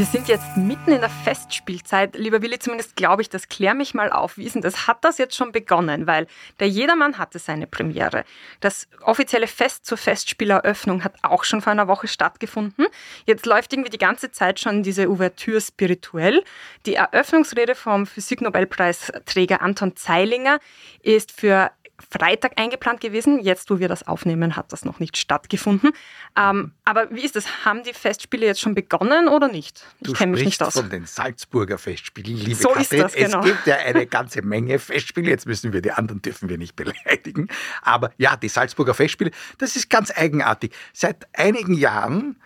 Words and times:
Wir 0.00 0.06
sind 0.06 0.28
jetzt 0.28 0.56
mitten 0.56 0.92
in 0.92 1.02
der 1.02 1.10
Festspielzeit. 1.10 2.16
Lieber 2.16 2.40
Willi, 2.40 2.58
zumindest 2.58 2.96
glaube 2.96 3.20
ich 3.20 3.28
das. 3.28 3.50
Klär 3.50 3.74
mich 3.74 3.92
mal 3.92 4.10
auf. 4.10 4.38
Wie 4.38 4.46
ist 4.46 4.54
denn 4.54 4.62
das? 4.62 4.86
Hat 4.86 5.04
das 5.04 5.18
jetzt 5.18 5.36
schon 5.36 5.52
begonnen? 5.52 6.06
Weil 6.06 6.26
der 6.58 6.70
Jedermann 6.70 7.18
hatte 7.18 7.38
seine 7.38 7.66
Premiere. 7.66 8.24
Das 8.60 8.88
offizielle 9.02 9.46
Fest 9.46 9.84
zur 9.84 9.98
Festspieleröffnung 9.98 11.04
hat 11.04 11.16
auch 11.20 11.44
schon 11.44 11.60
vor 11.60 11.72
einer 11.72 11.86
Woche 11.86 12.08
stattgefunden. 12.08 12.86
Jetzt 13.26 13.44
läuft 13.44 13.74
irgendwie 13.74 13.90
die 13.90 13.98
ganze 13.98 14.30
Zeit 14.32 14.58
schon 14.58 14.82
diese 14.82 15.10
Ouvertüre 15.10 15.60
spirituell. 15.60 16.42
Die 16.86 16.94
Eröffnungsrede 16.94 17.74
vom 17.74 18.06
Physiknobelpreisträger 18.06 19.60
Anton 19.60 19.96
Zeilinger 19.96 20.60
ist 21.02 21.30
für 21.30 21.72
Freitag 22.10 22.58
eingeplant 22.58 23.00
gewesen. 23.00 23.40
Jetzt, 23.40 23.70
wo 23.70 23.78
wir 23.78 23.88
das 23.88 24.06
aufnehmen, 24.06 24.56
hat 24.56 24.72
das 24.72 24.84
noch 24.84 25.00
nicht 25.00 25.16
stattgefunden. 25.16 25.92
Ähm, 26.36 26.72
aber 26.84 27.10
wie 27.10 27.24
ist 27.24 27.36
das? 27.36 27.64
Haben 27.64 27.82
die 27.82 27.92
Festspiele 27.92 28.46
jetzt 28.46 28.60
schon 28.60 28.74
begonnen 28.74 29.28
oder 29.28 29.48
nicht? 29.48 29.84
Ich 30.00 30.14
kenne 30.14 30.32
mich 30.32 30.44
nicht 30.44 30.62
aus. 30.62 30.74
von 30.74 30.90
den 30.90 31.06
Salzburger 31.06 31.78
Festspielen, 31.78 32.36
liebe 32.36 32.54
so 32.54 32.68
Katrin. 32.68 32.82
Ist 32.82 33.02
das, 33.02 33.14
genau. 33.14 33.40
Es 33.40 33.46
gibt 33.46 33.66
ja 33.66 33.76
eine 33.76 34.06
ganze 34.06 34.42
Menge 34.42 34.78
Festspiele. 34.78 35.30
Jetzt 35.30 35.46
müssen 35.46 35.72
wir 35.72 35.82
die 35.82 35.92
anderen 35.92 36.22
dürfen 36.22 36.48
wir 36.48 36.58
nicht 36.58 36.76
beleidigen. 36.76 37.48
Aber 37.82 38.12
ja, 38.18 38.36
die 38.36 38.48
Salzburger 38.48 38.94
Festspiele, 38.94 39.30
das 39.58 39.76
ist 39.76 39.90
ganz 39.90 40.10
eigenartig. 40.16 40.72
Seit 40.92 41.26
einigen 41.32 41.74
Jahren 41.74 42.36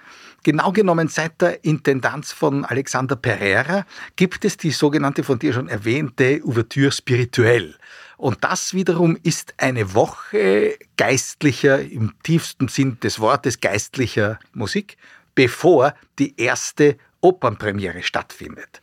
Genau 0.44 0.72
genommen 0.72 1.08
seit 1.08 1.40
der 1.40 1.64
Intendanz 1.64 2.30
von 2.30 2.66
Alexander 2.66 3.16
Pereira 3.16 3.86
gibt 4.14 4.44
es 4.44 4.58
die 4.58 4.72
sogenannte 4.72 5.24
von 5.24 5.38
dir 5.38 5.54
schon 5.54 5.68
erwähnte 5.68 6.42
Ouverture 6.44 6.92
spirituelle. 6.92 7.74
Und 8.16 8.44
das 8.44 8.74
wiederum 8.74 9.18
ist 9.22 9.54
eine 9.56 9.94
Woche 9.94 10.78
geistlicher, 10.96 11.80
im 11.80 12.12
tiefsten 12.22 12.68
Sinn 12.68 12.98
des 13.00 13.18
Wortes 13.18 13.60
geistlicher 13.60 14.38
Musik, 14.52 14.96
bevor 15.34 15.94
die 16.18 16.38
erste 16.40 16.96
Opernpremiere 17.20 18.02
stattfindet. 18.02 18.80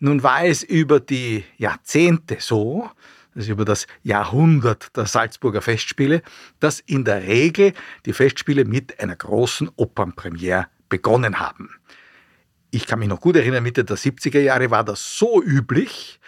Nun 0.00 0.22
war 0.22 0.44
es 0.44 0.62
über 0.62 0.98
die 0.98 1.44
Jahrzehnte 1.58 2.38
so, 2.40 2.90
also 3.34 3.52
über 3.52 3.64
das 3.64 3.86
Jahrhundert 4.02 4.96
der 4.96 5.06
Salzburger 5.06 5.62
Festspiele, 5.62 6.22
dass 6.58 6.80
in 6.80 7.04
der 7.04 7.22
Regel 7.22 7.72
die 8.04 8.12
Festspiele 8.12 8.64
mit 8.64 8.98
einer 9.00 9.16
großen 9.16 9.70
Opernpremiere 9.76 10.66
begonnen 10.88 11.38
haben. 11.38 11.70
Ich 12.70 12.86
kann 12.86 12.98
mich 12.98 13.08
noch 13.08 13.20
gut 13.20 13.36
erinnern, 13.36 13.62
Mitte 13.62 13.84
der 13.84 13.96
70er 13.96 14.40
Jahre 14.40 14.70
war 14.70 14.84
das 14.84 15.18
so 15.18 15.42
üblich, 15.42 16.18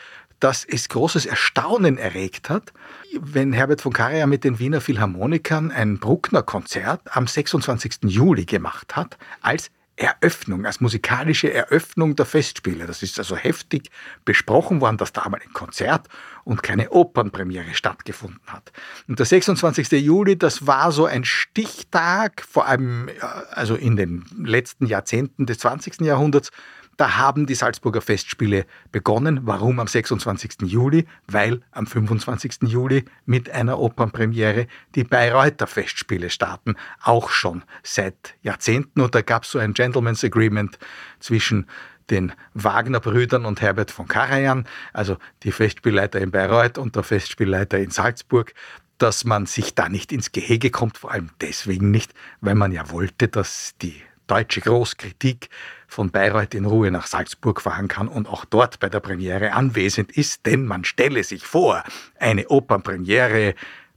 dass 0.45 0.63
es 0.67 0.91
großes 0.91 1.25
Erstaunen 1.25 1.97
erregt 1.97 2.51
hat, 2.51 2.75
wenn 3.19 3.55
Herbert 3.55 3.81
von 3.81 3.95
Karajan 3.95 4.29
mit 4.29 4.45
den 4.45 4.59
Wiener 4.59 4.83
Philharmonikern 4.83 5.71
ein 5.71 5.99
Bruckner-Konzert 5.99 7.01
am 7.17 7.27
26. 7.27 8.01
Juli 8.03 8.45
gemacht 8.45 8.95
hat, 8.95 9.17
als 9.41 9.71
Eröffnung, 9.97 10.67
als 10.67 10.83
musikalische 10.83 11.51
Eröffnung 11.51 12.15
der 12.15 12.27
Festspiele. 12.27 12.87
Das 12.87 13.03
ist 13.03 13.19
also 13.19 13.37
heftig 13.37 13.91
besprochen 14.27 14.83
worden, 14.83 14.99
dass 14.99 15.15
da 15.15 15.23
einmal 15.23 15.41
ein 15.41 15.53
Konzert 15.55 16.09
und 16.45 16.63
keine 16.63 16.91
Opernpremiere 16.91 17.73
stattgefunden 17.73 18.43
hat. 18.49 18.71
Und 19.09 19.21
der 19.21 19.25
26. 19.25 19.93
Juli, 19.93 20.37
das 20.37 20.67
war 20.67 20.93
so 20.93 21.07
ein 21.07 21.25
Stichtag, 21.25 22.45
vor 22.47 22.67
allem 22.67 23.09
also 23.51 23.77
in 23.77 23.97
den 23.97 24.27
letzten 24.37 24.85
Jahrzehnten 24.85 25.47
des 25.47 25.59
20. 25.61 26.03
Jahrhunderts, 26.03 26.51
da 26.97 27.17
haben 27.17 27.47
die 27.47 27.55
Salzburger 27.55 28.01
Festspiele 28.01 28.67
begonnen. 28.93 29.41
Warum 29.45 29.81
am 29.81 29.87
26. 29.87 30.63
Juli? 30.63 31.07
Weil 31.27 31.61
am 31.73 31.87
25. 31.87 32.63
Juli 32.63 33.05
mit 33.27 33.51
einer 33.51 33.79
Opernpremiere 33.79 34.67
die 34.95 35.05
Bayreuther 35.05 35.67
Festspiele 35.67 36.31
starten. 36.31 36.77
Auch 37.03 37.31
schon 37.31 37.65
seit 37.83 38.35
Jahrzehnten. 38.43 39.01
Und 39.01 39.15
da 39.15 39.23
gab 39.23 39.45
es 39.45 39.51
so 39.51 39.59
ein 39.59 39.75
Gentleman's 39.75 40.25
Agreement 40.25 40.79
zwischen 41.19 41.67
den 42.11 42.33
Wagner-Brüdern 42.53 43.47
und 43.47 43.63
Herbert 43.63 43.91
von 43.91 44.07
Karajan, 44.07 44.67
also 44.93 45.17
die 45.43 45.53
Festspielleiter 45.53 46.21
in 46.21 46.31
Bayreuth 46.31 46.77
und 46.77 46.97
der 46.97 47.03
Festspielleiter 47.03 47.79
in 47.79 47.91
Salzburg, 47.91 48.53
dass 48.99 49.25
man 49.25 49.47
sich 49.47 49.75
da 49.75 49.89
nicht 49.89 50.13
ins 50.13 50.31
Gehege 50.33 50.71
kommt, 50.71 50.99
vor 50.99 51.13
allem 51.13 51.31
deswegen 51.41 51.91
nicht, 51.91 52.13
weil 52.41 52.55
man 52.55 52.73
ja 52.73 52.91
wollte, 52.91 53.29
dass 53.29 53.75
die 53.81 54.03
deutsche 54.27 54.61
Großkritik 54.61 55.49
von 55.87 56.11
Bayreuth 56.11 56.55
in 56.55 56.65
Ruhe 56.65 56.91
nach 56.91 57.07
Salzburg 57.07 57.61
fahren 57.61 57.89
kann 57.89 58.09
und 58.09 58.29
auch 58.29 58.45
dort 58.45 58.81
bei 58.81 58.89
der 58.89 59.01
Premiere 59.01 59.53
anwesend 59.53 60.13
ist, 60.13 60.47
denn 60.47 60.67
man 60.67 60.85
stelle 60.85 61.23
sich 61.23 61.47
vor, 61.47 61.83
eine 62.19 62.49
Opernpremiere 62.49 63.55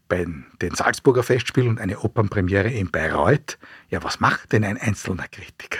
bei 0.07 0.25
den 0.61 0.73
Salzburger 0.73 1.23
Festspielen 1.23 1.69
und 1.69 1.79
eine 1.79 1.99
Opernpremiere 1.99 2.69
in 2.69 2.91
Bayreuth. 2.91 3.57
Ja, 3.89 4.03
was 4.03 4.19
macht 4.19 4.53
denn 4.53 4.63
ein 4.63 4.77
einzelner 4.77 5.27
Kritiker? 5.27 5.79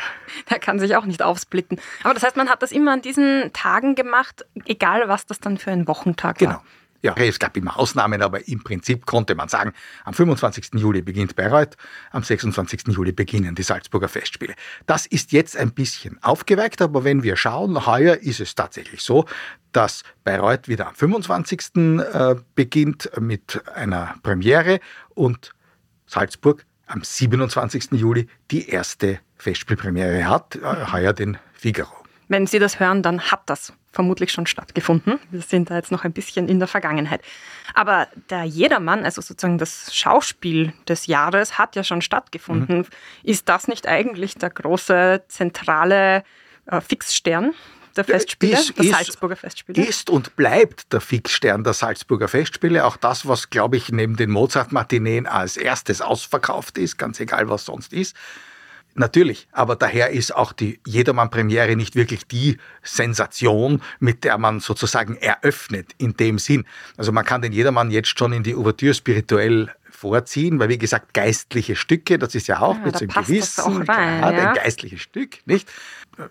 Der 0.49 0.59
kann 0.59 0.79
sich 0.79 0.95
auch 0.95 1.05
nicht 1.05 1.21
aufsplitten. 1.21 1.79
Aber 2.03 2.13
das 2.13 2.23
heißt, 2.23 2.35
man 2.35 2.49
hat 2.49 2.61
das 2.61 2.71
immer 2.71 2.91
an 2.91 3.01
diesen 3.01 3.51
Tagen 3.53 3.95
gemacht, 3.95 4.45
egal 4.65 5.07
was 5.07 5.25
das 5.25 5.39
dann 5.39 5.57
für 5.57 5.71
ein 5.71 5.87
Wochentag 5.87 6.39
genau. 6.39 6.51
war. 6.51 6.57
Genau. 6.59 6.71
Ja, 7.01 7.15
es 7.15 7.37
gab 7.37 7.55
immer 7.55 7.77
Ausnahmen, 7.77 8.21
aber 8.21 8.47
im 8.47 8.63
Prinzip 8.63 9.05
konnte 9.05 9.35
man 9.35 9.49
sagen, 9.49 9.73
am 10.03 10.13
25. 10.13 10.71
Juli 10.75 11.01
beginnt 11.01 11.35
Bayreuth, 11.35 11.77
am 12.11 12.23
26. 12.23 12.87
Juli 12.87 13.11
beginnen 13.11 13.53
die 13.53 13.63
Salzburger 13.63 14.07
Festspiele. 14.07 14.55
Das 14.87 15.05
ist 15.05 15.31
jetzt 15.31 15.55
ein 15.57 15.71
bisschen 15.71 16.21
aufgeweicht, 16.23 16.81
aber 16.81 17.03
wenn 17.03 17.21
wir 17.21 17.35
schauen, 17.35 17.85
heuer 17.85 18.15
ist 18.15 18.39
es 18.39 18.55
tatsächlich 18.55 19.01
so, 19.01 19.25
dass 19.71 20.03
Bayreuth 20.23 20.67
wieder 20.67 20.87
am 20.87 20.95
25. 20.95 21.75
Äh, 21.75 22.35
beginnt 22.55 23.11
mit 23.19 23.61
einer 23.75 24.15
Premiere 24.23 24.79
und 25.09 25.53
Salzburg 26.07 26.65
am 26.87 27.03
27. 27.03 27.91
Juli 27.91 28.27
die 28.49 28.69
erste 28.69 29.19
Festspielpremiere 29.37 30.27
hat, 30.27 30.55
äh, 30.55 30.91
heuer 30.91 31.13
den 31.13 31.37
Figaro. 31.53 31.93
Wenn 32.27 32.47
Sie 32.47 32.59
das 32.59 32.79
hören, 32.79 33.03
dann 33.03 33.21
hat 33.21 33.41
das 33.45 33.73
vermutlich 33.97 34.31
schon 34.31 34.45
stattgefunden. 34.45 35.19
Wir 35.31 35.41
sind 35.41 35.71
da 35.71 35.75
jetzt 35.75 35.91
noch 35.91 36.03
ein 36.03 36.13
bisschen 36.13 36.47
in 36.47 36.59
der 36.59 36.67
Vergangenheit. 36.67 37.21
Aber 37.73 38.07
der 38.29 38.43
Jedermann, 38.43 39.03
also 39.03 39.23
sozusagen 39.23 39.57
das 39.57 39.89
Schauspiel 39.91 40.71
des 40.87 41.07
Jahres, 41.07 41.57
hat 41.57 41.75
ja 41.75 41.83
schon 41.83 42.03
stattgefunden. 42.03 42.77
Mhm. 42.77 42.85
Ist 43.23 43.49
das 43.49 43.67
nicht 43.67 43.87
eigentlich 43.87 44.35
der 44.35 44.51
große 44.51 45.23
zentrale 45.29 46.23
äh, 46.67 46.79
Fixstern? 46.79 47.55
der 47.95 48.03
Festspiele, 48.03 48.53
ist, 48.53 48.77
der 48.77 48.85
Salzburger 48.85 49.35
Festspiele? 49.35 49.83
Ist 49.83 50.11
und 50.11 50.35
bleibt 50.35 50.93
der 50.93 51.01
Fixstern 51.01 51.63
der 51.63 51.73
Salzburger 51.73 52.27
Festspiele. 52.27 52.85
Auch 52.85 52.97
das, 52.97 53.27
was, 53.27 53.49
glaube 53.49 53.77
ich, 53.77 53.91
neben 53.91 54.15
den 54.15 54.29
Mozart-Matineen 54.29 55.25
als 55.25 55.57
erstes 55.57 56.01
ausverkauft 56.01 56.77
ist, 56.77 56.99
ganz 56.99 57.19
egal, 57.19 57.49
was 57.49 57.65
sonst 57.65 57.93
ist. 57.93 58.15
Natürlich, 58.99 59.47
aber 59.51 59.75
daher 59.75 60.09
ist 60.09 60.33
auch 60.33 60.51
die 60.51 60.79
Jedermann-Premiere 60.87 61.75
nicht 61.75 61.95
wirklich 61.95 62.25
die 62.25 62.57
Sensation, 62.81 63.83
mit 63.99 64.23
der 64.23 64.39
man 64.39 64.59
sozusagen 64.59 65.15
eröffnet 65.17 65.91
in 65.99 66.17
dem 66.17 66.39
Sinn. 66.39 66.65
Also 66.97 67.11
man 67.11 67.23
kann 67.23 67.43
den 67.43 67.51
Jedermann 67.51 67.91
jetzt 67.91 68.17
schon 68.17 68.33
in 68.33 68.41
die 68.41 68.55
Ouvertüre 68.55 68.95
spirituell 68.95 69.71
vorziehen, 69.91 70.59
weil 70.59 70.69
wie 70.69 70.79
gesagt, 70.79 71.13
geistliche 71.13 71.75
Stücke, 71.75 72.17
das 72.17 72.33
ist 72.33 72.47
ja 72.47 72.59
auch 72.59 72.75
ja, 72.75 72.85
mit 72.85 72.97
so 72.97 73.05
einem 73.05 73.25
gewissen 73.25 73.85
Grad 73.85 74.33
ja. 74.33 74.49
ein 74.49 74.55
geistliches 74.55 75.01
Stück, 75.01 75.45
nicht? 75.45 75.69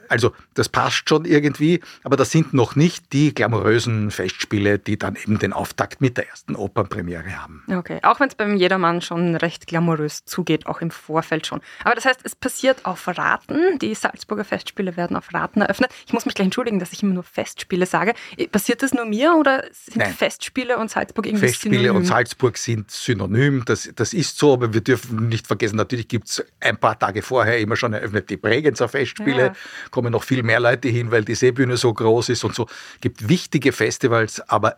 Also 0.08 0.32
das 0.54 0.68
passt 0.68 1.08
schon 1.08 1.24
irgendwie, 1.24 1.80
aber 2.02 2.16
das 2.16 2.30
sind 2.30 2.54
noch 2.54 2.76
nicht 2.76 3.12
die 3.12 3.34
glamourösen 3.34 4.10
Festspiele, 4.10 4.78
die 4.78 4.98
dann 4.98 5.16
eben 5.16 5.38
den 5.38 5.52
Auftakt 5.52 6.00
mit 6.00 6.16
der 6.16 6.28
ersten 6.28 6.56
Opernpremiere 6.56 7.40
haben. 7.40 7.64
Okay, 7.72 8.00
auch 8.02 8.20
wenn 8.20 8.28
es 8.28 8.34
beim 8.34 8.56
Jedermann 8.56 9.00
schon 9.00 9.36
recht 9.36 9.66
glamourös 9.66 10.24
zugeht, 10.24 10.66
auch 10.66 10.80
im 10.80 10.90
Vorfeld 10.90 11.46
schon. 11.46 11.60
Aber 11.84 11.94
das 11.94 12.04
heißt, 12.04 12.20
es 12.24 12.34
passiert 12.34 12.84
auf 12.84 13.06
Raten. 13.06 13.78
Die 13.78 13.94
Salzburger 13.94 14.44
Festspiele 14.44 14.96
werden 14.96 15.16
auf 15.16 15.32
Raten 15.32 15.60
eröffnet. 15.60 15.90
Ich 16.06 16.12
muss 16.12 16.26
mich 16.26 16.34
gleich 16.34 16.46
entschuldigen, 16.46 16.78
dass 16.78 16.92
ich 16.92 17.02
immer 17.02 17.14
nur 17.14 17.22
Festspiele 17.22 17.86
sage. 17.86 18.14
Passiert 18.50 18.82
das 18.82 18.92
nur 18.92 19.04
mir 19.04 19.34
oder 19.38 19.64
sind 19.72 19.98
Nein. 19.98 20.12
Festspiele 20.12 20.78
und 20.78 20.90
Salzburg 20.90 21.26
irgendwie 21.26 21.46
Festspiele 21.46 21.76
synonym? 21.76 21.96
und 21.96 22.04
Salzburg 22.04 22.58
sind 22.58 22.90
synonym. 22.90 23.64
Das, 23.64 23.90
das 23.94 24.12
ist 24.12 24.38
so, 24.38 24.54
aber 24.54 24.74
wir 24.74 24.80
dürfen 24.80 25.28
nicht 25.28 25.46
vergessen, 25.46 25.76
natürlich 25.76 26.08
gibt 26.08 26.28
es 26.28 26.44
ein 26.60 26.78
paar 26.78 26.98
Tage 26.98 27.22
vorher 27.22 27.58
immer 27.58 27.76
schon 27.76 27.92
eröffnet 27.92 28.30
die 28.30 28.36
Bregenzer 28.36 28.88
Festspiele. 28.88 29.46
Ja 29.46 29.52
kommen 29.90 30.12
noch 30.12 30.24
viel 30.24 30.42
mehr 30.42 30.60
Leute 30.60 30.88
hin, 30.88 31.10
weil 31.10 31.24
die 31.24 31.34
Seebühne 31.34 31.76
so 31.76 31.92
groß 31.92 32.28
ist 32.30 32.44
und 32.44 32.54
so. 32.54 32.66
Es 32.94 33.00
gibt 33.00 33.28
wichtige 33.28 33.72
Festivals, 33.72 34.40
aber 34.48 34.76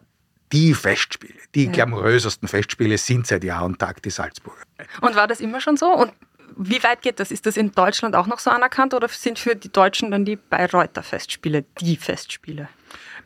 die 0.53 0.75
Festspiele, 0.75 1.35
die 1.55 1.67
ja. 1.67 1.73
glamourösesten 1.73 2.49
Festspiele 2.49 2.97
sind 2.99 3.27
seit 3.27 3.45
Jahr 3.45 3.65
und 3.65 3.79
Tag 3.79 4.03
die 4.03 4.11
Salzburger. 4.11 4.63
Und 5.01 5.15
war 5.15 5.27
das 5.27 5.41
immer 5.41 5.61
schon 5.61 5.77
so? 5.77 5.93
Und 5.93 6.13
wie 6.57 6.83
weit 6.83 7.03
geht 7.03 7.21
das? 7.21 7.31
Ist 7.31 7.47
das 7.47 7.57
in 7.57 7.73
Deutschland 7.73 8.17
auch 8.17 8.27
noch 8.27 8.39
so 8.39 8.51
anerkannt 8.51 8.95
oder 8.95 9.09
sind 9.09 9.39
für 9.39 9.55
die 9.55 9.71
Deutschen 9.71 10.11
dann 10.11 10.25
die 10.25 10.37
Bayreuther 10.37 11.03
Festspiele 11.03 11.65
die 11.81 11.97
Festspiele? 11.97 12.69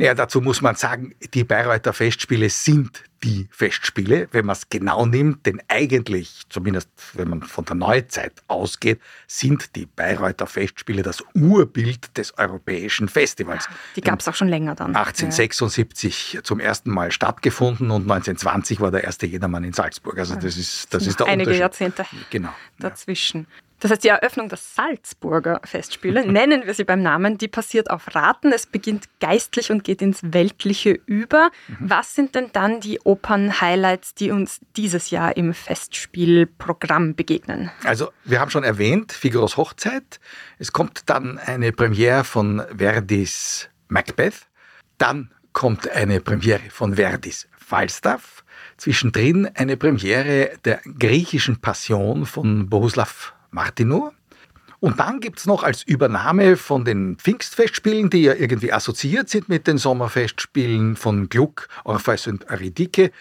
Ja, 0.03 0.15
dazu 0.15 0.41
muss 0.41 0.61
man 0.63 0.75
sagen, 0.75 1.15
die 1.33 1.45
Bayreuther 1.45 1.93
Festspiele 1.93 2.51
sind 2.51 3.05
die 3.23 3.47
Festspiele, 3.53 4.27
wenn 4.33 4.45
man 4.45 4.55
es 4.57 4.69
genau 4.69 5.07
nimmt, 5.07 5.47
denn 5.47 5.63
eigentlich, 5.69 6.43
zumindest 6.49 6.89
wenn 7.13 7.29
man 7.29 7.43
von 7.43 7.65
der 7.67 7.77
Neuzeit 7.77 8.33
ausgeht, 8.49 9.01
sind 9.29 9.77
die 9.77 9.87
Bayreuther 9.87 10.49
Festspiele 10.49 11.05
das 11.05 11.23
Urbild 11.35 12.19
des 12.19 12.37
europäischen 12.37 13.09
Festivals. 13.09 13.69
Die 13.95 14.01
gab 14.01 14.19
es 14.19 14.27
auch 14.27 14.35
schon 14.35 14.49
länger 14.49 14.75
dann. 14.75 14.97
1876 14.97 16.33
ja. 16.33 16.43
zum 16.43 16.59
ersten 16.59 16.91
Mal 16.91 17.13
stattgefunden 17.13 17.93
und 17.93 18.03
1920 18.03 18.81
war 18.81 18.91
der 18.91 19.05
erste 19.05 19.27
Jedermann 19.27 19.63
in 19.63 19.73
Salzburg. 19.73 20.19
Also 20.19 20.35
das 20.35 20.57
ist, 20.57 20.93
das 20.93 21.07
ist 21.07 21.21
der 21.21 21.29
Einige 21.29 21.57
Jahrzehnte 21.57 22.07
genau, 22.29 22.53
dazwischen. 22.81 23.47
Ja. 23.49 23.72
Das 23.83 23.91
heißt, 23.91 24.05
die 24.05 24.09
Eröffnung 24.09 24.49
der 24.49 24.59
Salzburger 24.59 25.61
Festspiele, 25.65 26.25
nennen 26.33 26.67
wir 26.67 26.75
sie 26.75 26.85
beim 26.85 27.03
Namen, 27.03 27.37
die 27.37 27.49
passiert 27.49 27.91
auf 27.91 28.15
Raten. 28.15 28.53
Es 28.53 28.65
beginnt 28.65 29.09
geistlich 29.19 29.73
und 29.73 29.83
geht 29.83 30.01
ins 30.01 30.21
Weltliche 30.23 30.93
über. 31.07 31.51
Mhm. 31.67 31.77
Was 31.81 32.15
sind 32.15 32.37
denn 32.37 32.51
dann 32.53 32.79
die 32.79 33.01
Opern-Highlights, 33.01 34.15
die 34.15 34.31
uns 34.31 34.61
dieses 34.77 35.11
Jahr 35.11 35.37
im 35.37 35.53
Festspielprogramm 35.53 37.17
begegnen? 37.17 37.73
Also, 37.83 38.13
wir 38.23 38.39
haben 38.39 38.53
schon 38.53 38.63
erwähnt, 38.63 39.11
Figaros 39.11 39.57
Hochzeit. 39.57 40.21
Es 40.61 40.73
kommt 40.73 41.11
dann 41.11 41.39
eine 41.39 41.73
Premiere 41.73 42.23
von 42.23 42.63
Verdis 42.77 43.69
Macbeth. 43.89 44.47
Dann 44.99 45.33
kommt 45.53 45.91
eine 45.91 46.21
Premiere 46.21 46.71
von 46.71 46.95
Verdis 46.95 47.49
Falstaff. 47.59 48.45
Zwischendrin 48.77 49.51
eine 49.57 49.77
Premiere 49.77 50.53
der 50.65 50.81
griechischen 51.01 51.61
Passion 51.61 52.27
von 52.27 52.69
Bohuslav 52.69 53.35
Martino. 53.53 54.13
Und 54.81 54.99
dann 54.99 55.21
gibt 55.21 55.39
es 55.39 55.47
noch 55.47 55.63
als 55.63 55.85
Übernahme 55.85 56.57
von 56.57 56.85
den 56.85 57.17
Pfingstfestspielen, 57.17 58.11
die 58.11 58.23
ja 58.23 58.35
irgendwie 58.35 58.73
assoziiert 58.73 59.29
sind 59.29 59.49
mit 59.49 59.69
den 59.69 59.79
Sommerfestspielen 59.79 60.97
von 60.97 61.29
Gluck, 61.29 61.69
Orpheus 61.85 62.27
und 62.27 62.51
Aridike, 62.51 63.13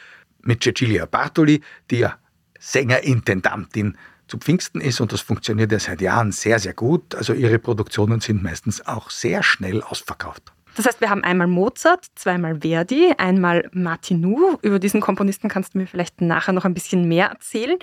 mit 0.41 0.63
Cecilia 0.63 1.05
Bartoli, 1.05 1.61
die 1.91 1.99
ja 1.99 2.17
Sängerintendantin 2.59 3.95
zu 4.27 4.37
Pfingsten 4.37 4.81
ist 4.81 5.01
und 5.01 5.11
das 5.11 5.21
funktioniert 5.21 5.71
ja 5.71 5.79
seit 5.79 6.01
Jahren 6.01 6.31
sehr, 6.31 6.57
sehr 6.57 6.73
gut. 6.73 7.13
Also 7.15 7.33
ihre 7.33 7.59
Produktionen 7.59 8.21
sind 8.21 8.41
meistens 8.41 8.85
auch 8.87 9.09
sehr 9.09 9.43
schnell 9.43 9.83
ausverkauft. 9.83 10.53
Das 10.75 10.85
heißt, 10.85 11.01
wir 11.01 11.09
haben 11.09 11.23
einmal 11.23 11.47
Mozart, 11.47 12.05
zweimal 12.15 12.61
Verdi, 12.61 13.13
einmal 13.17 13.69
Martinou. 13.73 14.57
Über 14.61 14.79
diesen 14.79 15.01
Komponisten 15.01 15.49
kannst 15.49 15.73
du 15.73 15.79
mir 15.79 15.87
vielleicht 15.87 16.21
nachher 16.21 16.53
noch 16.53 16.65
ein 16.65 16.73
bisschen 16.73 17.07
mehr 17.07 17.27
erzählen. 17.27 17.77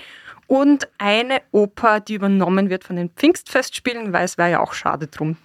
Und 0.47 0.87
eine 0.97 1.41
Oper, 1.51 1.99
die 1.99 2.15
übernommen 2.15 2.69
wird 2.69 2.83
von 2.83 2.95
den 2.95 3.09
Pfingstfestspielen, 3.11 4.13
weil 4.13 4.25
es 4.25 4.37
wäre 4.37 4.49
ja 4.49 4.59
auch 4.59 4.73
schade 4.73 5.07
drum, 5.07 5.37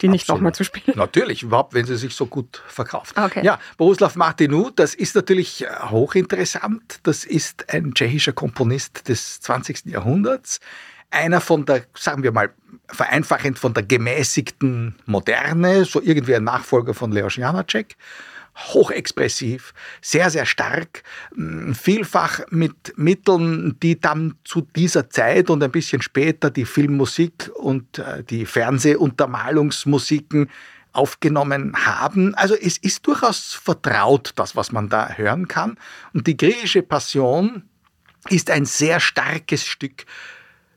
die 0.00 0.08
nicht 0.08 0.28
nochmal 0.28 0.52
zu 0.52 0.64
spielen. 0.64 0.96
Natürlich, 0.98 1.44
überhaupt, 1.44 1.74
wenn 1.74 1.86
sie 1.86 1.96
sich 1.96 2.14
so 2.14 2.26
gut 2.26 2.62
verkauft. 2.66 3.16
Okay. 3.16 3.44
Ja, 3.44 3.60
Bohuslav 3.76 4.16
Martinou, 4.16 4.70
das 4.70 4.94
ist 4.94 5.14
natürlich 5.14 5.64
hochinteressant. 5.90 7.00
Das 7.04 7.24
ist 7.24 7.72
ein 7.72 7.94
tschechischer 7.94 8.32
Komponist 8.32 9.08
des 9.08 9.40
20. 9.40 9.86
Jahrhunderts 9.86 10.58
einer 11.10 11.40
von 11.40 11.64
der, 11.64 11.84
sagen 11.94 12.22
wir 12.22 12.32
mal, 12.32 12.50
vereinfachend 12.88 13.58
von 13.58 13.74
der 13.74 13.82
gemäßigten 13.82 14.94
Moderne, 15.06 15.84
so 15.84 16.00
irgendwie 16.02 16.34
ein 16.34 16.44
Nachfolger 16.44 16.94
von 16.94 17.12
Leos 17.12 17.36
Janacek. 17.36 17.96
Hochexpressiv, 18.56 19.72
sehr, 20.02 20.30
sehr 20.30 20.44
stark, 20.44 21.04
vielfach 21.74 22.40
mit 22.50 22.92
Mitteln, 22.96 23.78
die 23.80 24.00
dann 24.00 24.34
zu 24.42 24.62
dieser 24.62 25.08
Zeit 25.10 25.48
und 25.48 25.62
ein 25.62 25.70
bisschen 25.70 26.02
später 26.02 26.50
die 26.50 26.64
Filmmusik 26.64 27.52
und 27.54 28.00
äh, 28.00 28.24
die 28.24 28.46
Fernsehuntermalungsmusiken 28.46 30.50
aufgenommen 30.92 31.86
haben. 31.86 32.34
Also 32.34 32.56
es 32.56 32.78
ist 32.78 33.06
durchaus 33.06 33.54
vertraut, 33.54 34.32
das, 34.34 34.56
was 34.56 34.72
man 34.72 34.88
da 34.88 35.10
hören 35.10 35.46
kann. 35.46 35.78
Und 36.12 36.26
die 36.26 36.36
griechische 36.36 36.82
Passion 36.82 37.62
ist 38.28 38.50
ein 38.50 38.64
sehr 38.64 38.98
starkes 38.98 39.64
Stück 39.64 40.04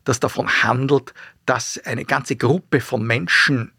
das 0.04 0.20
davon 0.20 0.48
handelt, 0.64 1.14
dass 1.46 1.80
eine 1.84 2.06
ganze 2.06 2.36
Gruppe 2.36 2.82
von 2.82 3.06
Menschen 3.06 3.72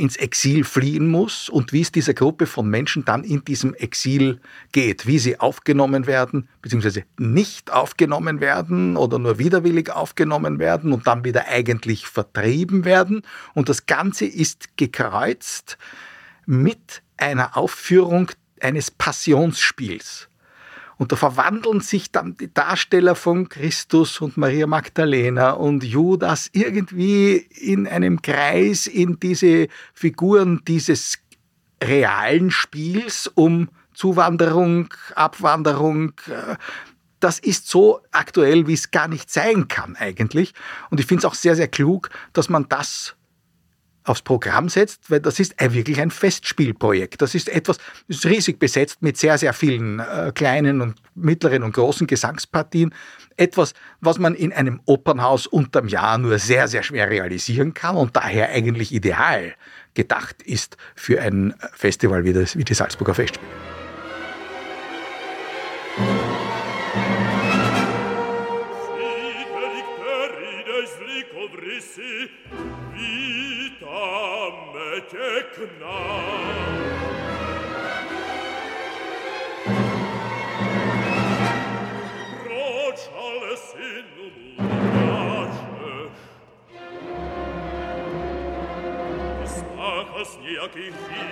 ins 0.00 0.16
Exil 0.16 0.64
fliehen 0.64 1.08
muss 1.08 1.48
und 1.48 1.72
wie 1.72 1.82
es 1.82 1.92
dieser 1.92 2.14
Gruppe 2.14 2.46
von 2.46 2.68
Menschen 2.68 3.04
dann 3.04 3.22
in 3.22 3.44
diesem 3.44 3.74
Exil 3.74 4.40
geht, 4.72 5.06
wie 5.06 5.18
sie 5.18 5.38
aufgenommen 5.38 6.06
werden, 6.06 6.48
beziehungsweise 6.62 7.04
nicht 7.18 7.70
aufgenommen 7.70 8.40
werden 8.40 8.96
oder 8.96 9.18
nur 9.18 9.38
widerwillig 9.38 9.90
aufgenommen 9.90 10.58
werden 10.58 10.92
und 10.92 11.06
dann 11.06 11.24
wieder 11.24 11.46
eigentlich 11.48 12.06
vertrieben 12.06 12.84
werden. 12.84 13.22
Und 13.54 13.68
das 13.68 13.86
Ganze 13.86 14.24
ist 14.24 14.76
gekreuzt 14.76 15.76
mit 16.46 17.02
einer 17.18 17.56
Aufführung 17.56 18.30
eines 18.60 18.90
Passionsspiels. 18.90 20.29
Und 21.00 21.12
da 21.12 21.16
verwandeln 21.16 21.80
sich 21.80 22.12
dann 22.12 22.36
die 22.36 22.52
Darsteller 22.52 23.14
von 23.14 23.48
Christus 23.48 24.20
und 24.20 24.36
Maria 24.36 24.66
Magdalena 24.66 25.52
und 25.52 25.82
Judas 25.82 26.50
irgendwie 26.52 27.36
in 27.38 27.88
einem 27.88 28.20
Kreis 28.20 28.86
in 28.86 29.18
diese 29.18 29.68
Figuren 29.94 30.60
dieses 30.68 31.16
realen 31.82 32.50
Spiels 32.50 33.28
um 33.34 33.70
Zuwanderung, 33.94 34.92
Abwanderung. 35.14 36.12
Das 37.18 37.38
ist 37.38 37.68
so 37.68 38.02
aktuell, 38.10 38.66
wie 38.66 38.74
es 38.74 38.90
gar 38.90 39.08
nicht 39.08 39.30
sein 39.30 39.68
kann 39.68 39.96
eigentlich. 39.96 40.52
Und 40.90 41.00
ich 41.00 41.06
finde 41.06 41.20
es 41.20 41.24
auch 41.24 41.34
sehr, 41.34 41.56
sehr 41.56 41.68
klug, 41.68 42.10
dass 42.34 42.50
man 42.50 42.68
das 42.68 43.16
aufs 44.10 44.22
Programm 44.22 44.68
setzt, 44.68 45.10
weil 45.10 45.20
das 45.20 45.38
ist 45.38 45.54
wirklich 45.60 46.00
ein 46.00 46.10
Festspielprojekt. 46.10 47.22
Das 47.22 47.34
ist 47.34 47.48
etwas, 47.48 47.78
das 48.08 48.18
ist 48.18 48.26
riesig 48.26 48.58
besetzt 48.58 49.02
mit 49.02 49.16
sehr, 49.16 49.38
sehr 49.38 49.52
vielen 49.52 50.00
äh, 50.00 50.32
kleinen 50.34 50.80
und 50.80 50.96
mittleren 51.14 51.62
und 51.62 51.72
großen 51.72 52.06
Gesangspartien. 52.06 52.92
Etwas, 53.36 53.72
was 54.00 54.18
man 54.18 54.34
in 54.34 54.52
einem 54.52 54.80
Opernhaus 54.84 55.46
unterm 55.46 55.88
Jahr 55.88 56.18
nur 56.18 56.38
sehr, 56.38 56.68
sehr 56.68 56.82
schwer 56.82 57.08
realisieren 57.08 57.72
kann 57.72 57.96
und 57.96 58.16
daher 58.16 58.50
eigentlich 58.50 58.92
ideal 58.92 59.54
gedacht 59.94 60.42
ist 60.42 60.76
für 60.94 61.20
ein 61.20 61.54
Festival 61.72 62.24
wie, 62.24 62.32
das, 62.32 62.56
wie 62.56 62.64
die 62.64 62.74
Salzburger 62.74 63.14
Festspiele. 63.14 63.48
Leute 75.00 75.66
knall. 75.78 76.90
Rociale 82.44 83.56
sin 83.56 84.06
umlace. 84.58 86.10
Слахас 89.46 90.38
ніякий 90.42 90.92
фільм. 90.92 91.30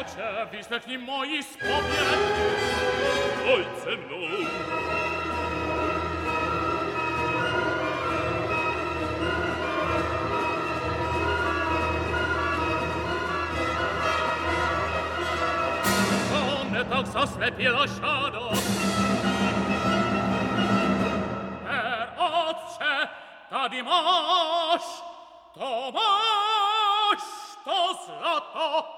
Оче, 0.00 0.46
висохні 0.52 0.98
мої 0.98 1.42
споблять. 1.42 2.18
Ой, 3.48 3.64
це. 3.84 3.90
dal 16.94 17.08
sospetto 17.08 17.70
lasciato 17.70 18.50
per 21.64 22.14
occe 22.16 23.08
ta 23.48 23.66
dimosh 23.66 25.02
tomash 25.54 27.28
to 27.64 27.78
slato 28.04 28.93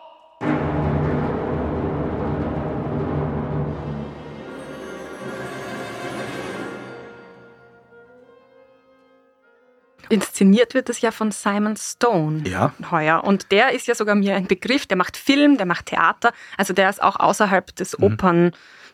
Inszeniert 10.37 10.75
wird 10.75 10.90
es 10.90 11.00
ja 11.00 11.12
von 11.12 11.31
Simon 11.31 11.78
Stone 11.78 12.47
ja. 12.47 12.75
heuer. 12.90 13.25
Und 13.25 13.50
der 13.52 13.73
ist 13.73 13.87
ja 13.87 13.95
sogar 13.95 14.14
mir 14.14 14.37
ein 14.37 14.47
Begriff, 14.47 14.85
der 14.85 14.99
macht 14.99 15.16
Film, 15.16 15.57
der 15.57 15.64
macht 15.64 15.87
Theater. 15.87 16.31
Also 16.59 16.75
der 16.75 16.90
ist 16.90 17.02
auch 17.02 17.16
außerhalb 17.16 17.75
des 17.75 17.97
mhm. 17.97 18.05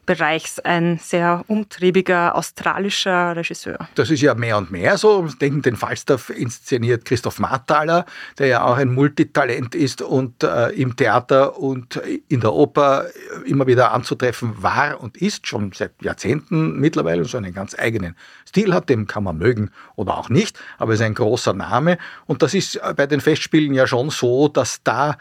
Bereichs 0.04 0.58
ein 0.58 0.98
sehr 0.98 1.44
umtriebiger 1.46 2.34
australischer 2.34 3.36
Regisseur. 3.36 3.88
Das 3.94 4.10
ist 4.10 4.20
ja 4.20 4.34
mehr 4.34 4.58
und 4.58 4.72
mehr 4.72 4.98
so. 4.98 5.28
Denken, 5.40 5.62
den 5.62 5.76
Falstaff 5.76 6.28
inszeniert 6.30 7.04
Christoph 7.04 7.38
Marthaler, 7.38 8.04
der 8.38 8.48
ja 8.48 8.64
auch 8.64 8.76
ein 8.76 8.92
Multitalent 8.92 9.76
ist 9.76 10.02
und 10.02 10.42
äh, 10.42 10.70
im 10.70 10.96
Theater 10.96 11.56
und 11.58 12.00
in 12.28 12.40
der 12.40 12.52
Oper 12.52 13.06
immer 13.46 13.66
wieder 13.68 13.92
anzutreffen 13.92 14.62
war 14.62 15.00
und 15.00 15.16
ist, 15.16 15.46
schon 15.46 15.70
seit 15.72 15.92
Jahrzehnten 16.02 16.80
mittlerweile, 16.80 17.24
so 17.24 17.38
einen 17.38 17.54
ganz 17.54 17.76
eigenen 17.78 18.16
Stil 18.48 18.74
hat. 18.74 18.88
Den 18.88 19.06
kann 19.06 19.22
man 19.22 19.38
mögen 19.38 19.70
oder 19.94 20.18
auch 20.18 20.28
nicht, 20.28 20.58
aber 20.78 20.94
ist 20.94 21.02
ein 21.02 21.14
großer 21.14 21.52
Name. 21.52 21.98
Und 22.26 22.42
das 22.42 22.54
ist 22.54 22.80
bei 22.96 23.06
den 23.06 23.20
Festspielen 23.20 23.72
ja 23.72 23.86
schon 23.86 24.10
so, 24.10 24.48
dass 24.48 24.82
da 24.82 25.16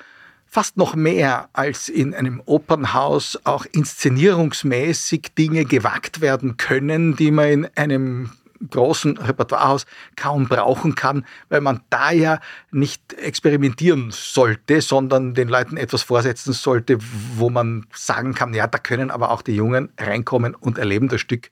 fast 0.52 0.76
noch 0.76 0.96
mehr 0.96 1.48
als 1.54 1.88
in 1.88 2.14
einem 2.14 2.42
Opernhaus 2.46 3.40
auch 3.46 3.66
inszenierungsmäßig 3.66 5.34
Dinge 5.38 5.64
gewagt 5.64 6.20
werden 6.20 6.58
können, 6.58 7.16
die 7.16 7.32
man 7.32 7.48
in 7.48 7.68
einem 7.76 8.32
großen 8.70 9.18
Repertoirehaus 9.18 9.86
kaum 10.18 10.50
brauchen 10.50 10.94
kann, 10.94 11.26
weil 11.48 11.62
man 11.62 11.80
da 11.90 12.12
ja 12.12 12.40
nicht 12.70 13.14
experimentieren 13.14 14.12
sollte, 14.12 14.82
sondern 14.82 15.34
den 15.34 15.48
Leuten 15.48 15.78
etwas 15.78 16.04
vorsetzen 16.04 16.52
sollte, 16.52 16.98
wo 17.36 17.50
man 17.50 17.88
sagen 17.94 18.36
kann, 18.36 18.54
ja, 18.54 18.68
da 18.68 18.78
können 18.78 19.10
aber 19.10 19.32
auch 19.32 19.42
die 19.42 19.56
Jungen 19.56 19.90
reinkommen 19.98 20.54
und 20.54 20.78
erleben 20.78 21.08
das 21.08 21.22
Stück 21.22 21.50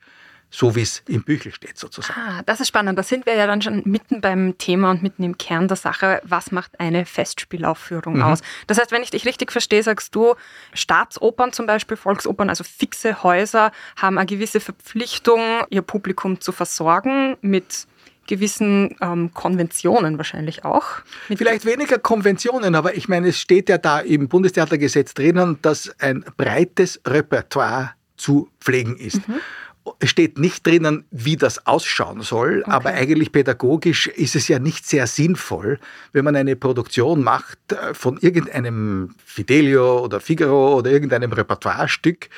so 0.51 0.75
wie 0.75 0.81
es 0.81 1.03
im 1.07 1.23
Büchel 1.23 1.53
steht 1.53 1.77
sozusagen. 1.77 2.19
Ah, 2.19 2.41
das 2.45 2.59
ist 2.59 2.69
spannend. 2.69 2.97
Da 2.97 3.03
sind 3.03 3.25
wir 3.25 3.35
ja 3.35 3.45
dann 3.45 3.61
schon 3.61 3.83
mitten 3.85 4.19
beim 4.21 4.57
Thema 4.57 4.91
und 4.91 5.03
mitten 5.03 5.23
im 5.23 5.37
Kern 5.37 5.67
der 5.67 5.77
Sache. 5.77 6.21
Was 6.23 6.51
macht 6.51 6.79
eine 6.79 7.05
Festspielaufführung 7.05 8.17
mhm. 8.17 8.23
aus? 8.23 8.41
Das 8.67 8.79
heißt, 8.79 8.91
wenn 8.91 9.03
ich 9.03 9.11
dich 9.11 9.25
richtig 9.25 9.51
verstehe, 9.51 9.83
sagst 9.83 10.15
du, 10.15 10.35
Staatsopern 10.73 11.53
zum 11.53 11.67
Beispiel, 11.67 11.97
Volksopern, 11.97 12.49
also 12.49 12.63
fixe 12.63 13.21
Häuser, 13.21 13.71
haben 13.95 14.17
eine 14.17 14.25
gewisse 14.25 14.59
Verpflichtung, 14.59 15.41
ihr 15.69 15.83
Publikum 15.83 16.41
zu 16.41 16.51
versorgen 16.51 17.37
mit 17.41 17.87
gewissen 18.29 18.95
ähm, 19.01 19.33
Konventionen 19.33 20.17
wahrscheinlich 20.17 20.63
auch. 20.63 20.85
Vielleicht 21.35 21.65
weniger 21.65 21.97
Konventionen, 21.97 22.75
aber 22.75 22.95
ich 22.95 23.07
meine, 23.07 23.29
es 23.29 23.39
steht 23.39 23.69
ja 23.69 23.79
da 23.79 23.99
im 23.99 24.27
Bundestheatergesetz 24.27 25.15
drinnen, 25.15 25.57
dass 25.63 25.91
ein 25.99 26.23
breites 26.37 27.01
Repertoire 27.07 27.93
zu 28.17 28.49
pflegen 28.59 28.97
ist. 28.97 29.27
Mhm. 29.27 29.39
Es 29.99 30.09
steht 30.09 30.37
nicht 30.37 30.65
drinnen, 30.65 31.05
wie 31.11 31.37
das 31.37 31.65
ausschauen 31.65 32.21
soll, 32.21 32.61
okay. 32.61 32.71
aber 32.71 32.89
eigentlich 32.91 33.31
pädagogisch 33.31 34.07
ist 34.07 34.35
es 34.35 34.47
ja 34.47 34.59
nicht 34.59 34.85
sehr 34.85 35.07
sinnvoll, 35.07 35.79
wenn 36.13 36.25
man 36.25 36.35
eine 36.35 36.55
Produktion 36.55 37.23
macht 37.23 37.59
äh, 37.71 37.93
von 37.93 38.17
irgendeinem 38.17 39.15
Fidelio 39.25 40.03
oder 40.03 40.19
Figaro 40.19 40.77
oder 40.77 40.91
irgendeinem 40.91 41.31
Repertoirestück, 41.31 42.29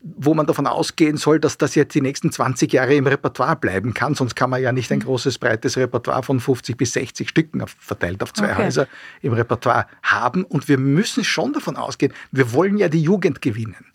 wo 0.00 0.34
man 0.34 0.46
davon 0.46 0.66
ausgehen 0.66 1.16
soll, 1.16 1.40
dass 1.40 1.58
das 1.58 1.74
jetzt 1.74 1.94
die 1.94 2.00
nächsten 2.00 2.30
20 2.30 2.72
Jahre 2.72 2.94
im 2.94 3.06
Repertoire 3.06 3.56
bleiben 3.56 3.94
kann. 3.94 4.14
Sonst 4.14 4.36
kann 4.36 4.50
man 4.50 4.62
ja 4.62 4.72
nicht 4.72 4.92
ein 4.92 4.98
mhm. 4.98 5.04
großes, 5.04 5.38
breites 5.38 5.76
Repertoire 5.76 6.22
von 6.22 6.40
50 6.40 6.76
bis 6.76 6.92
60 6.92 7.28
Stücken 7.28 7.64
verteilt 7.66 8.22
auf 8.22 8.32
zwei 8.32 8.52
okay. 8.52 8.64
Häuser 8.64 8.86
im 9.22 9.32
Repertoire 9.32 9.86
haben. 10.02 10.44
Und 10.44 10.68
wir 10.68 10.78
müssen 10.78 11.24
schon 11.24 11.52
davon 11.52 11.76
ausgehen, 11.76 12.12
wir 12.30 12.52
wollen 12.52 12.78
ja 12.78 12.88
die 12.88 13.02
Jugend 13.02 13.42
gewinnen. 13.42 13.86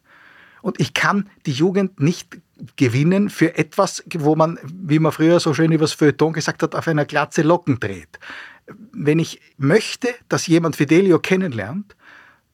Und 0.64 0.80
ich 0.80 0.94
kann 0.94 1.30
die 1.46 1.52
Jugend 1.52 2.00
nicht 2.00 2.40
gewinnen 2.78 3.30
für 3.30 3.58
etwas, 3.58 4.02
wo 4.16 4.36
man, 4.36 4.58
wie 4.64 4.98
man 4.98 5.12
früher 5.12 5.42
so 5.42 5.54
schön 5.54 5.74
über 5.74 5.84
das 5.84 5.92
Feuilleton 5.92 6.32
gesagt 6.32 6.64
hat, 6.64 6.74
auf 6.74 6.88
einer 6.88 7.04
Glatze 7.04 7.42
Locken 7.42 7.82
dreht. 7.82 8.18
Wenn 8.94 9.20
ich 9.20 9.42
möchte, 9.58 10.08
dass 10.30 10.48
jemand 10.48 10.78
Fidelio 10.78 11.20
kennenlernt, 11.20 11.98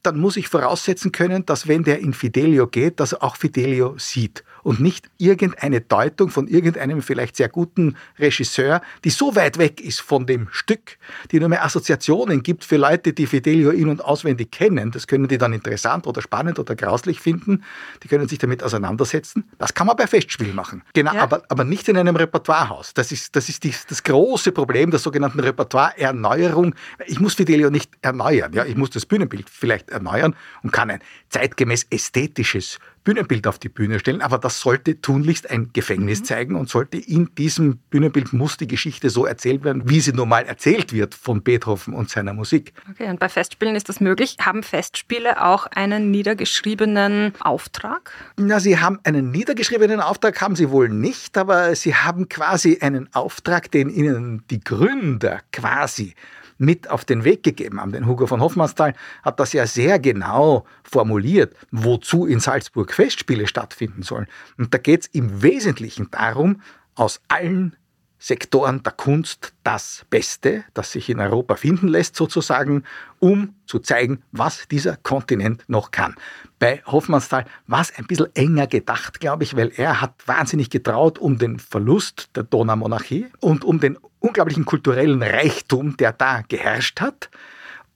dann 0.01 0.19
muss 0.19 0.37
ich 0.37 0.47
voraussetzen 0.47 1.11
können, 1.11 1.45
dass 1.45 1.67
wenn 1.67 1.83
der 1.83 1.99
in 1.99 2.13
Fidelio 2.13 2.65
geht, 2.65 2.99
dass 2.99 3.13
er 3.13 3.23
auch 3.23 3.35
Fidelio 3.35 3.95
sieht 3.99 4.43
und 4.63 4.79
nicht 4.79 5.09
irgendeine 5.17 5.81
Deutung 5.81 6.29
von 6.29 6.47
irgendeinem 6.47 7.01
vielleicht 7.01 7.35
sehr 7.35 7.49
guten 7.49 7.95
Regisseur, 8.17 8.81
die 9.03 9.09
so 9.09 9.35
weit 9.35 9.57
weg 9.57 9.81
ist 9.81 10.01
von 10.01 10.25
dem 10.25 10.47
Stück, 10.51 10.97
die 11.31 11.39
nur 11.39 11.49
mehr 11.49 11.63
Assoziationen 11.63 12.43
gibt 12.43 12.63
für 12.63 12.77
Leute, 12.77 13.13
die 13.13 13.27
Fidelio 13.27 13.71
in- 13.71 13.89
und 13.89 14.03
auswendig 14.03 14.51
kennen. 14.51 14.91
Das 14.91 15.07
können 15.07 15.27
die 15.27 15.37
dann 15.37 15.53
interessant 15.53 16.07
oder 16.07 16.21
spannend 16.21 16.59
oder 16.59 16.75
grauslich 16.75 17.19
finden. 17.19 17.63
Die 18.03 18.07
können 18.07 18.27
sich 18.27 18.39
damit 18.39 18.63
auseinandersetzen. 18.63 19.49
Das 19.57 19.73
kann 19.73 19.87
man 19.87 19.95
bei 19.95 20.07
Festspielen 20.07 20.55
machen. 20.55 20.83
Genau, 20.93 21.13
ja. 21.13 21.21
aber, 21.21 21.43
aber 21.49 21.63
nicht 21.63 21.87
in 21.87 21.97
einem 21.97 22.15
Repertoirehaus. 22.15 22.93
Das 22.93 23.11
ist, 23.11 23.35
das 23.35 23.49
ist 23.49 23.63
die, 23.63 23.73
das 23.87 24.03
große 24.03 24.51
Problem 24.51 24.91
der 24.91 24.99
sogenannten 24.99 25.39
Repertoire-Erneuerung. 25.39 26.75
Ich 27.07 27.19
muss 27.19 27.35
Fidelio 27.35 27.69
nicht 27.69 27.91
erneuern. 28.01 28.53
Ja, 28.53 28.65
ich 28.65 28.75
muss 28.75 28.89
das 28.89 29.05
Bühnenbild 29.05 29.49
vielleicht 29.49 29.89
erneuern 29.89 30.35
und 30.63 30.71
kann 30.71 30.89
ein 30.89 30.99
zeitgemäß 31.29 31.87
ästhetisches 31.89 32.79
Bühnenbild 33.03 33.47
auf 33.47 33.59
die 33.59 33.69
Bühne 33.69 33.99
stellen, 33.99 34.21
aber 34.21 34.37
das 34.37 34.59
sollte 34.59 35.01
tunlichst 35.01 35.49
ein 35.49 35.71
Gefängnis 35.73 36.19
mhm. 36.19 36.25
zeigen 36.25 36.55
und 36.55 36.69
sollte 36.69 36.97
in 36.97 37.33
diesem 37.35 37.77
Bühnenbild 37.89 38.33
muss 38.33 38.57
die 38.57 38.67
Geschichte 38.67 39.09
so 39.09 39.25
erzählt 39.25 39.63
werden, 39.63 39.89
wie 39.89 39.99
sie 39.99 40.13
normal 40.13 40.45
erzählt 40.45 40.93
wird 40.93 41.15
von 41.15 41.41
Beethoven 41.41 41.93
und 41.93 42.09
seiner 42.09 42.33
Musik. 42.33 42.73
Okay, 42.89 43.09
und 43.09 43.19
bei 43.19 43.29
Festspielen 43.29 43.75
ist 43.75 43.89
das 43.89 43.99
möglich. 43.99 44.37
Haben 44.41 44.63
Festspiele 44.63 45.43
auch 45.43 45.67
einen 45.67 46.11
niedergeschriebenen 46.11 47.33
Auftrag? 47.39 48.11
Na, 48.37 48.59
sie 48.59 48.79
haben 48.79 48.99
einen 49.03 49.31
niedergeschriebenen 49.31 50.01
Auftrag, 50.01 50.41
haben 50.41 50.55
sie 50.55 50.69
wohl 50.69 50.89
nicht, 50.89 51.37
aber 51.37 51.75
sie 51.75 51.95
haben 51.95 52.29
quasi 52.29 52.79
einen 52.81 53.13
Auftrag, 53.13 53.71
den 53.71 53.89
ihnen 53.89 54.43
die 54.49 54.59
Gründer 54.59 55.41
quasi 55.51 56.15
mit 56.59 56.89
auf 56.89 57.05
den 57.05 57.23
Weg 57.23 57.41
gegeben 57.41 57.81
haben. 57.81 57.91
Denn 57.91 58.05
Hugo 58.05 58.27
von 58.27 58.41
Hofmannsthal 58.41 58.93
hat 59.23 59.39
das 59.39 59.53
ja 59.53 59.65
sehr 59.65 59.97
genau 59.97 60.65
formuliert, 60.83 61.55
wozu 61.71 62.27
in 62.27 62.39
Salzburg 62.39 62.93
Festspiele 62.93 63.47
stattfinden 63.47 64.03
sollen. 64.03 64.27
Und 64.57 64.73
da 64.73 64.77
geht 64.77 65.01
es 65.01 65.07
im 65.07 65.41
Wesentlichen 65.41 66.11
darum, 66.11 66.61
aus 66.95 67.21
allen 67.29 67.75
Sektoren 68.19 68.83
der 68.83 68.91
Kunst 68.91 69.53
das 69.63 70.05
Beste, 70.09 70.65
das 70.73 70.91
sich 70.91 71.09
in 71.09 71.21
Europa 71.21 71.55
finden 71.55 71.87
lässt, 71.87 72.17
sozusagen, 72.17 72.83
um 73.19 73.55
zu 73.65 73.79
zeigen, 73.79 74.21
was 74.31 74.67
dieser 74.67 74.97
Kontinent 74.97 75.63
noch 75.67 75.91
kann. 75.91 76.15
Bei 76.59 76.83
Hoffmannsthal 76.85 77.45
war 77.67 77.81
es 77.81 77.97
ein 77.97 78.05
bisschen 78.05 78.27
enger 78.35 78.67
gedacht, 78.67 79.21
glaube 79.21 79.45
ich, 79.45 79.55
weil 79.55 79.71
er 79.75 80.01
hat 80.01 80.15
wahnsinnig 80.27 80.69
getraut 80.69 81.17
um 81.17 81.37
den 81.37 81.59
Verlust 81.59 82.29
der 82.35 82.43
Donaumonarchie 82.43 83.27
und 83.39 83.63
um 83.63 83.79
den 83.79 83.97
unglaublichen 84.19 84.65
kulturellen 84.65 85.23
Reichtum, 85.23 85.95
der 85.95 86.11
da 86.11 86.41
geherrscht 86.41 86.99
hat. 86.99 87.29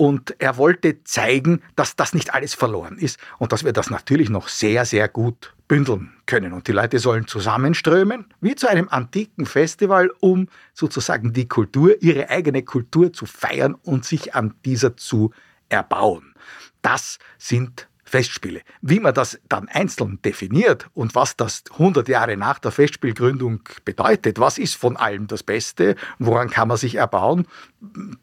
Und 0.04 0.36
er 0.40 0.58
wollte 0.58 1.02
zeigen, 1.06 1.62
dass 1.78 1.96
das 1.96 2.14
nicht 2.14 2.34
alles 2.34 2.54
verloren 2.54 2.98
ist 2.98 3.18
und 3.40 3.54
dass 3.54 3.64
wir 3.64 3.72
das 3.72 3.90
natürlich 3.90 4.30
noch 4.30 4.50
sehr, 4.50 4.84
sehr 4.84 5.08
gut 5.08 5.54
bündeln 5.70 6.12
können. 6.26 6.52
Und 6.52 6.68
die 6.68 6.74
Leute 6.74 7.00
sollen 7.00 7.26
zusammenströmen, 7.26 8.26
wie 8.42 8.54
zu 8.54 8.68
einem 8.68 8.90
antiken 8.90 9.46
Festival, 9.46 10.12
um 10.20 10.50
sozusagen 10.74 11.32
die 11.32 11.48
Kultur, 11.48 11.96
ihre 12.02 12.30
eigene 12.30 12.64
Kultur 12.64 13.14
zu 13.14 13.26
feiern 13.26 13.76
und 13.76 14.04
sich 14.04 14.36
an 14.36 14.56
dieser 14.66 14.98
zu 14.98 15.32
erbauen. 15.70 16.34
Das 16.82 17.18
sind 17.38 17.88
Festspiele. 18.14 18.62
Wie 18.84 19.00
man 19.00 19.16
das 19.16 19.40
dann 19.50 19.68
einzeln 19.70 20.20
definiert 20.22 20.88
und 20.94 21.16
was 21.16 21.36
das 21.36 21.64
100 21.72 22.08
Jahre 22.08 22.38
nach 22.38 22.60
der 22.60 22.72
Festspielgründung 22.72 23.62
bedeutet, 23.86 24.38
was 24.40 24.60
ist 24.60 24.76
von 24.76 24.98
allem 24.98 25.26
das 25.26 25.42
Beste, 25.42 25.96
woran 26.20 26.52
kann 26.52 26.68
man 26.68 26.78
sich 26.78 26.94
erbauen, 26.94 27.48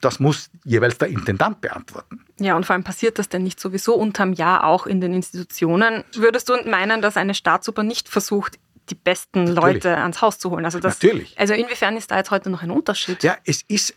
das 0.01 0.21
muss 0.21 0.49
jeweils 0.65 0.97
der 0.99 1.09
Intendant 1.09 1.61
beantworten. 1.61 2.25
Ja, 2.39 2.55
und 2.55 2.67
vor 2.67 2.75
allem 2.75 2.85
passiert 2.85 3.19
das 3.19 3.29
denn 3.29 3.43
nicht 3.43 3.59
sowieso 3.59 3.97
unterm 3.97 4.33
Jahr 4.33 4.63
auch 4.63 4.87
in 4.87 5.01
den 5.01 5.13
Institutionen? 5.13 6.05
Würdest 6.15 6.49
du 6.49 6.55
meinen, 6.71 7.03
dass 7.03 7.17
eine 7.17 7.35
Staatsoper 7.35 7.83
nicht 7.83 8.09
versucht, 8.09 8.61
die 8.91 8.95
besten 8.95 9.43
Natürlich. 9.43 9.83
Leute 9.83 9.97
ans 9.97 10.23
Haus 10.23 10.39
zu 10.39 10.51
holen. 10.51 10.65
Also 10.65 10.79
das, 10.79 11.03
Natürlich. 11.03 11.37
Also 11.37 11.55
inwiefern 11.55 11.97
ist 11.97 12.13
da 12.13 12.17
jetzt 12.17 12.31
heute 12.31 12.49
noch 12.49 12.63
ein 12.63 12.71
Unterschied? 12.71 13.25
Ja, 13.25 13.37
es 13.45 13.63
ist, 13.67 13.95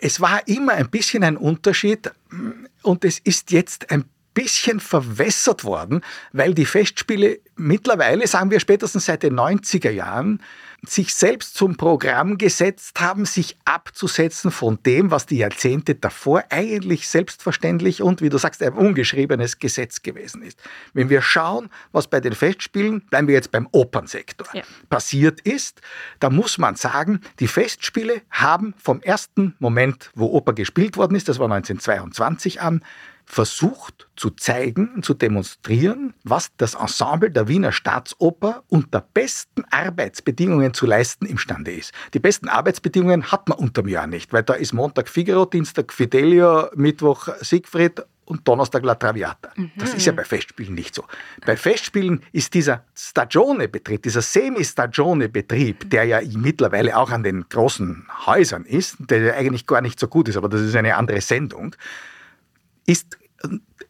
es 0.00 0.20
war 0.20 0.46
immer 0.48 0.72
ein 0.72 0.90
bisschen 0.90 1.22
ein 1.22 1.36
Unterschied 1.36 2.10
und 2.82 3.04
es 3.04 3.20
ist 3.20 3.52
jetzt 3.52 3.92
ein 3.92 4.04
bisschen 4.40 4.80
verwässert 4.80 5.64
worden, 5.64 6.00
weil 6.32 6.54
die 6.54 6.64
Festspiele 6.64 7.40
mittlerweile, 7.56 8.26
sagen 8.26 8.50
wir 8.50 8.58
spätestens 8.58 9.04
seit 9.04 9.22
den 9.22 9.38
90er 9.38 9.90
Jahren, 9.90 10.42
sich 10.86 11.14
selbst 11.14 11.54
zum 11.54 11.76
Programm 11.76 12.38
gesetzt 12.38 13.00
haben, 13.00 13.24
sich 13.24 13.56
abzusetzen 13.64 14.50
von 14.50 14.78
dem, 14.84 15.10
was 15.10 15.26
die 15.26 15.38
Jahrzehnte 15.38 15.94
davor 15.94 16.44
eigentlich 16.50 17.08
selbstverständlich 17.08 18.02
und, 18.02 18.22
wie 18.22 18.28
du 18.28 18.38
sagst, 18.38 18.62
ein 18.62 18.72
ungeschriebenes 18.72 19.58
Gesetz 19.58 20.02
gewesen 20.02 20.42
ist. 20.42 20.58
Wenn 20.92 21.10
wir 21.10 21.22
schauen, 21.22 21.68
was 21.92 22.08
bei 22.08 22.20
den 22.20 22.34
Festspielen, 22.34 23.02
bleiben 23.02 23.28
wir 23.28 23.34
jetzt 23.34 23.50
beim 23.50 23.68
Opernsektor, 23.72 24.48
ja. 24.54 24.62
passiert 24.88 25.40
ist, 25.40 25.80
da 26.18 26.30
muss 26.30 26.58
man 26.58 26.76
sagen, 26.76 27.20
die 27.40 27.48
Festspiele 27.48 28.22
haben 28.30 28.74
vom 28.78 29.02
ersten 29.02 29.54
Moment, 29.58 30.10
wo 30.14 30.26
Oper 30.26 30.54
gespielt 30.54 30.96
worden 30.96 31.14
ist, 31.14 31.28
das 31.28 31.38
war 31.38 31.50
1922 31.50 32.60
an, 32.60 32.82
versucht 33.30 34.08
zu 34.16 34.30
zeigen 34.30 35.04
zu 35.04 35.14
demonstrieren, 35.14 36.14
was 36.24 36.50
das 36.56 36.74
Ensemble 36.74 37.30
der 37.30 37.46
Wiener 37.46 37.70
Staatsoper 37.70 38.64
unter 38.68 39.00
besten 39.00 39.64
Arbeitsbedingungen 39.70 40.69
zu 40.74 40.86
leisten 40.86 41.26
imstande 41.26 41.72
ist. 41.72 41.92
Die 42.14 42.18
besten 42.18 42.48
Arbeitsbedingungen 42.48 43.30
hat 43.30 43.48
man 43.48 43.58
unterm 43.58 43.88
Jahr 43.88 44.06
nicht, 44.06 44.32
weil 44.32 44.42
da 44.42 44.54
ist 44.54 44.72
Montag 44.72 45.08
Figaro, 45.08 45.44
Dienstag 45.44 45.92
Fidelio, 45.92 46.68
Mittwoch 46.74 47.28
Siegfried 47.40 48.02
und 48.30 48.46
Donnerstag 48.46 48.84
La 48.84 48.94
Traviata. 48.94 49.50
Das 49.76 49.92
ist 49.92 50.06
ja 50.06 50.12
bei 50.12 50.24
Festspielen 50.24 50.74
nicht 50.74 50.94
so. 50.94 51.04
Bei 51.44 51.56
Festspielen 51.56 52.22
ist 52.32 52.54
dieser 52.54 52.84
Stagione-Betrieb, 52.94 54.04
dieser 54.04 54.22
Semi-Stagione-Betrieb, 54.22 55.90
der 55.90 56.04
ja 56.04 56.20
mittlerweile 56.34 56.96
auch 56.96 57.10
an 57.10 57.24
den 57.24 57.48
großen 57.48 58.06
Häusern 58.26 58.64
ist, 58.64 58.96
der 59.00 59.20
ja 59.20 59.34
eigentlich 59.34 59.66
gar 59.66 59.80
nicht 59.80 59.98
so 59.98 60.06
gut 60.06 60.28
ist, 60.28 60.36
aber 60.36 60.48
das 60.48 60.60
ist 60.60 60.76
eine 60.76 60.96
andere 60.96 61.20
Sendung, 61.20 61.74
ist, 62.86 63.18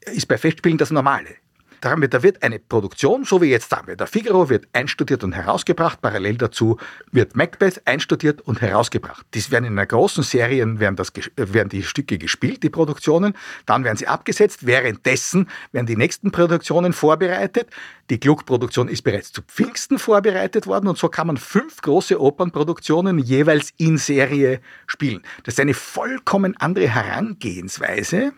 ist 0.06 0.26
bei 0.26 0.38
Festspielen 0.38 0.78
das 0.78 0.90
Normale. 0.90 1.36
Da, 1.80 1.90
haben 1.90 2.02
wir, 2.02 2.08
da 2.08 2.22
wird 2.22 2.42
eine 2.42 2.58
Produktion, 2.58 3.24
so 3.24 3.40
wie 3.40 3.46
jetzt 3.46 3.74
wir, 3.86 3.96
der 3.96 4.06
Figaro 4.06 4.50
wird 4.50 4.68
einstudiert 4.72 5.24
und 5.24 5.32
herausgebracht, 5.32 6.02
parallel 6.02 6.36
dazu 6.36 6.76
wird 7.10 7.36
Macbeth 7.36 7.80
einstudiert 7.86 8.42
und 8.42 8.60
herausgebracht. 8.60 9.24
Dies 9.32 9.50
werden 9.50 9.64
in 9.64 9.72
einer 9.72 9.86
großen 9.86 10.22
Serie 10.22 10.78
werden, 10.78 10.96
das, 10.96 11.12
werden 11.36 11.68
die 11.70 11.82
Stücke 11.82 12.18
gespielt, 12.18 12.62
die 12.62 12.70
Produktionen, 12.70 13.34
dann 13.64 13.84
werden 13.84 13.96
sie 13.96 14.06
abgesetzt, 14.06 14.66
währenddessen 14.66 15.48
werden 15.72 15.86
die 15.86 15.96
nächsten 15.96 16.30
Produktionen 16.30 16.92
vorbereitet. 16.92 17.68
Die 18.10 18.20
Gluck-Produktion 18.20 18.88
ist 18.88 19.02
bereits 19.02 19.32
zu 19.32 19.42
Pfingsten 19.42 19.98
vorbereitet 19.98 20.66
worden 20.66 20.88
und 20.88 20.98
so 20.98 21.08
kann 21.08 21.28
man 21.28 21.36
fünf 21.36 21.80
große 21.80 22.20
Opernproduktionen 22.20 23.18
jeweils 23.18 23.72
in 23.78 23.96
Serie 23.96 24.60
spielen. 24.86 25.22
Das 25.44 25.54
ist 25.54 25.60
eine 25.60 25.74
vollkommen 25.74 26.56
andere 26.58 26.88
Herangehensweise 26.88 28.32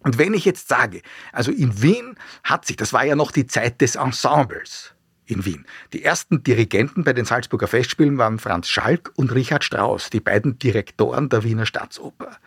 und 0.00 0.18
wenn 0.18 0.34
ich 0.34 0.44
jetzt 0.44 0.68
sage, 0.68 1.02
also 1.32 1.50
in 1.50 1.82
Wien 1.82 2.14
hat 2.44 2.66
sich, 2.66 2.76
das 2.76 2.92
war 2.92 3.04
ja 3.04 3.16
noch 3.16 3.32
die 3.32 3.46
Zeit 3.46 3.80
des 3.80 3.96
Ensembles 3.96 4.94
in 5.26 5.44
Wien. 5.44 5.66
Die 5.92 6.04
ersten 6.04 6.42
Dirigenten 6.42 7.04
bei 7.04 7.12
den 7.12 7.26
Salzburger 7.26 7.66
Festspielen 7.66 8.16
waren 8.16 8.38
Franz 8.38 8.68
Schalk 8.68 9.12
und 9.16 9.34
Richard 9.34 9.62
Strauss, 9.62 10.08
die 10.08 10.20
beiden 10.20 10.58
Direktoren 10.58 11.28
der 11.28 11.44
Wiener 11.44 11.66
Staatsoper. 11.66 12.38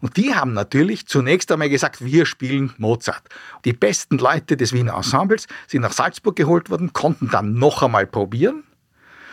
Und 0.00 0.16
die 0.16 0.34
haben 0.34 0.54
natürlich 0.54 1.06
zunächst 1.06 1.52
einmal 1.52 1.68
gesagt, 1.68 2.02
wir 2.02 2.24
spielen 2.24 2.72
Mozart. 2.78 3.28
Die 3.64 3.74
besten 3.74 4.16
Leute 4.16 4.56
des 4.56 4.72
Wiener 4.72 4.94
Ensembles 4.94 5.46
sind 5.66 5.82
nach 5.82 5.92
Salzburg 5.92 6.36
geholt 6.36 6.70
worden, 6.70 6.92
konnten 6.92 7.28
dann 7.28 7.54
noch 7.54 7.82
einmal 7.82 8.06
probieren 8.06 8.64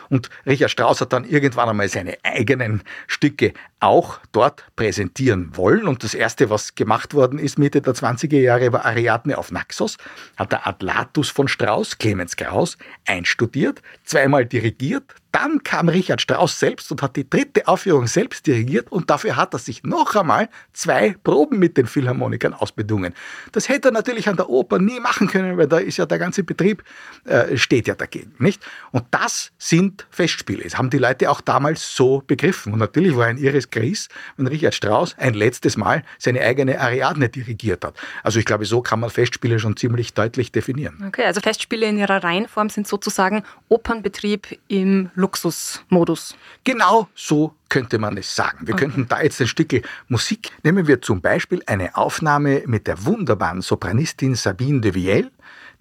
und 0.09 0.29
Richard 0.45 0.71
Strauss 0.71 1.01
hat 1.01 1.13
dann 1.13 1.25
irgendwann 1.25 1.69
einmal 1.69 1.89
seine 1.89 2.17
eigenen 2.23 2.81
Stücke 3.07 3.53
auch 3.79 4.19
dort 4.31 4.65
präsentieren 4.75 5.55
wollen. 5.55 5.87
Und 5.87 6.03
das 6.03 6.13
erste, 6.13 6.49
was 6.49 6.75
gemacht 6.75 7.13
worden 7.13 7.39
ist 7.39 7.59
Mitte 7.59 7.81
der 7.81 7.93
20er 7.93 8.39
Jahre, 8.39 8.73
war 8.73 8.85
Ariadne 8.85 9.37
auf 9.37 9.51
Naxos. 9.51 9.97
Hat 10.35 10.51
der 10.51 10.67
Atlatus 10.67 11.29
von 11.29 11.47
Strauss, 11.47 11.97
Clemens 11.97 12.35
Kraus, 12.35 12.77
einstudiert, 13.05 13.81
zweimal 14.03 14.45
dirigiert, 14.45 15.15
dann 15.31 15.63
kam 15.63 15.89
Richard 15.89 16.21
Strauss 16.21 16.59
selbst 16.59 16.91
und 16.91 17.01
hat 17.01 17.15
die 17.15 17.29
dritte 17.29 17.67
Aufführung 17.67 18.07
selbst 18.07 18.47
dirigiert 18.47 18.91
und 18.91 19.09
dafür 19.09 19.35
hat 19.35 19.53
er 19.53 19.59
sich 19.59 19.83
noch 19.83 20.15
einmal 20.15 20.49
zwei 20.73 21.15
Proben 21.23 21.59
mit 21.59 21.77
den 21.77 21.85
Philharmonikern 21.85 22.53
ausbedungen. 22.53 23.13
Das 23.51 23.69
hätte 23.69 23.89
er 23.89 23.91
natürlich 23.91 24.29
an 24.29 24.35
der 24.35 24.49
Oper 24.49 24.79
nie 24.79 24.99
machen 24.99 25.27
können, 25.27 25.57
weil 25.57 25.67
da 25.67 25.77
ist 25.77 25.97
ja 25.97 26.05
der 26.05 26.19
ganze 26.19 26.43
Betrieb, 26.43 26.83
äh, 27.25 27.57
steht 27.57 27.87
ja 27.87 27.95
dagegen, 27.95 28.33
nicht? 28.39 28.63
Und 28.91 29.05
das 29.11 29.51
sind 29.57 30.07
Festspiele. 30.09 30.63
Das 30.63 30.77
haben 30.77 30.89
die 30.89 30.97
Leute 30.97 31.29
auch 31.29 31.41
damals 31.41 31.95
so 31.95 32.23
begriffen. 32.25 32.73
Und 32.73 32.79
natürlich 32.79 33.15
war 33.15 33.25
ein 33.25 33.37
irres 33.37 33.69
Gris, 33.69 34.09
wenn 34.37 34.47
Richard 34.47 34.75
Strauss 34.75 35.15
ein 35.17 35.33
letztes 35.33 35.77
Mal 35.77 36.03
seine 36.17 36.41
eigene 36.41 36.79
Ariadne 36.79 37.29
dirigiert 37.29 37.83
hat. 37.85 37.95
Also 38.23 38.39
ich 38.39 38.45
glaube, 38.45 38.65
so 38.65 38.81
kann 38.81 38.99
man 38.99 39.09
Festspiele 39.09 39.59
schon 39.59 39.77
ziemlich 39.77 40.13
deutlich 40.13 40.51
definieren. 40.51 41.03
Okay, 41.07 41.25
also 41.25 41.41
Festspiele 41.41 41.87
in 41.87 41.97
ihrer 41.97 42.23
Reihenform 42.23 42.69
sind 42.69 42.87
sozusagen 42.87 43.43
Opernbetrieb 43.69 44.59
im. 44.67 45.09
Luxusmodus. 45.17 46.35
Genau 46.63 47.07
so 47.15 47.55
könnte 47.69 47.97
man 47.97 48.17
es 48.17 48.33
sagen. 48.35 48.67
Wir 48.67 48.75
okay. 48.75 48.85
könnten 48.85 49.07
da 49.07 49.21
jetzt 49.21 49.41
ein 49.41 49.47
Stück 49.47 49.81
Musik, 50.07 50.51
nehmen 50.63 50.87
wir 50.87 51.01
zum 51.01 51.21
Beispiel 51.21 51.61
eine 51.65 51.97
Aufnahme 51.97 52.63
mit 52.67 52.87
der 52.87 53.03
wunderbaren 53.05 53.61
Sopranistin 53.61 54.35
Sabine 54.35 54.79
de 54.79 54.93
Viel, 54.93 55.31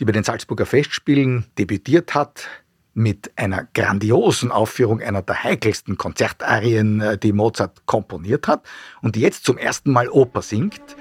die 0.00 0.04
bei 0.04 0.12
den 0.12 0.24
Salzburger 0.24 0.66
Festspielen 0.66 1.44
debütiert 1.58 2.14
hat 2.14 2.48
mit 2.94 3.30
einer 3.36 3.68
grandiosen 3.74 4.50
Aufführung 4.50 5.02
einer 5.02 5.20
der 5.20 5.44
heikelsten 5.44 5.98
Konzertarien, 5.98 7.02
äh, 7.02 7.18
die 7.18 7.34
Mozart 7.34 7.84
komponiert 7.84 8.48
hat 8.48 8.66
und 9.02 9.16
die 9.16 9.20
jetzt 9.20 9.44
zum 9.44 9.58
ersten 9.58 9.92
Mal 9.92 10.08
Oper 10.08 10.40
singt. 10.40 10.96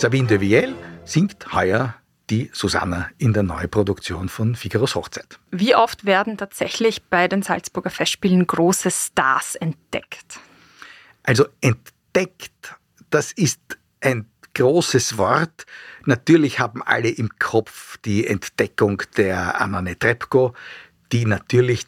Sabine 0.00 0.26
de 0.26 0.38
Viel 0.38 0.74
singt 1.04 1.52
heuer 1.52 1.94
die 2.30 2.48
Susanna 2.54 3.10
in 3.18 3.34
der 3.34 3.42
Neuproduktion 3.42 4.30
von 4.30 4.54
Figaros 4.54 4.94
Hochzeit. 4.94 5.38
Wie 5.50 5.76
oft 5.76 6.06
werden 6.06 6.38
tatsächlich 6.38 7.02
bei 7.02 7.28
den 7.28 7.42
Salzburger 7.42 7.90
Festspielen 7.90 8.46
große 8.46 8.90
Stars 8.90 9.56
entdeckt? 9.56 10.40
Also 11.22 11.44
entdeckt, 11.60 12.76
das 13.10 13.32
ist 13.32 13.60
ein 14.00 14.24
großes 14.54 15.18
Wort. 15.18 15.66
Natürlich 16.06 16.60
haben 16.60 16.82
alle 16.82 17.10
im 17.10 17.28
Kopf 17.38 17.98
die 17.98 18.26
Entdeckung 18.26 19.02
der 19.18 19.60
Anna 19.60 19.82
Netrebko, 19.82 20.54
die 21.12 21.26
natürlich 21.26 21.84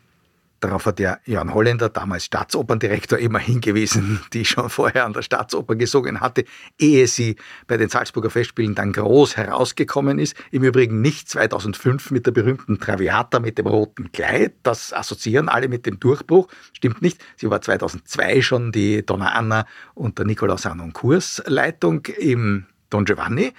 Darauf 0.62 0.86
hat 0.86 1.00
ja 1.00 1.18
Jan 1.26 1.52
Holländer, 1.54 1.88
damals 1.88 2.26
Staatsoperndirektor, 2.26 3.18
immer 3.18 3.40
hingewiesen, 3.40 4.20
die 4.32 4.44
schon 4.44 4.70
vorher 4.70 5.04
an 5.06 5.12
der 5.12 5.22
Staatsoper 5.22 5.74
gesungen 5.74 6.20
hatte, 6.20 6.44
ehe 6.78 7.08
sie 7.08 7.34
bei 7.66 7.76
den 7.76 7.88
Salzburger 7.88 8.30
Festspielen 8.30 8.76
dann 8.76 8.92
groß 8.92 9.36
herausgekommen 9.36 10.20
ist. 10.20 10.36
Im 10.52 10.62
Übrigen 10.62 11.00
nicht 11.00 11.28
2005 11.28 12.12
mit 12.12 12.26
der 12.26 12.30
berühmten 12.30 12.78
Traviata 12.78 13.40
mit 13.40 13.58
dem 13.58 13.66
roten 13.66 14.12
Kleid. 14.12 14.54
Das 14.62 14.92
assoziieren 14.92 15.48
alle 15.48 15.66
mit 15.66 15.84
dem 15.84 15.98
Durchbruch. 15.98 16.46
Stimmt 16.72 17.02
nicht. 17.02 17.20
Sie 17.36 17.50
war 17.50 17.60
2002 17.60 18.40
schon 18.42 18.70
die 18.70 19.04
Donna 19.04 19.32
Anna 19.32 19.66
unter 19.94 20.22
Nikolaus 20.22 20.68
Kurs 20.92 21.42
Leitung 21.46 22.06
im 22.06 22.66
Don 22.88 23.04
Giovanni. 23.04 23.52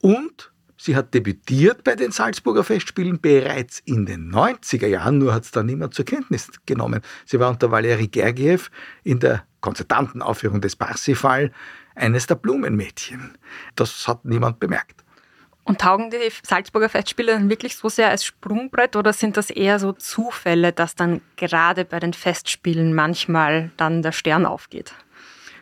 Und 0.00 0.52
Sie 0.78 0.94
hat 0.94 1.14
debütiert 1.14 1.84
bei 1.84 1.94
den 1.94 2.12
Salzburger 2.12 2.62
Festspielen 2.62 3.20
bereits 3.20 3.80
in 3.84 4.04
den 4.04 4.30
90er 4.30 4.86
Jahren, 4.86 5.18
nur 5.18 5.32
hat 5.32 5.44
es 5.44 5.50
dann 5.50 5.66
niemand 5.66 5.94
zur 5.94 6.04
Kenntnis 6.04 6.50
genommen. 6.66 7.00
Sie 7.24 7.40
war 7.40 7.50
unter 7.50 7.70
Valery 7.70 8.08
Gergiev 8.08 8.70
in 9.02 9.20
der 9.20 9.44
Konzertantenaufführung 9.60 10.60
des 10.60 10.76
Parsifal 10.76 11.50
eines 11.94 12.26
der 12.26 12.34
Blumenmädchen. 12.34 13.36
Das 13.74 14.06
hat 14.06 14.24
niemand 14.24 14.60
bemerkt. 14.60 15.02
Und 15.64 15.80
taugen 15.80 16.10
die 16.10 16.18
Salzburger 16.44 16.88
Festspiele 16.88 17.32
dann 17.32 17.50
wirklich 17.50 17.74
so 17.76 17.88
sehr 17.88 18.10
als 18.10 18.24
Sprungbrett 18.24 18.94
oder 18.94 19.12
sind 19.12 19.36
das 19.36 19.50
eher 19.50 19.80
so 19.80 19.92
Zufälle, 19.92 20.72
dass 20.72 20.94
dann 20.94 21.22
gerade 21.34 21.84
bei 21.84 21.98
den 21.98 22.12
Festspielen 22.12 22.94
manchmal 22.94 23.72
dann 23.76 24.02
der 24.02 24.12
Stern 24.12 24.46
aufgeht? 24.46 24.94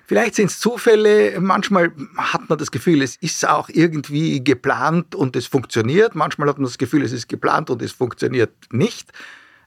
Vielleicht 0.07 0.35
sind 0.35 0.51
es 0.51 0.61
Zufälle, 0.61 1.41
manchmal 1.41 1.93
hat 2.17 2.49
man 2.49 2.59
das 2.59 2.71
Gefühl, 2.71 3.01
es 3.03 3.17
ist 3.17 3.47
auch 3.49 3.71
irgendwie 3.71 4.45
geplant 4.45 5.15
und 5.15 5.35
es 5.35 5.47
funktioniert, 5.47 6.15
manchmal 6.15 6.49
hat 6.49 6.59
man 6.59 6.67
das 6.67 6.77
Gefühl, 6.77 7.03
es 7.03 7.13
ist 7.13 7.29
geplant 7.29 7.71
und 7.71 7.81
es 7.81 7.93
funktioniert 7.93 8.53
nicht. 8.71 9.13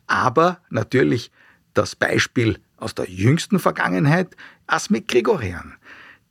Aber 0.06 0.60
natürlich 0.70 1.32
das 1.74 1.96
Beispiel 1.96 2.60
aus 2.78 2.94
der 2.94 3.10
jüngsten 3.10 3.60
Vergangenheit, 3.60 4.36
Asmik 4.68 5.08
Gregorian 5.08 5.74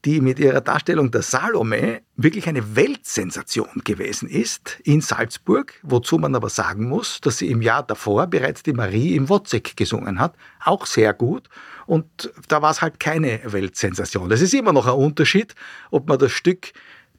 die 0.07 0.21
mit 0.21 0.38
ihrer 0.38 0.61
Darstellung 0.61 1.11
der 1.11 1.23
Salome 1.23 2.01
wirklich 2.14 2.49
eine 2.49 2.77
Weltsensation 2.77 3.83
gewesen 3.85 4.29
ist 4.29 4.79
in 4.85 5.01
Salzburg, 5.01 5.75
wozu 5.83 6.19
man 6.19 6.37
aber 6.37 6.49
sagen 6.49 6.88
muss, 6.88 7.21
dass 7.21 7.38
sie 7.38 7.51
im 7.51 7.61
Jahr 7.61 7.83
davor 7.83 8.29
bereits 8.29 8.62
die 8.62 8.73
Marie 8.73 9.16
im 9.16 9.29
Wozzeck 9.29 9.77
gesungen 9.77 10.21
hat, 10.21 10.37
auch 10.64 10.87
sehr 10.87 11.12
gut. 11.12 11.49
Und 11.87 12.33
da 12.49 12.62
war 12.62 12.70
es 12.70 12.83
halt 12.83 13.01
keine 13.01 13.40
Weltsensation. 13.44 14.31
Es 14.33 14.40
ist 14.40 14.55
immer 14.55 14.72
noch 14.72 14.87
ein 14.87 14.94
Unterschied, 14.94 15.55
ob 15.90 16.09
man 16.09 16.18
das 16.18 16.33
Stück 16.33 16.72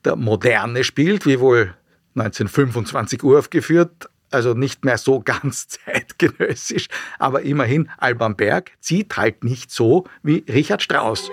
der 0.03 0.15
Moderne 0.15 0.84
spielt, 0.84 1.25
wie 1.25 1.39
wohl 1.39 1.73
1925 2.15 3.23
uraufgeführt, 3.23 4.10
also 4.32 4.53
nicht 4.53 4.84
mehr 4.86 4.97
so 4.97 5.19
ganz 5.25 5.67
zeitgenössisch, 5.67 6.88
aber 7.19 7.41
immerhin 7.43 7.89
Alban 7.97 8.36
Berg 8.36 8.71
zieht 8.80 9.17
halt 9.17 9.43
nicht 9.43 9.71
so 9.71 10.06
wie 10.23 10.43
Richard 10.49 10.82
Strauss. 10.82 11.32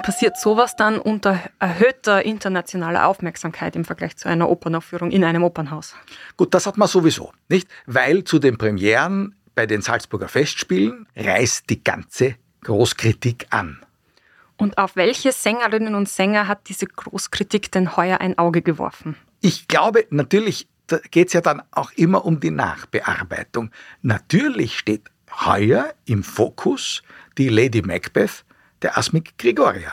Und 0.00 0.06
passiert 0.06 0.38
sowas 0.38 0.76
dann 0.76 0.98
unter 0.98 1.38
erhöhter 1.58 2.24
internationaler 2.24 3.06
Aufmerksamkeit 3.06 3.76
im 3.76 3.84
Vergleich 3.84 4.16
zu 4.16 4.30
einer 4.30 4.48
Opernaufführung 4.48 5.10
in 5.10 5.24
einem 5.24 5.44
Opernhaus? 5.44 5.94
Gut, 6.38 6.54
das 6.54 6.66
hat 6.66 6.78
man 6.78 6.88
sowieso, 6.88 7.34
nicht? 7.50 7.68
Weil 7.84 8.24
zu 8.24 8.38
den 8.38 8.56
Premieren 8.56 9.34
bei 9.54 9.66
den 9.66 9.82
Salzburger 9.82 10.28
Festspielen 10.28 11.06
reißt 11.16 11.68
die 11.68 11.84
ganze 11.84 12.36
Großkritik 12.62 13.48
an. 13.50 13.78
Und 14.56 14.78
auf 14.78 14.96
welche 14.96 15.32
Sängerinnen 15.32 15.94
und 15.94 16.08
Sänger 16.08 16.48
hat 16.48 16.70
diese 16.70 16.86
Großkritik 16.86 17.70
denn 17.70 17.94
heuer 17.94 18.22
ein 18.22 18.38
Auge 18.38 18.62
geworfen? 18.62 19.16
Ich 19.42 19.68
glaube, 19.68 20.06
natürlich 20.08 20.66
geht 21.10 21.26
es 21.26 21.34
ja 21.34 21.42
dann 21.42 21.60
auch 21.72 21.92
immer 21.92 22.24
um 22.24 22.40
die 22.40 22.50
Nachbearbeitung. 22.50 23.70
Natürlich 24.00 24.78
steht 24.78 25.10
heuer 25.44 25.92
im 26.06 26.22
Fokus 26.22 27.02
die 27.36 27.50
Lady 27.50 27.82
Macbeth 27.82 28.46
der 28.82 28.98
Asmik 28.98 29.38
Grigorian. 29.38 29.92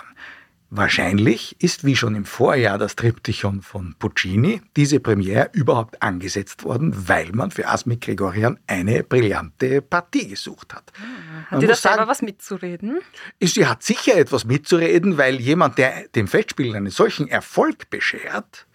Wahrscheinlich 0.69 1.55
ist, 1.61 1.85
wie 1.85 1.95
schon 1.95 2.13
im 2.13 2.25
Vorjahr, 2.25 2.77
das 2.77 2.97
Triptychon 2.97 3.61
von 3.61 3.95
Puccini, 3.99 4.61
diese 4.75 4.99
Premiere 4.99 5.49
überhaupt 5.53 6.01
angesetzt 6.01 6.65
worden, 6.65 7.07
weil 7.07 7.31
man 7.31 7.51
für 7.51 7.69
Asmik 7.69 8.01
Grigorian 8.01 8.59
eine 8.67 9.03
brillante 9.03 9.81
Partie 9.81 10.27
gesucht 10.27 10.73
hat. 10.73 10.91
Ah, 10.97 11.51
hat 11.51 11.61
sie 11.61 11.67
da 11.67 11.75
selber 11.75 12.07
was 12.09 12.21
mitzureden? 12.21 12.99
Sie 13.39 13.65
hat 13.65 13.81
sicher 13.81 14.17
etwas 14.17 14.43
mitzureden, 14.43 15.17
weil 15.17 15.39
jemand, 15.39 15.77
der 15.77 16.09
dem 16.09 16.27
Festspielen 16.27 16.75
einen 16.75 16.89
solchen 16.89 17.29
Erfolg 17.29 17.89
beschert, 17.89 18.67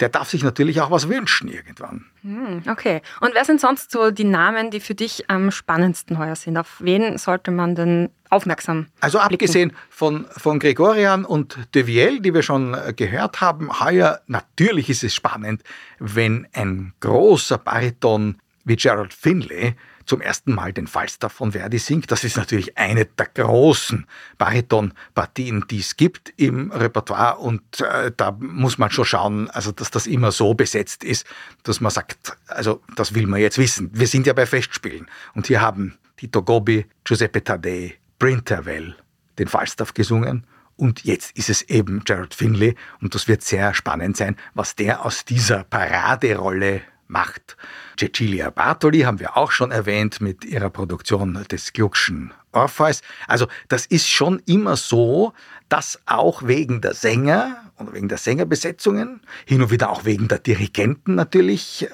der 0.00 0.08
darf 0.08 0.30
sich 0.30 0.42
natürlich 0.42 0.80
auch 0.80 0.90
was 0.90 1.08
wünschen 1.08 1.48
irgendwann. 1.48 2.06
Hm, 2.22 2.62
okay. 2.68 3.02
Und 3.20 3.34
wer 3.34 3.44
sind 3.44 3.60
sonst 3.60 3.90
so 3.90 4.10
die 4.10 4.24
Namen, 4.24 4.70
die 4.70 4.80
für 4.80 4.94
dich 4.94 5.28
am 5.30 5.50
spannendsten 5.50 6.18
heuer 6.18 6.36
sind? 6.36 6.56
Auf 6.56 6.76
wen 6.80 7.18
sollte 7.18 7.50
man 7.50 7.74
denn 7.74 8.10
aufmerksam 8.30 8.86
Also 9.00 9.18
blicken? 9.18 9.34
abgesehen 9.34 9.72
von, 9.90 10.26
von 10.36 10.58
Gregorian 10.58 11.24
und 11.24 11.58
de 11.74 11.84
Viel, 11.84 12.20
die 12.20 12.32
wir 12.32 12.42
schon 12.42 12.74
äh, 12.74 12.92
gehört 12.94 13.40
haben, 13.40 13.80
heuer 13.80 14.20
natürlich 14.26 14.88
ist 14.88 15.04
es 15.04 15.14
spannend, 15.14 15.62
wenn 15.98 16.46
ein 16.52 16.92
großer 17.00 17.58
Bariton 17.58 18.36
wie 18.64 18.76
Gerald 18.76 19.12
Finlay 19.12 19.74
zum 20.10 20.20
ersten 20.20 20.52
Mal 20.52 20.72
den 20.72 20.88
Falstaff 20.88 21.34
von 21.34 21.52
Verdi 21.52 21.78
singt. 21.78 22.10
Das 22.10 22.24
ist 22.24 22.36
natürlich 22.36 22.76
eine 22.76 23.04
der 23.04 23.26
großen 23.26 24.08
Baritonpartien, 24.38 25.64
die 25.70 25.78
es 25.78 25.96
gibt 25.96 26.32
im 26.36 26.72
Repertoire 26.72 27.38
und 27.38 27.62
äh, 27.80 28.10
da 28.16 28.32
muss 28.32 28.76
man 28.76 28.90
schon 28.90 29.04
schauen, 29.04 29.48
also 29.50 29.70
dass 29.70 29.92
das 29.92 30.08
immer 30.08 30.32
so 30.32 30.54
besetzt 30.54 31.04
ist, 31.04 31.24
dass 31.62 31.80
man 31.80 31.92
sagt, 31.92 32.36
also 32.48 32.82
das 32.96 33.14
will 33.14 33.28
man 33.28 33.40
jetzt 33.40 33.56
wissen. 33.56 33.88
Wir 33.92 34.08
sind 34.08 34.26
ja 34.26 34.32
bei 34.32 34.46
Festspielen 34.46 35.06
und 35.34 35.46
hier 35.46 35.60
haben 35.60 35.96
Tito 36.16 36.42
Gobi, 36.42 36.86
Giuseppe 37.04 37.44
Taddei, 37.44 37.94
Brintervell 38.18 38.96
den 39.38 39.46
Falstaff 39.46 39.94
gesungen 39.94 40.44
und 40.74 41.04
jetzt 41.04 41.38
ist 41.38 41.50
es 41.50 41.62
eben 41.62 42.02
Gerald 42.02 42.34
Finlay 42.34 42.74
und 43.00 43.14
das 43.14 43.28
wird 43.28 43.42
sehr 43.42 43.74
spannend 43.74 44.16
sein, 44.16 44.34
was 44.54 44.74
der 44.74 45.04
aus 45.04 45.24
dieser 45.24 45.62
Paraderolle 45.62 46.82
macht. 47.10 47.56
Cecilia 47.98 48.50
Bartoli 48.50 49.00
haben 49.00 49.20
wir 49.20 49.36
auch 49.36 49.50
schon 49.50 49.70
erwähnt 49.70 50.20
mit 50.20 50.44
ihrer 50.44 50.70
Produktion 50.70 51.44
des 51.50 51.72
Gluckschen 51.72 52.32
Orpheus. 52.52 53.02
Also 53.26 53.46
das 53.68 53.86
ist 53.86 54.08
schon 54.08 54.40
immer 54.46 54.76
so, 54.76 55.32
dass 55.68 56.00
auch 56.06 56.46
wegen 56.46 56.80
der 56.80 56.94
Sänger 56.94 57.64
und 57.76 57.92
wegen 57.94 58.08
der 58.08 58.18
Sängerbesetzungen, 58.18 59.22
hin 59.46 59.62
und 59.62 59.70
wieder 59.70 59.90
auch 59.90 60.04
wegen 60.04 60.28
der 60.28 60.38
Dirigenten 60.38 61.14
natürlich, 61.14 61.84
äh, 61.84 61.88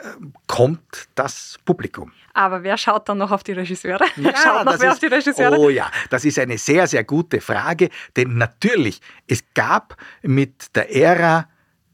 kommt 0.47 1.09
das 1.15 1.59
Publikum. 1.65 2.13
Aber 2.35 2.63
wer 2.63 2.77
schaut 2.77 3.09
dann 3.09 3.17
noch 3.19 3.31
auf 3.31 3.45
die 3.45 3.53
Regisseure? 3.53 4.05
Ja, 4.17 4.37
schaut 4.43 4.65
noch 4.65 4.81
wer 4.81 4.89
ist, 4.89 4.95
auf 4.95 4.99
die 4.99 5.07
Regisseure? 5.07 5.59
Oh 5.59 5.71
ja, 5.71 5.91
das 6.11 6.25
ist 6.25 6.39
eine 6.39 6.59
sehr, 6.59 6.87
sehr 6.87 7.05
gute 7.05 7.41
Frage, 7.41 7.89
denn 8.17 8.37
natürlich, 8.37 9.01
es 9.27 9.43
gab 9.55 9.97
mit 10.23 10.75
der 10.75 10.95
Ära 10.95 11.49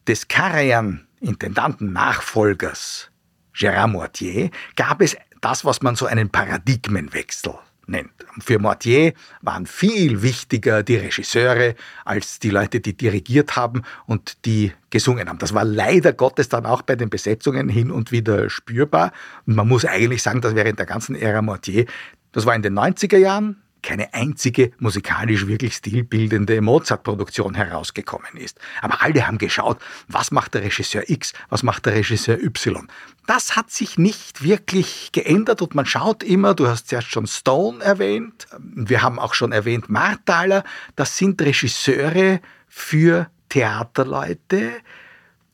des 0.07 0.29
Karajan-Intendanten-Nachfolgers 0.29 3.12
Gérard 3.55 3.88
Mortier 3.88 4.51
gab 4.77 5.01
es 5.01 5.17
das, 5.41 5.65
was 5.65 5.83
man 5.83 5.97
so 5.97 6.07
einen 6.07 6.31
Paradigmenwechsel 6.31 7.55
nennt. 7.87 8.11
Für 8.41 8.59
Mortier 8.59 9.12
waren 9.43 9.67
viel 9.67 10.23
wichtiger 10.23 10.83
die 10.83 10.97
Regisseure 10.97 11.75
als 12.05 12.38
die 12.38 12.51
Leute, 12.51 12.81
die 12.81 12.97
dirigiert 12.97 13.57
haben 13.57 13.83
und 14.07 14.45
die 14.47 14.73
gesungen 14.91 15.29
haben. 15.29 15.38
Das 15.38 15.55
war 15.55 15.65
leider 15.65 16.12
Gottes 16.12 16.49
dann 16.49 16.67
auch 16.67 16.83
bei 16.83 16.97
den 16.97 17.11
Besetzungen 17.11 17.69
hin 17.69 17.91
und 17.91 18.12
wieder 18.12 18.49
spürbar. 18.51 19.12
Und 19.47 19.57
man 19.57 19.69
muss 19.69 19.85
eigentlich 19.85 20.23
sagen, 20.23 20.41
dass 20.41 20.55
während 20.55 20.79
der 20.79 20.87
ganzen 20.87 21.15
Ära 21.15 21.43
Mortier, 21.43 21.87
das 22.33 22.47
war 22.47 22.55
in 22.55 22.62
den 22.62 22.79
90er 22.79 23.19
Jahren, 23.19 23.62
keine 23.83 24.14
einzige 24.14 24.73
musikalisch 24.79 25.47
wirklich 25.47 25.75
stilbildende 25.75 26.61
Mozart-Produktion 26.61 27.55
herausgekommen 27.55 28.37
ist. 28.37 28.59
Aber 28.81 29.03
alle 29.03 29.27
haben 29.27 29.38
geschaut, 29.38 29.79
was 30.09 30.31
macht 30.31 30.55
der 30.55 30.62
Regisseur 30.62 31.09
X, 31.09 31.33
was 31.49 31.62
macht 31.62 31.87
der 31.87 31.95
Regisseur 31.95 32.38
Y. 32.38 32.88
Das 33.27 33.57
hat 33.57 33.71
sich 33.71 33.99
nicht 33.99 34.42
wirklich 34.42 35.11
geändert 35.12 35.62
und 35.62 35.75
man 35.75 35.87
schaut 35.87 36.23
immer, 36.23 36.55
du 36.55 36.68
hast 36.68 36.88
zuerst 36.88 37.11
schon 37.11 37.27
Stone 37.27 37.83
erwähnt, 37.83 38.47
wir 38.59 39.03
haben 39.03 39.18
auch 39.18 39.35
schon 39.35 39.53
erwähnt 39.53 39.88
Marthaler, 39.88 40.64
das 40.97 41.16
sind 41.16 41.40
Regisseure 41.40 42.40
für 42.68 43.31
Theaterleute, 43.49 44.73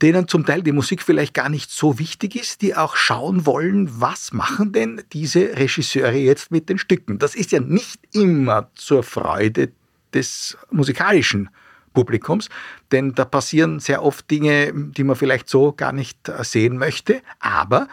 denen 0.02 0.28
zum 0.28 0.46
Teil 0.46 0.62
die 0.62 0.72
Musik 0.72 1.02
vielleicht 1.02 1.34
gar 1.34 1.48
nicht 1.48 1.70
so 1.70 1.98
wichtig 1.98 2.36
ist, 2.36 2.62
die 2.62 2.76
auch 2.76 2.96
schauen 2.96 3.46
wollen, 3.46 4.00
was 4.00 4.32
machen 4.32 4.72
denn 4.72 5.02
diese 5.12 5.56
Regisseure 5.56 6.16
jetzt 6.16 6.50
mit 6.50 6.68
den 6.68 6.78
Stücken. 6.78 7.18
Das 7.18 7.34
ist 7.34 7.52
ja 7.52 7.60
nicht 7.60 8.00
immer 8.12 8.70
zur 8.74 9.02
Freude 9.02 9.72
des 10.14 10.56
musikalischen 10.70 11.50
Publikums, 11.94 12.48
denn 12.92 13.14
da 13.14 13.24
passieren 13.24 13.80
sehr 13.80 14.02
oft 14.02 14.30
Dinge, 14.30 14.72
die 14.72 15.04
man 15.04 15.16
vielleicht 15.16 15.48
so 15.48 15.72
gar 15.72 15.92
nicht 15.92 16.18
sehen 16.42 16.78
möchte, 16.78 17.22
aber 17.40 17.88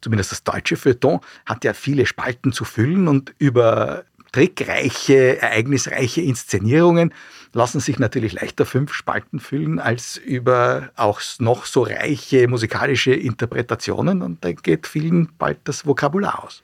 zumindest 0.00 0.32
das 0.32 0.42
deutsche 0.42 0.76
Feuilleton 0.76 1.20
hat 1.44 1.64
ja 1.64 1.74
viele 1.74 2.06
Spalten 2.06 2.52
zu 2.52 2.64
füllen 2.64 3.08
und 3.08 3.34
über 3.38 4.04
trickreiche, 4.32 5.40
ereignisreiche 5.40 6.20
Inszenierungen 6.22 7.12
lassen 7.52 7.80
sich 7.80 7.98
natürlich 7.98 8.32
leichter 8.32 8.64
fünf 8.64 8.92
Spalten 8.94 9.38
füllen 9.38 9.78
als 9.78 10.16
über 10.16 10.90
auch 10.96 11.20
noch 11.38 11.66
so 11.66 11.82
reiche 11.82 12.48
musikalische 12.48 13.12
Interpretationen 13.12 14.22
und 14.22 14.42
da 14.44 14.52
geht 14.52 14.86
vielen 14.86 15.28
bald 15.38 15.58
das 15.64 15.86
Vokabular 15.86 16.42
aus. 16.44 16.62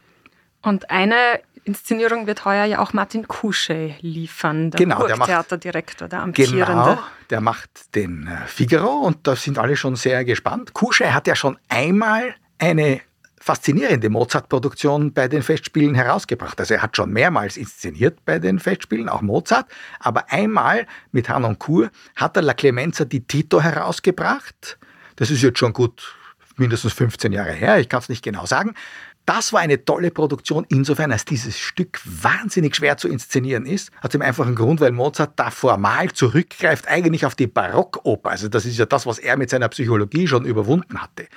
Und 0.62 0.90
eine 0.90 1.14
Inszenierung 1.64 2.26
wird 2.26 2.46
heuer 2.46 2.64
ja 2.64 2.78
auch 2.78 2.94
Martin 2.94 3.28
Kuschey 3.28 3.94
liefern, 4.00 4.70
der 4.70 4.78
Genau, 4.78 5.06
der 5.06 5.16
macht- 5.18 5.28
der 5.28 6.22
amtierende. 6.22 6.64
Genau, 6.64 6.98
der 7.28 7.40
macht 7.42 7.94
den 7.94 8.26
äh, 8.26 8.46
Figaro 8.46 9.00
und 9.00 9.26
da 9.26 9.36
sind 9.36 9.58
alle 9.58 9.76
schon 9.76 9.94
sehr 9.94 10.24
gespannt. 10.24 10.72
Kuschei 10.72 11.10
hat 11.10 11.26
ja 11.26 11.36
schon 11.36 11.58
einmal 11.68 12.34
eine 12.58 13.02
faszinierende 13.40 14.10
Mozart-Produktion 14.10 15.12
bei 15.12 15.28
den 15.28 15.42
Festspielen 15.42 15.94
herausgebracht. 15.94 16.58
Also 16.60 16.74
er 16.74 16.82
hat 16.82 16.96
schon 16.96 17.12
mehrmals 17.12 17.56
inszeniert 17.56 18.24
bei 18.24 18.38
den 18.38 18.58
Festspielen, 18.58 19.08
auch 19.08 19.22
Mozart, 19.22 19.66
aber 20.00 20.30
einmal 20.32 20.86
mit 21.12 21.28
Hanon 21.28 21.58
Kur 21.58 21.90
hat 22.16 22.36
er 22.36 22.42
La 22.42 22.54
Clemenza 22.54 23.04
di 23.04 23.20
Tito 23.20 23.60
herausgebracht. 23.60 24.78
Das 25.16 25.30
ist 25.30 25.42
jetzt 25.42 25.58
schon 25.58 25.72
gut 25.72 26.14
mindestens 26.58 26.92
15 26.92 27.32
Jahre 27.32 27.52
her, 27.52 27.78
ich 27.78 27.88
kann 27.88 28.00
es 28.00 28.08
nicht 28.08 28.22
genau 28.22 28.46
sagen. 28.46 28.74
Das 29.28 29.52
war 29.52 29.60
eine 29.60 29.84
tolle 29.84 30.10
Produktion, 30.10 30.64
insofern, 30.70 31.12
als 31.12 31.26
dieses 31.26 31.58
Stück 31.58 32.00
wahnsinnig 32.06 32.74
schwer 32.74 32.96
zu 32.96 33.08
inszenieren 33.08 33.66
ist. 33.66 33.90
Aus 34.00 34.08
dem 34.10 34.22
einfachen 34.22 34.54
Grund, 34.54 34.80
weil 34.80 34.90
Mozart 34.90 35.32
da 35.36 35.50
formal 35.50 36.10
zurückgreift, 36.12 36.88
eigentlich 36.88 37.26
auf 37.26 37.34
die 37.34 37.46
Barockoper. 37.46 38.30
Also 38.30 38.48
das 38.48 38.64
ist 38.64 38.78
ja 38.78 38.86
das, 38.86 39.04
was 39.04 39.18
er 39.18 39.36
mit 39.36 39.50
seiner 39.50 39.68
Psychologie 39.68 40.26
schon 40.26 40.46
überwunden 40.46 41.02
hatte. 41.02 41.28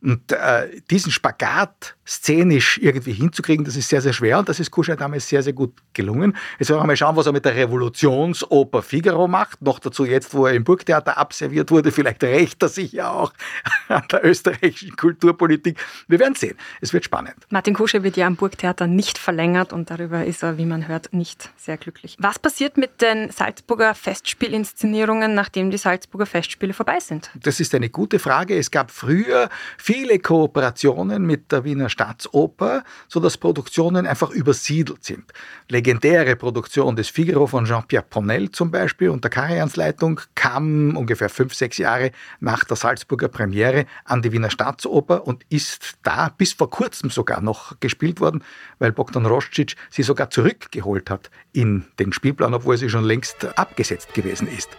Und 0.00 0.30
äh, 0.30 0.80
diesen 0.90 1.10
Spagat 1.10 1.96
szenisch 2.10 2.78
irgendwie 2.82 3.12
hinzukriegen, 3.12 3.64
das 3.64 3.76
ist 3.76 3.88
sehr, 3.88 4.00
sehr 4.00 4.12
schwer 4.12 4.40
und 4.40 4.48
das 4.48 4.58
ist 4.58 4.72
Kuschel 4.72 4.96
damals 4.96 5.28
sehr, 5.28 5.44
sehr 5.44 5.52
gut 5.52 5.74
gelungen. 5.92 6.36
Jetzt 6.58 6.68
wollen 6.70 6.80
wir 6.80 6.86
mal 6.86 6.96
schauen, 6.96 7.14
was 7.14 7.26
er 7.26 7.32
mit 7.32 7.44
der 7.44 7.54
Revolutionsoper 7.54 8.82
Figaro 8.82 9.28
macht. 9.28 9.62
Noch 9.62 9.78
dazu 9.78 10.04
jetzt, 10.04 10.34
wo 10.34 10.46
er 10.46 10.54
im 10.54 10.64
Burgtheater 10.64 11.16
abserviert 11.16 11.70
wurde, 11.70 11.92
vielleicht 11.92 12.24
rächt 12.24 12.62
er 12.64 12.68
sich 12.68 12.92
ja 12.92 13.12
auch 13.12 13.32
an 13.88 14.02
der 14.10 14.24
österreichischen 14.24 14.96
Kulturpolitik. 14.96 15.78
Wir 16.08 16.18
werden 16.18 16.34
sehen. 16.34 16.56
Es 16.80 16.92
wird 16.92 17.04
spannend. 17.04 17.36
Martin 17.48 17.74
Kuschel 17.74 18.02
wird 18.02 18.16
ja 18.16 18.26
am 18.26 18.34
Burgtheater 18.34 18.88
nicht 18.88 19.16
verlängert 19.16 19.72
und 19.72 19.88
darüber 19.90 20.24
ist 20.24 20.42
er, 20.42 20.58
wie 20.58 20.66
man 20.66 20.88
hört, 20.88 21.12
nicht 21.12 21.50
sehr 21.56 21.76
glücklich. 21.76 22.16
Was 22.18 22.40
passiert 22.40 22.76
mit 22.76 23.00
den 23.02 23.30
Salzburger 23.30 23.94
Festspielinszenierungen, 23.94 25.34
nachdem 25.34 25.70
die 25.70 25.78
Salzburger 25.78 26.26
Festspiele 26.26 26.72
vorbei 26.72 26.98
sind? 26.98 27.30
Das 27.36 27.60
ist 27.60 27.72
eine 27.72 27.88
gute 27.88 28.18
Frage. 28.18 28.56
Es 28.58 28.72
gab 28.72 28.90
früher 28.90 29.48
viele 29.78 30.18
Kooperationen 30.18 31.24
mit 31.24 31.52
der 31.52 31.62
Wiener 31.62 31.88
Staatsoper, 32.00 32.82
sodass 33.08 33.36
Produktionen 33.36 34.06
einfach 34.06 34.30
übersiedelt 34.30 35.04
sind. 35.04 35.24
Legendäre 35.68 36.34
Produktion 36.34 36.96
des 36.96 37.10
Figaro 37.10 37.46
von 37.46 37.66
Jean-Pierre 37.66 38.06
Ponel 38.08 38.50
zum 38.50 38.70
Beispiel 38.70 39.10
unter 39.10 39.28
Karajans 39.28 39.76
Leitung 39.76 40.18
kam 40.34 40.96
ungefähr 40.96 41.28
fünf, 41.28 41.52
sechs 41.52 41.76
Jahre 41.76 42.12
nach 42.40 42.64
der 42.64 42.78
Salzburger 42.78 43.28
Premiere 43.28 43.84
an 44.06 44.22
die 44.22 44.32
Wiener 44.32 44.50
Staatsoper 44.50 45.26
und 45.26 45.44
ist 45.50 45.98
da 46.02 46.30
bis 46.30 46.54
vor 46.54 46.70
kurzem 46.70 47.10
sogar 47.10 47.42
noch 47.42 47.78
gespielt 47.80 48.20
worden, 48.20 48.42
weil 48.78 48.92
Bogdan 48.92 49.26
Roscic 49.26 49.76
sie 49.90 50.02
sogar 50.02 50.30
zurückgeholt 50.30 51.10
hat 51.10 51.30
in 51.52 51.84
den 51.98 52.14
Spielplan, 52.14 52.54
obwohl 52.54 52.78
sie 52.78 52.88
schon 52.88 53.04
längst 53.04 53.44
abgesetzt 53.58 54.14
gewesen 54.14 54.48
ist. 54.48 54.70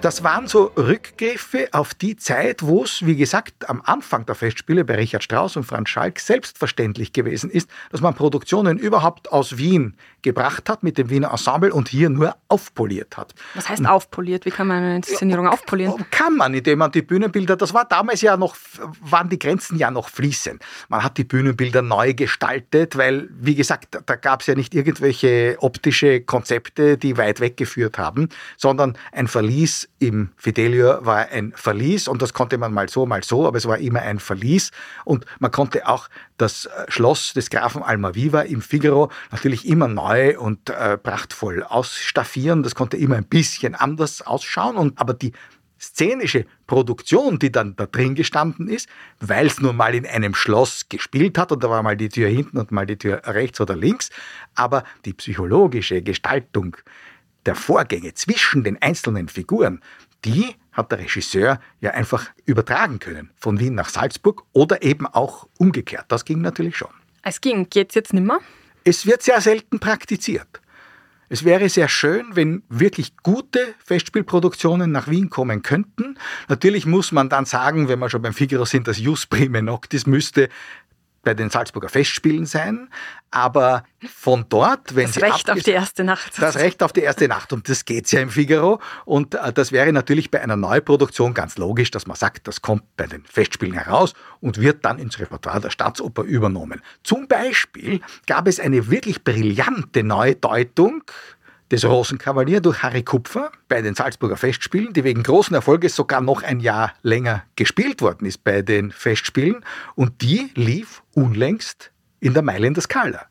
Das 0.00 0.22
waren 0.22 0.46
so 0.46 0.70
Rückgriffe 0.76 1.68
auf 1.72 1.92
die 1.92 2.14
Zeit, 2.14 2.62
wo 2.62 2.84
es, 2.84 3.04
wie 3.04 3.16
gesagt, 3.16 3.68
am 3.68 3.82
Anfang 3.84 4.24
der 4.26 4.36
Festspiele 4.36 4.84
bei 4.84 4.94
Richard 4.94 5.24
Strauss 5.24 5.56
und 5.56 5.64
Franz 5.64 5.88
Schalk 5.88 6.20
selbstverständlich 6.20 7.12
gewesen 7.12 7.50
ist, 7.50 7.68
dass 7.90 8.00
man 8.00 8.14
Produktionen 8.14 8.78
überhaupt 8.78 9.32
aus 9.32 9.58
Wien 9.58 9.96
gebracht 10.22 10.68
hat 10.68 10.84
mit 10.84 10.98
dem 10.98 11.10
Wiener 11.10 11.32
Ensemble 11.32 11.72
und 11.72 11.88
hier 11.88 12.10
nur 12.10 12.36
aufpoliert 12.46 13.16
hat. 13.16 13.34
Was 13.54 13.68
heißt 13.68 13.86
aufpoliert? 13.86 14.44
Wie 14.44 14.50
kann 14.50 14.68
man 14.68 14.84
eine 14.84 14.96
Inszenierung 14.96 15.46
ja, 15.46 15.50
aufpolieren? 15.50 16.04
Kann 16.12 16.36
man, 16.36 16.54
indem 16.54 16.78
man 16.78 16.92
die 16.92 17.02
Bühnenbilder, 17.02 17.56
das 17.56 17.74
war 17.74 17.84
damals 17.84 18.20
ja 18.20 18.36
noch, 18.36 18.56
waren 19.00 19.28
die 19.28 19.38
Grenzen 19.38 19.78
ja 19.78 19.90
noch 19.90 20.10
fließend. 20.10 20.62
Man 20.88 21.02
hat 21.02 21.18
die 21.18 21.24
Bühnenbilder 21.24 21.82
neu 21.82 22.14
gestaltet, 22.14 22.96
weil, 22.96 23.28
wie 23.32 23.56
gesagt, 23.56 23.98
da 24.06 24.14
gab 24.14 24.42
es 24.42 24.46
ja 24.46 24.54
nicht 24.54 24.74
irgendwelche 24.76 25.56
optische 25.58 26.20
Konzepte, 26.20 26.98
die 26.98 27.16
weit 27.16 27.40
weggeführt 27.40 27.98
haben, 27.98 28.28
sondern 28.56 28.96
ein 29.10 29.26
Verlies 29.26 29.88
im 29.98 30.30
Fidelio 30.36 31.04
war 31.04 31.28
ein 31.28 31.52
Verlies 31.56 32.08
und 32.08 32.22
das 32.22 32.32
konnte 32.32 32.56
man 32.58 32.72
mal 32.72 32.88
so, 32.88 33.06
mal 33.06 33.24
so, 33.24 33.46
aber 33.46 33.58
es 33.58 33.66
war 33.66 33.78
immer 33.78 34.00
ein 34.00 34.18
Verlies 34.18 34.70
und 35.04 35.26
man 35.40 35.50
konnte 35.50 35.88
auch 35.88 36.08
das 36.36 36.66
äh, 36.66 36.84
Schloss 36.88 37.32
des 37.32 37.50
Grafen 37.50 37.82
Almaviva 37.82 38.42
im 38.42 38.62
Figaro 38.62 39.10
natürlich 39.32 39.66
immer 39.66 39.88
neu 39.88 40.38
und 40.38 40.70
äh, 40.70 40.96
prachtvoll 40.96 41.64
ausstaffieren. 41.64 42.62
Das 42.62 42.74
konnte 42.74 42.96
immer 42.96 43.16
ein 43.16 43.24
bisschen 43.24 43.74
anders 43.74 44.22
ausschauen 44.22 44.76
und 44.76 45.00
aber 45.00 45.14
die 45.14 45.32
szenische 45.80 46.44
Produktion, 46.66 47.38
die 47.38 47.52
dann 47.52 47.76
da 47.76 47.86
drin 47.86 48.14
gestanden 48.14 48.68
ist, 48.68 48.88
weil 49.20 49.46
es 49.46 49.60
nun 49.60 49.76
mal 49.76 49.94
in 49.94 50.06
einem 50.06 50.34
Schloss 50.34 50.88
gespielt 50.88 51.38
hat 51.38 51.52
und 51.52 51.62
da 51.62 51.70
war 51.70 51.82
mal 51.82 51.96
die 51.96 52.08
Tür 52.08 52.28
hinten 52.28 52.58
und 52.58 52.72
mal 52.72 52.86
die 52.86 52.96
Tür 52.96 53.22
rechts 53.24 53.60
oder 53.60 53.76
links, 53.76 54.10
aber 54.54 54.84
die 55.04 55.12
psychologische 55.12 56.02
Gestaltung 56.02 56.76
der 57.46 57.54
Vorgänge 57.54 58.14
zwischen 58.14 58.64
den 58.64 58.80
einzelnen 58.80 59.28
Figuren, 59.28 59.80
die 60.24 60.54
hat 60.72 60.92
der 60.92 60.98
Regisseur 60.98 61.60
ja 61.80 61.90
einfach 61.92 62.30
übertragen 62.44 62.98
können. 62.98 63.30
Von 63.36 63.58
Wien 63.58 63.74
nach 63.74 63.88
Salzburg 63.88 64.44
oder 64.52 64.82
eben 64.82 65.06
auch 65.06 65.48
umgekehrt. 65.58 66.06
Das 66.08 66.24
ging 66.24 66.40
natürlich 66.40 66.76
schon. 66.76 66.90
Es 67.22 67.40
ging. 67.40 67.68
Geht 67.68 67.90
es 67.90 67.94
jetzt 67.94 68.12
nimmer? 68.12 68.38
Es 68.84 69.06
wird 69.06 69.22
sehr 69.22 69.40
selten 69.40 69.80
praktiziert. 69.80 70.60
Es 71.30 71.44
wäre 71.44 71.68
sehr 71.68 71.88
schön, 71.88 72.24
wenn 72.34 72.62
wirklich 72.70 73.16
gute 73.18 73.74
Festspielproduktionen 73.84 74.90
nach 74.90 75.08
Wien 75.08 75.28
kommen 75.28 75.62
könnten. 75.62 76.16
Natürlich 76.48 76.86
muss 76.86 77.12
man 77.12 77.28
dann 77.28 77.44
sagen, 77.44 77.88
wenn 77.88 77.98
wir 77.98 78.08
schon 78.08 78.22
beim 78.22 78.32
Figaro 78.32 78.64
sind, 78.64 78.88
das 78.88 78.98
Jus 78.98 79.26
Prime 79.26 79.62
Noctis 79.62 80.06
müsste 80.06 80.48
bei 81.28 81.34
den 81.34 81.50
Salzburger 81.50 81.90
Festspielen 81.90 82.46
sein, 82.46 82.88
aber 83.30 83.84
von 84.16 84.46
dort, 84.48 84.96
wenn 84.96 85.04
das 85.04 85.16
Sie 85.16 85.20
Recht 85.20 85.50
auf 85.50 85.62
die 85.62 85.72
erste 85.72 86.02
Nacht. 86.02 86.40
Das 86.40 86.56
Recht 86.56 86.82
auf 86.82 86.94
die 86.94 87.02
erste 87.02 87.28
Nacht 87.28 87.52
und 87.52 87.68
das 87.68 87.84
geht's 87.84 88.12
ja 88.12 88.22
im 88.22 88.30
Figaro 88.30 88.80
und 89.04 89.34
äh, 89.34 89.52
das 89.52 89.70
wäre 89.70 89.92
natürlich 89.92 90.30
bei 90.30 90.40
einer 90.40 90.56
Neuproduktion 90.56 91.34
ganz 91.34 91.58
logisch, 91.58 91.90
dass 91.90 92.06
man 92.06 92.16
sagt, 92.16 92.48
das 92.48 92.62
kommt 92.62 92.84
bei 92.96 93.06
den 93.06 93.26
Festspielen 93.26 93.74
heraus 93.74 94.14
und 94.40 94.58
wird 94.58 94.86
dann 94.86 94.98
ins 94.98 95.18
Repertoire 95.18 95.60
der 95.60 95.68
Staatsoper 95.68 96.22
übernommen. 96.22 96.80
Zum 97.02 97.28
Beispiel 97.28 98.00
gab 98.26 98.48
es 98.48 98.58
eine 98.58 98.90
wirklich 98.90 99.22
brillante 99.22 100.04
Neudeutung 100.04 101.02
des 101.70 101.84
Rosenkavalier 101.84 102.60
durch 102.60 102.82
Harry 102.82 103.02
Kupfer 103.02 103.50
bei 103.68 103.82
den 103.82 103.94
Salzburger 103.94 104.36
Festspielen, 104.36 104.92
die 104.92 105.04
wegen 105.04 105.22
großen 105.22 105.54
Erfolges 105.54 105.94
sogar 105.94 106.20
noch 106.20 106.42
ein 106.42 106.60
Jahr 106.60 106.94
länger 107.02 107.44
gespielt 107.56 108.00
worden 108.00 108.26
ist 108.26 108.44
bei 108.44 108.62
den 108.62 108.90
Festspielen 108.90 109.64
und 109.94 110.22
die 110.22 110.50
lief 110.54 111.02
unlängst 111.14 111.90
in 112.20 112.34
der 112.34 112.42
Meile 112.42 112.66
in 112.66 112.74
der 112.74 112.82
Skala. 112.82 113.26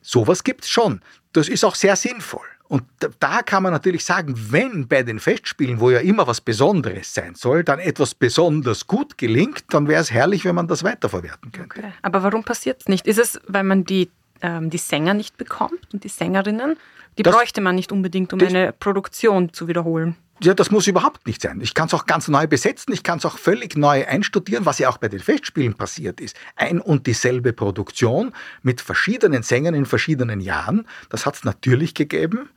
Sowas 0.00 0.44
gibt's 0.44 0.68
schon. 0.68 1.00
Das 1.32 1.48
ist 1.48 1.64
auch 1.64 1.74
sehr 1.74 1.96
sinnvoll. 1.96 2.46
Und 2.72 2.84
da 3.20 3.42
kann 3.42 3.62
man 3.62 3.72
natürlich 3.72 4.02
sagen, 4.02 4.34
wenn 4.50 4.88
bei 4.88 5.02
den 5.02 5.20
Festspielen, 5.20 5.78
wo 5.78 5.90
ja 5.90 5.98
immer 5.98 6.26
was 6.26 6.40
Besonderes 6.40 7.12
sein 7.12 7.34
soll, 7.34 7.64
dann 7.64 7.78
etwas 7.78 8.14
besonders 8.14 8.86
gut 8.86 9.18
gelingt, 9.18 9.64
dann 9.68 9.88
wäre 9.88 10.00
es 10.00 10.10
herrlich, 10.10 10.46
wenn 10.46 10.54
man 10.54 10.68
das 10.68 10.82
weiterverwerten 10.82 11.52
könnte. 11.52 11.80
Okay. 11.80 11.92
Aber 12.00 12.22
warum 12.22 12.44
passiert 12.44 12.80
es 12.80 12.88
nicht? 12.88 13.06
Ist 13.06 13.18
es, 13.18 13.38
weil 13.46 13.64
man 13.64 13.84
die, 13.84 14.10
ähm, 14.42 14.70
die 14.70 14.78
Sänger 14.78 15.14
nicht 15.14 15.36
bekommt 15.36 15.92
und 15.92 16.04
die 16.04 16.08
Sängerinnen? 16.08 16.76
Die 17.18 17.22
das, 17.22 17.34
bräuchte 17.34 17.60
man 17.60 17.74
nicht 17.74 17.92
unbedingt, 17.92 18.32
um 18.32 18.38
das, 18.38 18.48
eine 18.48 18.72
Produktion 18.72 19.52
zu 19.52 19.68
wiederholen. 19.68 20.16
Ja, 20.42 20.54
das 20.54 20.70
muss 20.70 20.86
überhaupt 20.86 21.26
nicht 21.26 21.40
sein. 21.40 21.60
Ich 21.60 21.72
kann 21.72 21.86
es 21.86 21.94
auch 21.94 22.06
ganz 22.06 22.26
neu 22.26 22.46
besetzen, 22.46 22.92
ich 22.92 23.04
kann 23.04 23.18
es 23.18 23.24
auch 23.24 23.38
völlig 23.38 23.76
neu 23.76 24.04
einstudieren, 24.06 24.66
was 24.66 24.78
ja 24.78 24.88
auch 24.88 24.98
bei 24.98 25.08
den 25.08 25.20
Festspielen 25.20 25.74
passiert 25.74 26.20
ist. 26.20 26.36
Ein 26.56 26.80
und 26.80 27.06
dieselbe 27.06 27.52
Produktion 27.52 28.32
mit 28.62 28.80
verschiedenen 28.80 29.44
Sängern 29.44 29.74
in 29.74 29.86
verschiedenen 29.86 30.40
Jahren, 30.40 30.86
das 31.10 31.26
hat 31.26 31.36
es 31.36 31.44
natürlich 31.44 31.94
gegeben 31.94 32.48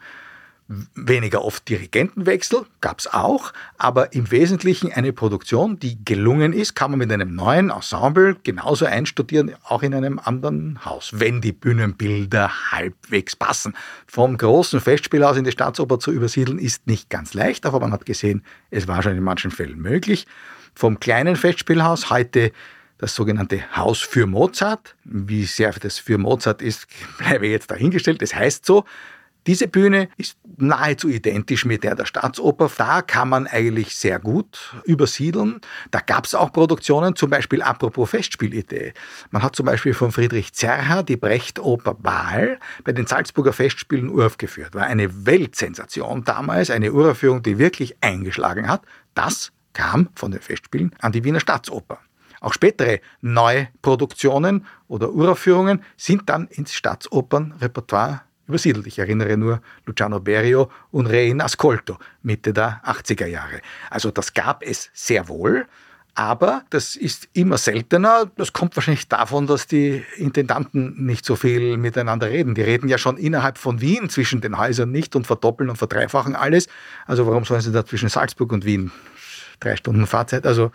weniger 0.68 1.46
oft 1.46 1.70
Dirigentenwechsel, 1.70 2.66
gab 2.82 3.00
es 3.00 3.08
auch, 3.08 3.54
aber 3.78 4.14
im 4.14 4.32
Wesentlichen 4.32 4.92
eine 4.92 5.14
Produktion, 5.14 5.78
die 5.78 6.04
gelungen 6.04 6.54
ist, 6.54 6.74
kann 6.74 6.90
man 6.90 6.98
mit 6.98 7.12
einem 7.12 7.36
neuen 7.36 7.70
Ensemble 7.70 8.36
genauso 8.44 8.86
einstudieren, 8.86 9.54
auch 9.64 9.84
in 9.84 9.94
einem 9.94 10.18
anderen 10.18 10.84
Haus, 10.84 11.12
wenn 11.14 11.40
die 11.40 11.52
Bühnenbilder 11.52 12.72
halbwegs 12.72 13.36
passen. 13.36 13.76
Vom 14.08 14.38
großen 14.38 14.82
Festspielhaus 14.82 15.38
in 15.38 15.44
die 15.44 15.52
Staatsoper 15.52 16.00
zu 16.00 16.12
übersiedeln 16.12 16.58
ist 16.58 16.88
nicht 16.88 17.12
ganz 17.12 17.36
leicht, 17.36 17.68
aber 17.68 17.80
man 17.80 17.92
hat 17.92 18.08
gesehen, 18.08 18.44
es 18.72 18.88
war 18.88 19.04
schon 19.04 19.16
in 19.16 19.24
manchen 19.24 19.52
Fällen 19.52 19.80
möglich. 19.80 20.26
Vom 20.74 21.00
kleinen 21.00 21.36
Festspielhaus 21.36 22.10
heute 22.10 22.52
das 22.98 23.14
sogenannte 23.14 23.62
Haus 23.76 24.00
für 24.00 24.26
Mozart. 24.26 24.96
Wie 25.04 25.46
sehr 25.46 25.72
das 25.74 26.00
für 26.00 26.18
Mozart 26.18 26.62
ist, 26.62 26.88
bleibe 27.20 27.48
jetzt 27.48 27.70
dahingestellt. 27.70 28.22
Das 28.22 28.34
heißt 28.34 28.66
so, 28.66 28.86
diese 29.48 29.68
Bühne 29.68 30.10
ist 30.18 30.38
nahezu 30.58 31.08
identisch 31.08 31.66
mit 31.66 31.84
der 31.84 31.96
der 31.96 32.06
Staatsoper. 32.06 32.72
Da 32.78 33.02
kann 33.02 33.30
man 33.30 33.48
eigentlich 33.48 33.96
sehr 33.96 34.20
gut 34.20 34.76
übersiedeln. 34.86 35.62
Da 35.92 36.00
gab 36.00 36.26
es 36.26 36.34
auch 36.34 36.52
Produktionen, 36.52 37.16
zum 37.16 37.30
Beispiel 37.30 37.62
apropos 37.62 38.10
Festspielidee. 38.10 38.94
Man 39.32 39.44
hat 39.44 39.56
zum 39.56 39.66
Beispiel 39.66 39.94
von 39.94 40.12
Friedrich 40.12 40.54
Zerha 40.54 41.04
die 41.04 41.18
Brechtoper 41.18 41.94
Baal 41.94 42.60
bei 42.84 42.92
den 42.92 43.06
Salzburger 43.06 43.54
Festspielen 43.54 44.10
uraufgeführt. 44.10 44.74
War 44.74 44.86
eine 44.86 45.26
Weltsensation 45.26 46.24
damals, 46.24 46.70
eine 46.70 46.92
Uraufführung, 46.92 47.44
die 47.44 47.58
wirklich 47.60 47.98
eingeschlagen 48.02 48.68
hat. 48.68 48.82
Das 49.14 49.52
kam 49.74 50.10
von 50.16 50.32
den 50.32 50.42
Festspielen 50.42 50.92
an 51.00 51.12
die 51.12 51.24
Wiener 51.24 51.40
Staatsoper. 51.40 52.00
Auch 52.42 52.54
spätere 52.54 53.00
Neuproduktionen 53.22 54.66
oder 54.88 55.12
Uraufführungen 55.12 55.84
sind 55.98 56.30
dann 56.30 56.48
ins 56.48 56.74
Staatsopernrepertoire 56.74 58.22
übersiedelt. 58.48 58.88
Ich 58.88 59.00
erinnere 59.00 59.38
nur 59.38 59.62
Luciano 59.86 60.20
Berio 60.20 60.70
und 60.92 61.08
Re 61.08 61.26
in 61.26 61.42
Ascolto, 61.42 61.98
Mitte 62.24 62.54
der 62.54 62.82
80er 62.86 63.26
Jahre. 63.26 63.62
Also 63.90 64.12
das 64.12 64.34
gab 64.34 64.64
es 64.64 64.90
sehr 64.94 65.28
wohl. 65.28 65.68
Aber 66.18 66.64
das 66.70 66.96
ist 66.96 67.28
immer 67.34 67.58
seltener. 67.58 68.32
Das 68.38 68.54
kommt 68.54 68.78
wahrscheinlich 68.78 69.10
davon, 69.10 69.48
dass 69.48 69.68
die 69.68 70.02
Intendanten 70.16 71.06
nicht 71.06 71.26
so 71.26 71.36
viel 71.36 71.76
miteinander 71.76 72.30
reden. 72.30 72.56
Die 72.56 72.62
reden 72.62 72.88
ja 72.88 72.98
schon 72.98 73.18
innerhalb 73.18 73.58
von 73.58 73.82
Wien 73.82 74.10
zwischen 74.10 74.40
den 74.40 74.58
Häusern 74.58 74.92
nicht 74.92 75.18
und 75.18 75.28
verdoppeln 75.28 75.70
und 75.70 75.76
verdreifachen 75.76 76.34
alles. 76.34 76.68
Also 77.06 77.28
warum 77.28 77.44
sollen 77.44 77.60
sie 77.60 77.74
da 77.74 77.86
zwischen 77.86 78.08
Salzburg 78.08 78.54
und 78.54 78.64
Wien 78.64 78.92
drei 79.60 79.76
Stunden 79.76 80.08
Fahrzeit? 80.08 80.46
Also, 80.46 80.72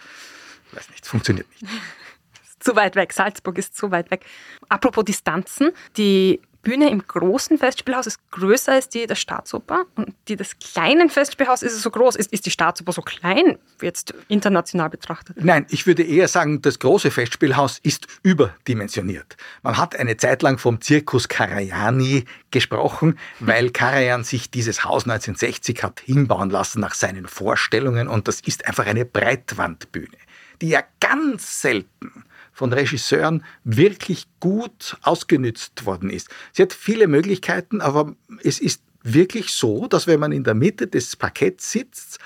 weiß 0.73 0.91
nicht, 0.91 1.07
funktioniert 1.07 1.47
nicht. 1.53 1.73
Zu 2.61 2.77
weit 2.77 2.95
weg. 2.95 3.15
Salzburg 3.15 3.57
ist 3.57 3.75
zu 3.75 3.91
weit 3.91 4.11
weg. 4.11 4.27
Apropos 4.69 5.07
Distanzen, 5.07 5.71
die 5.97 6.43
Bühne 6.63 6.91
im 6.91 7.07
großen 7.07 7.59
Festspielhaus 7.59 8.07
ist 8.07 8.19
größer 8.31 8.73
als 8.73 8.89
die 8.89 9.07
der 9.07 9.15
Staatsoper 9.15 9.85
und 9.95 10.15
die 10.29 10.37
des 10.37 10.59
kleinen 10.59 11.09
Festspielhauses 11.09 11.73
ist 11.73 11.83
so 11.83 11.91
groß. 11.91 12.17
Ist, 12.17 12.33
ist 12.33 12.45
die 12.45 12.51
Staatsoper 12.51 12.93
so 12.93 13.03
klein, 13.03 13.59
jetzt 13.81 14.15
international 14.29 14.91
betrachtet? 14.91 15.37
Nein, 15.43 15.67
ich 15.71 15.87
würde 15.87 16.03
eher 16.03 16.29
sagen, 16.29 16.61
das 16.61 16.79
große 16.79 17.11
Festspielhaus 17.11 17.79
ist 17.83 18.07
überdimensioniert. 18.23 19.37
Man 19.63 19.79
hat 19.79 19.97
eine 19.97 20.17
Zeit 20.17 20.43
lang 20.43 20.59
vom 20.59 20.81
Zirkus 20.81 21.29
Karajani 21.29 22.25
gesprochen, 22.51 23.19
weil 23.41 23.71
Karajan 23.71 24.25
sich 24.25 24.51
dieses 24.51 24.85
Haus 24.85 25.05
1960 25.05 25.83
hat 25.83 26.01
hinbauen 26.01 26.51
lassen 26.51 26.81
nach 26.81 26.95
seinen 26.95 27.27
Vorstellungen 27.27 28.09
und 28.09 28.29
das 28.29 28.41
ist 28.41 28.67
einfach 28.67 28.87
eine 28.87 29.05
Breitwandbühne, 29.07 30.19
die 30.61 30.69
ja 30.69 30.83
ganz 31.01 31.63
selten 31.63 32.25
von 32.53 32.73
Regisseuren 32.73 33.45
wirklich 33.65 34.27
gut 34.41 34.97
ausgenützt 35.03 35.87
worden 35.87 36.11
ist. 36.11 36.29
Sie 36.53 36.63
hat 36.63 36.73
viele 36.73 37.07
Möglichkeiten, 37.07 37.81
aber 37.81 38.15
es 38.43 38.61
ist 38.61 38.83
wirklich 39.03 39.53
so, 39.53 39.87
dass 39.87 40.07
wenn 40.07 40.21
man 40.21 40.33
in 40.33 40.45
der 40.45 40.55
Mitte 40.55 40.87
des 40.87 41.17
Parketts 41.17 41.73
sitzt, 41.73 42.19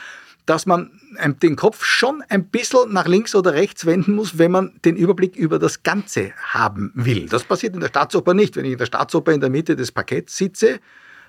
dass 0.46 0.66
man 0.66 1.00
den 1.42 1.56
Kopf 1.56 1.84
schon 1.84 2.22
ein 2.28 2.48
bisschen 2.48 2.92
nach 2.92 3.06
links 3.06 3.34
oder 3.34 3.54
rechts 3.54 3.86
wenden 3.86 4.14
muss, 4.14 4.36
wenn 4.36 4.50
man 4.50 4.78
den 4.84 4.96
Überblick 4.96 5.36
über 5.36 5.58
das 5.58 5.82
Ganze 5.82 6.32
haben 6.36 6.92
will. 6.94 7.26
Das 7.28 7.44
passiert 7.44 7.74
in 7.74 7.80
der 7.80 7.88
Staatsoper 7.88 8.34
nicht. 8.34 8.56
Wenn 8.56 8.66
ich 8.66 8.72
in 8.72 8.78
der 8.78 8.86
Staatsoper 8.86 9.32
in 9.32 9.40
der 9.40 9.50
Mitte 9.50 9.74
des 9.76 9.90
Parketts 9.90 10.36
sitze, 10.36 10.80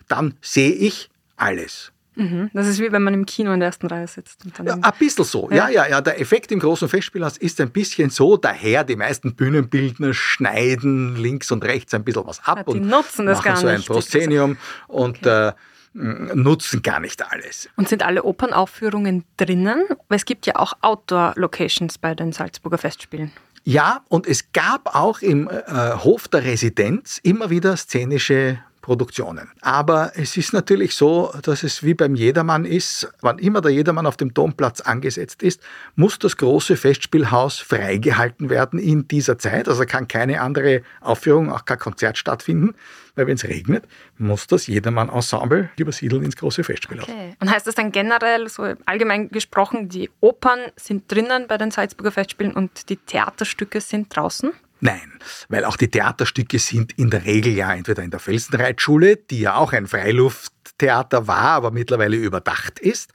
dann 0.08 0.34
sehe 0.41 0.71
ich 0.71 1.10
alles. 1.38 1.91
Mhm. 2.15 2.49
Das 2.54 2.67
ist 2.67 2.80
wie 2.80 2.91
wenn 2.91 3.04
man 3.04 3.13
im 3.13 3.25
Kino 3.25 3.51
in 3.54 3.60
der 3.60 3.67
ersten 3.67 3.88
Reihe 3.88 4.08
sitzt. 4.08 4.45
ja, 4.63 4.73
ein 4.73 4.91
bisschen 4.97 5.25
so. 5.25 5.49
Ja. 5.51 5.69
ja, 5.69 5.69
ja, 5.69 5.89
ja. 5.89 6.01
Der 6.01 6.19
Effekt 6.19 6.51
im 6.51 6.60
großen 6.60 6.89
Festspielhaus 6.89 7.38
ist 7.38 7.60
ein 7.62 7.71
bisschen 7.71 8.10
so. 8.10 8.38
Daher 8.38 8.84
die 8.84 8.95
meisten 8.95 9.36
Bühnenbildner 9.36 10.13
schneiden 10.13 11.15
links 11.15 11.51
und 11.51 11.63
rechts 11.63 11.93
ein 11.93 12.04
bisschen 12.04 12.25
was 12.25 12.43
ab 12.45 12.60
ja, 12.60 12.63
und 12.65 12.88
nutzen 12.88 13.25
das 13.25 13.39
machen 13.39 13.47
gar 13.47 13.58
so 13.58 13.67
ein. 13.67 13.84
Proszenium 13.84 14.58
und 14.88 15.25
okay. 15.25 15.49
äh, 15.49 15.54
nutzen 15.93 16.82
gar 16.82 16.99
nicht 16.99 17.32
alles. 17.32 17.69
Und 17.75 17.88
sind 17.88 18.04
alle 18.04 18.23
Opernaufführungen 18.23 19.23
drinnen? 19.38 19.86
Weil 20.10 20.17
es 20.17 20.25
gibt 20.25 20.45
ja 20.45 20.56
auch 20.58 20.73
Outdoor-Locations 20.82 21.97
bei 21.97 22.15
den 22.15 22.32
Salzburger 22.32 22.78
Festspielen. 22.78 23.32
Ja, 23.63 24.01
und 24.10 24.28
es 24.28 24.51
gab 24.54 24.95
auch 24.95 25.21
im 25.21 25.49
äh, 25.49 25.93
Hof 25.95 26.28
der 26.28 26.43
Residenz 26.43 27.19
immer 27.23 27.49
wieder 27.49 27.75
szenische 27.78 28.60
Produktionen. 28.85 29.49
Aber 29.61 30.11
es 30.13 30.37
ist 30.37 30.53
natürlich 30.53 30.93
so, 30.93 31.33
dass 31.41 31.63
es 31.63 31.81
wie 31.81 31.95
beim 31.95 32.13
Jedermann 32.13 32.65
ist, 32.65 33.11
wann 33.21 33.39
immer 33.39 33.59
der 33.59 33.71
Jedermann 33.71 34.05
auf 34.05 34.15
dem 34.15 34.31
Domplatz 34.31 34.79
angesetzt 34.79 35.41
ist, 35.41 35.59
muss 35.95 36.19
das 36.19 36.37
große 36.37 36.77
Festspielhaus 36.77 37.57
freigehalten 37.57 38.51
werden 38.51 38.77
in 38.77 39.07
dieser 39.07 39.39
Zeit. 39.39 39.67
Also 39.67 39.85
kann 39.85 40.07
keine 40.07 40.39
andere 40.39 40.83
Aufführung, 41.01 41.51
auch 41.51 41.65
kein 41.65 41.79
Konzert 41.79 42.19
stattfinden, 42.19 42.75
weil 43.15 43.25
wenn 43.25 43.33
es 43.33 43.45
regnet, 43.45 43.85
muss 44.19 44.45
das 44.45 44.67
Jedermann-Ensemble 44.67 45.71
übersiedeln 45.79 46.23
ins 46.23 46.35
große 46.35 46.63
Festspielhaus. 46.63 47.09
Okay. 47.09 47.35
Und 47.39 47.49
heißt 47.49 47.65
das 47.65 47.73
dann 47.73 47.91
generell, 47.91 48.47
so 48.49 48.71
allgemein 48.85 49.29
gesprochen, 49.29 49.89
die 49.89 50.11
Opern 50.21 50.59
sind 50.75 51.11
drinnen 51.11 51.47
bei 51.47 51.57
den 51.57 51.71
Salzburger 51.71 52.11
Festspielen 52.11 52.53
und 52.53 52.87
die 52.89 52.97
Theaterstücke 52.97 53.81
sind 53.81 54.15
draußen? 54.15 54.51
Nein, 54.85 55.19
weil 55.49 55.65
auch 55.65 55.77
die 55.77 55.89
Theaterstücke 55.89 56.59
sind 56.59 56.93
in 56.99 57.09
der 57.09 57.25
Regel 57.25 57.53
ja 57.53 57.73
entweder 57.73 58.03
in 58.03 58.11
der 58.11 58.19
Felsenreitschule, 58.19 59.17
die 59.17 59.39
ja 59.39 59.55
auch 59.55 59.73
ein 59.73 59.87
Freilufttheater 59.87 61.27
war, 61.27 61.49
aber 61.49 61.71
mittlerweile 61.71 62.15
überdacht 62.17 62.79
ist, 62.79 63.11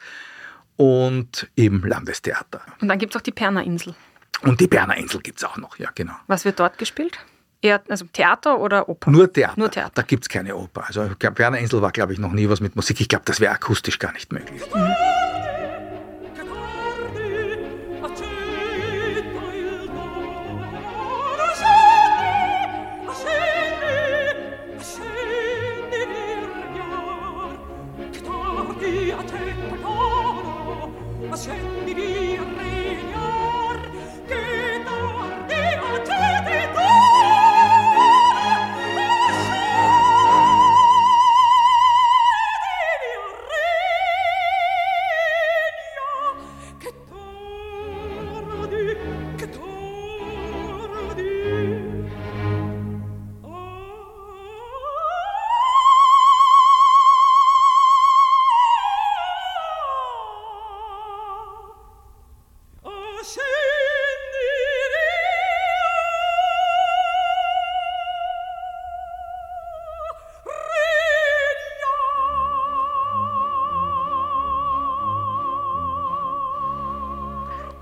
und 0.76 1.48
im 1.54 1.84
Landestheater. 1.84 2.62
Und 2.80 2.88
dann 2.88 2.98
gibt 2.98 3.14
es 3.14 3.20
auch 3.20 3.22
die 3.22 3.30
Perner 3.30 3.62
Insel. 3.62 3.94
Und 4.42 4.60
die 4.60 4.66
Berner 4.66 4.96
Insel 4.96 5.20
gibt 5.20 5.38
es 5.38 5.44
auch 5.44 5.58
noch, 5.58 5.78
ja, 5.78 5.90
genau. 5.94 6.14
Was 6.26 6.44
wird 6.44 6.58
dort 6.58 6.76
gespielt? 6.76 7.18
Eher, 7.62 7.80
also 7.88 8.06
Theater 8.06 8.58
oder 8.58 8.88
Oper? 8.88 9.10
Nur 9.10 9.32
Theater. 9.32 9.54
Nur 9.56 9.70
Theater. 9.70 9.92
Da 9.94 10.02
gibt 10.02 10.24
es 10.24 10.28
keine 10.28 10.56
Oper. 10.56 10.84
Also 10.86 11.08
Berner 11.18 11.58
Insel 11.58 11.82
war, 11.82 11.92
glaube 11.92 12.14
ich, 12.14 12.18
noch 12.18 12.32
nie 12.32 12.48
was 12.48 12.60
mit 12.60 12.74
Musik. 12.74 13.00
Ich 13.00 13.08
glaube, 13.08 13.26
das 13.26 13.38
wäre 13.38 13.52
akustisch 13.52 13.98
gar 13.98 14.12
nicht 14.12 14.32
möglich. 14.32 14.62
Mhm. 14.74 15.09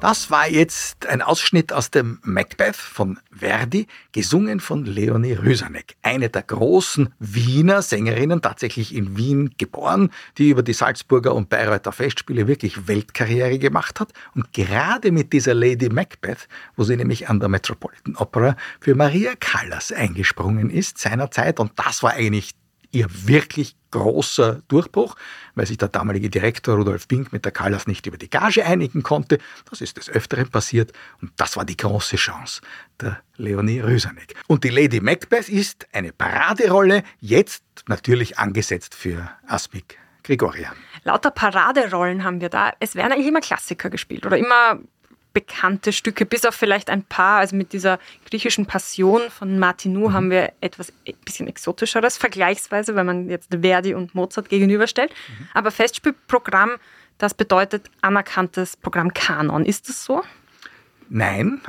Das 0.08 0.30
war 0.30 0.48
jetzt 0.48 1.04
ein 1.04 1.20
Ausschnitt 1.20 1.70
aus 1.70 1.90
dem 1.90 2.18
Macbeth 2.22 2.76
von 2.76 3.18
Verdi, 3.30 3.86
gesungen 4.12 4.58
von 4.58 4.86
Leonie 4.86 5.34
Rüsanek, 5.34 5.96
eine 6.00 6.30
der 6.30 6.44
großen 6.44 7.12
Wiener 7.18 7.82
Sängerinnen, 7.82 8.40
tatsächlich 8.40 8.94
in 8.94 9.18
Wien 9.18 9.50
geboren, 9.58 10.10
die 10.38 10.48
über 10.48 10.62
die 10.62 10.72
Salzburger 10.72 11.34
und 11.34 11.50
Bayreuther 11.50 11.92
Festspiele 11.92 12.48
wirklich 12.48 12.88
Weltkarriere 12.88 13.58
gemacht 13.58 14.00
hat. 14.00 14.14
Und 14.34 14.54
gerade 14.54 15.12
mit 15.12 15.34
dieser 15.34 15.52
Lady 15.52 15.90
Macbeth, 15.90 16.48
wo 16.74 16.84
sie 16.84 16.96
nämlich 16.96 17.28
an 17.28 17.38
der 17.38 17.50
Metropolitan 17.50 18.16
Opera 18.16 18.56
für 18.80 18.94
Maria 18.94 19.34
Callas 19.38 19.92
eingesprungen 19.92 20.70
ist 20.70 20.96
seinerzeit, 20.96 21.60
und 21.60 21.72
das 21.76 22.02
war 22.02 22.12
eigentlich 22.14 22.54
ihr 22.92 23.06
wirklich 23.10 23.76
großer 23.90 24.62
Durchbruch, 24.68 25.16
weil 25.54 25.66
sich 25.66 25.78
der 25.78 25.88
damalige 25.88 26.30
Direktor 26.30 26.76
Rudolf 26.76 27.08
Pink 27.08 27.32
mit 27.32 27.44
der 27.44 27.52
Callas 27.52 27.86
nicht 27.86 28.06
über 28.06 28.18
die 28.18 28.28
Gage 28.30 28.64
einigen 28.64 29.02
konnte. 29.02 29.38
Das 29.70 29.80
ist 29.80 29.96
des 29.96 30.08
Öfteren 30.10 30.48
passiert 30.50 30.92
und 31.20 31.32
das 31.36 31.56
war 31.56 31.64
die 31.64 31.76
große 31.76 32.16
Chance 32.16 32.60
der 33.00 33.20
Leonie 33.36 33.80
Rüsanek. 33.80 34.34
Und 34.46 34.64
die 34.64 34.70
Lady 34.70 35.00
Macbeth 35.00 35.48
ist 35.48 35.86
eine 35.92 36.12
Paraderolle, 36.12 37.02
jetzt 37.20 37.64
natürlich 37.86 38.38
angesetzt 38.38 38.94
für 38.94 39.30
Asmik 39.46 39.98
Grigorian. 40.22 40.74
Lauter 41.04 41.30
Paraderollen 41.30 42.22
haben 42.24 42.40
wir 42.40 42.50
da. 42.50 42.72
Es 42.80 42.94
werden 42.94 43.12
eigentlich 43.12 43.28
immer 43.28 43.40
Klassiker 43.40 43.88
gespielt 43.88 44.26
oder 44.26 44.36
immer 44.36 44.78
bekannte 45.32 45.92
Stücke, 45.92 46.26
bis 46.26 46.44
auf 46.44 46.54
vielleicht 46.54 46.90
ein 46.90 47.02
paar. 47.02 47.38
Also 47.38 47.56
mit 47.56 47.72
dieser 47.72 47.98
griechischen 48.28 48.66
Passion 48.66 49.22
von 49.30 49.58
Martinou 49.58 50.08
mhm. 50.08 50.12
haben 50.12 50.30
wir 50.30 50.52
etwas 50.60 50.92
ein 51.06 51.14
bisschen 51.24 51.46
exotischeres, 51.46 52.16
vergleichsweise, 52.16 52.94
wenn 52.94 53.06
man 53.06 53.28
jetzt 53.28 53.50
Verdi 53.60 53.94
und 53.94 54.14
Mozart 54.14 54.48
gegenüberstellt. 54.48 55.10
Mhm. 55.10 55.48
Aber 55.54 55.70
Festspielprogramm, 55.70 56.72
das 57.18 57.34
bedeutet 57.34 57.90
anerkanntes 58.00 58.76
Programm 58.76 59.12
Kanon. 59.12 59.64
Ist 59.64 59.88
das 59.88 60.04
so? 60.04 60.22
Nein, 61.10 61.62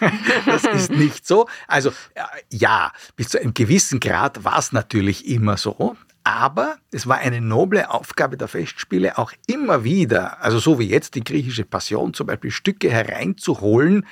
das 0.46 0.64
ist 0.64 0.90
nicht 0.90 1.26
so. 1.26 1.48
Also 1.68 1.92
ja, 2.50 2.92
bis 3.14 3.28
zu 3.28 3.40
einem 3.40 3.52
gewissen 3.52 4.00
Grad 4.00 4.44
war 4.44 4.58
es 4.58 4.72
natürlich 4.72 5.28
immer 5.28 5.56
so. 5.56 5.96
Aber 6.26 6.78
es 6.90 7.06
war 7.06 7.18
eine 7.18 7.40
noble 7.40 7.88
Aufgabe 7.88 8.36
der 8.36 8.48
Festspiele, 8.48 9.16
auch 9.16 9.30
immer 9.46 9.84
wieder, 9.84 10.42
also 10.42 10.58
so 10.58 10.80
wie 10.80 10.88
jetzt 10.88 11.14
die 11.14 11.22
griechische 11.22 11.64
Passion 11.64 12.14
zum 12.14 12.26
Beispiel, 12.26 12.50
Stücke 12.50 12.90
hereinzuholen, 12.90 14.04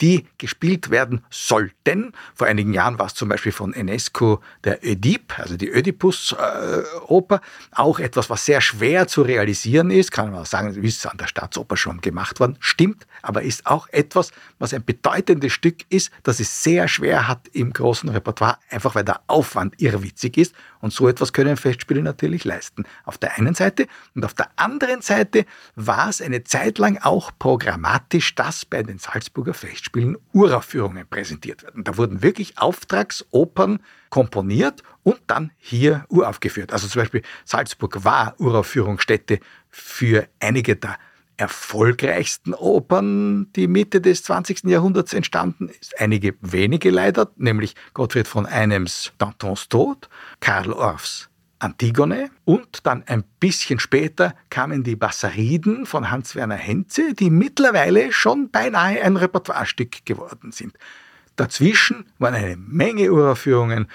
die 0.00 0.26
gespielt 0.38 0.90
werden 0.90 1.24
sollten. 1.30 2.12
Vor 2.34 2.46
einigen 2.46 2.72
Jahren 2.72 2.98
war 2.98 3.06
es 3.06 3.14
zum 3.14 3.28
Beispiel 3.28 3.52
von 3.52 3.72
Enesco 3.72 4.40
der 4.64 4.82
Oedipe, 4.82 5.36
also 5.38 5.56
die 5.56 5.72
Oedipus-Oper, 5.72 7.40
auch 7.72 7.98
etwas, 7.98 8.30
was 8.30 8.44
sehr 8.44 8.60
schwer 8.60 9.06
zu 9.06 9.22
realisieren 9.22 9.90
ist. 9.90 10.10
Kann 10.10 10.30
man 10.30 10.40
auch 10.40 10.46
sagen, 10.46 10.68
es 10.68 11.06
an 11.06 11.18
der 11.18 11.26
Staatsoper 11.26 11.76
schon 11.76 12.00
gemacht 12.00 12.40
worden. 12.40 12.56
Stimmt, 12.60 13.06
aber 13.22 13.42
ist 13.42 13.66
auch 13.66 13.88
etwas, 13.88 14.32
was 14.58 14.74
ein 14.74 14.84
bedeutendes 14.84 15.52
Stück 15.52 15.84
ist, 15.90 16.10
das 16.22 16.40
es 16.40 16.62
sehr 16.62 16.88
schwer 16.88 17.28
hat 17.28 17.48
im 17.48 17.72
großen 17.72 18.08
Repertoire, 18.08 18.58
einfach 18.70 18.94
weil 18.94 19.04
der 19.04 19.20
Aufwand 19.26 19.80
irrwitzig 19.80 20.36
ist. 20.36 20.54
Und 20.80 20.92
so 20.92 21.08
etwas 21.08 21.32
können 21.32 21.56
Festspiele 21.56 22.02
natürlich 22.02 22.44
leisten. 22.44 22.84
Auf 23.04 23.18
der 23.18 23.38
einen 23.38 23.54
Seite 23.54 23.86
und 24.14 24.24
auf 24.24 24.34
der 24.34 24.50
anderen 24.56 25.00
Seite 25.00 25.46
war 25.76 26.08
es 26.08 26.20
eine 26.20 26.44
Zeit 26.44 26.78
lang 26.78 26.98
auch 26.98 27.30
programmatisch, 27.38 28.34
dass 28.34 28.64
bei 28.64 28.82
den 28.82 28.98
Salzburger 28.98 29.54
Festspielen 29.54 29.81
Festspielen 29.82 30.16
Uraufführungen 30.32 31.08
präsentiert 31.08 31.64
werden. 31.64 31.82
Da 31.82 31.96
wurden 31.96 32.22
wirklich 32.22 32.56
Auftragsopern 32.58 33.80
komponiert 34.10 34.82
und 35.02 35.20
dann 35.26 35.50
hier 35.58 36.04
uraufgeführt. 36.08 36.72
Also 36.72 36.86
zum 36.86 37.02
Beispiel 37.02 37.22
Salzburg 37.44 38.04
war 38.04 38.36
Uraufführungsstätte 38.38 39.40
für 39.68 40.28
einige 40.38 40.76
der 40.76 40.98
erfolgreichsten 41.36 42.54
Opern, 42.54 43.52
die 43.56 43.66
Mitte 43.66 44.00
des 44.00 44.22
20. 44.22 44.64
Jahrhunderts 44.64 45.14
entstanden 45.14 45.68
ist. 45.68 45.98
Einige 45.98 46.36
wenige 46.40 46.90
leider, 46.90 47.32
nämlich 47.36 47.74
Gottfried 47.92 48.28
von 48.28 48.46
Einems 48.46 49.12
Dantons 49.18 49.68
Tod, 49.68 50.08
Karl 50.38 50.72
Orffs 50.72 51.28
Antigone 51.62 52.30
und 52.44 52.86
dann 52.86 53.04
ein 53.06 53.22
bisschen 53.38 53.78
später 53.78 54.34
kamen 54.50 54.82
die 54.82 54.96
Bassariden 54.96 55.86
von 55.86 56.10
Hans-Werner 56.10 56.56
Henze, 56.56 57.14
die 57.14 57.30
mittlerweile 57.30 58.12
schon 58.12 58.50
beinahe 58.50 59.00
ein 59.02 59.16
Repertoirestück 59.16 60.04
geworden 60.04 60.52
sind. 60.52 60.76
Dazwischen 61.36 62.06
waren 62.18 62.34
eine 62.34 62.56
Menge 62.56 63.12
Uraufführungen, 63.12 63.86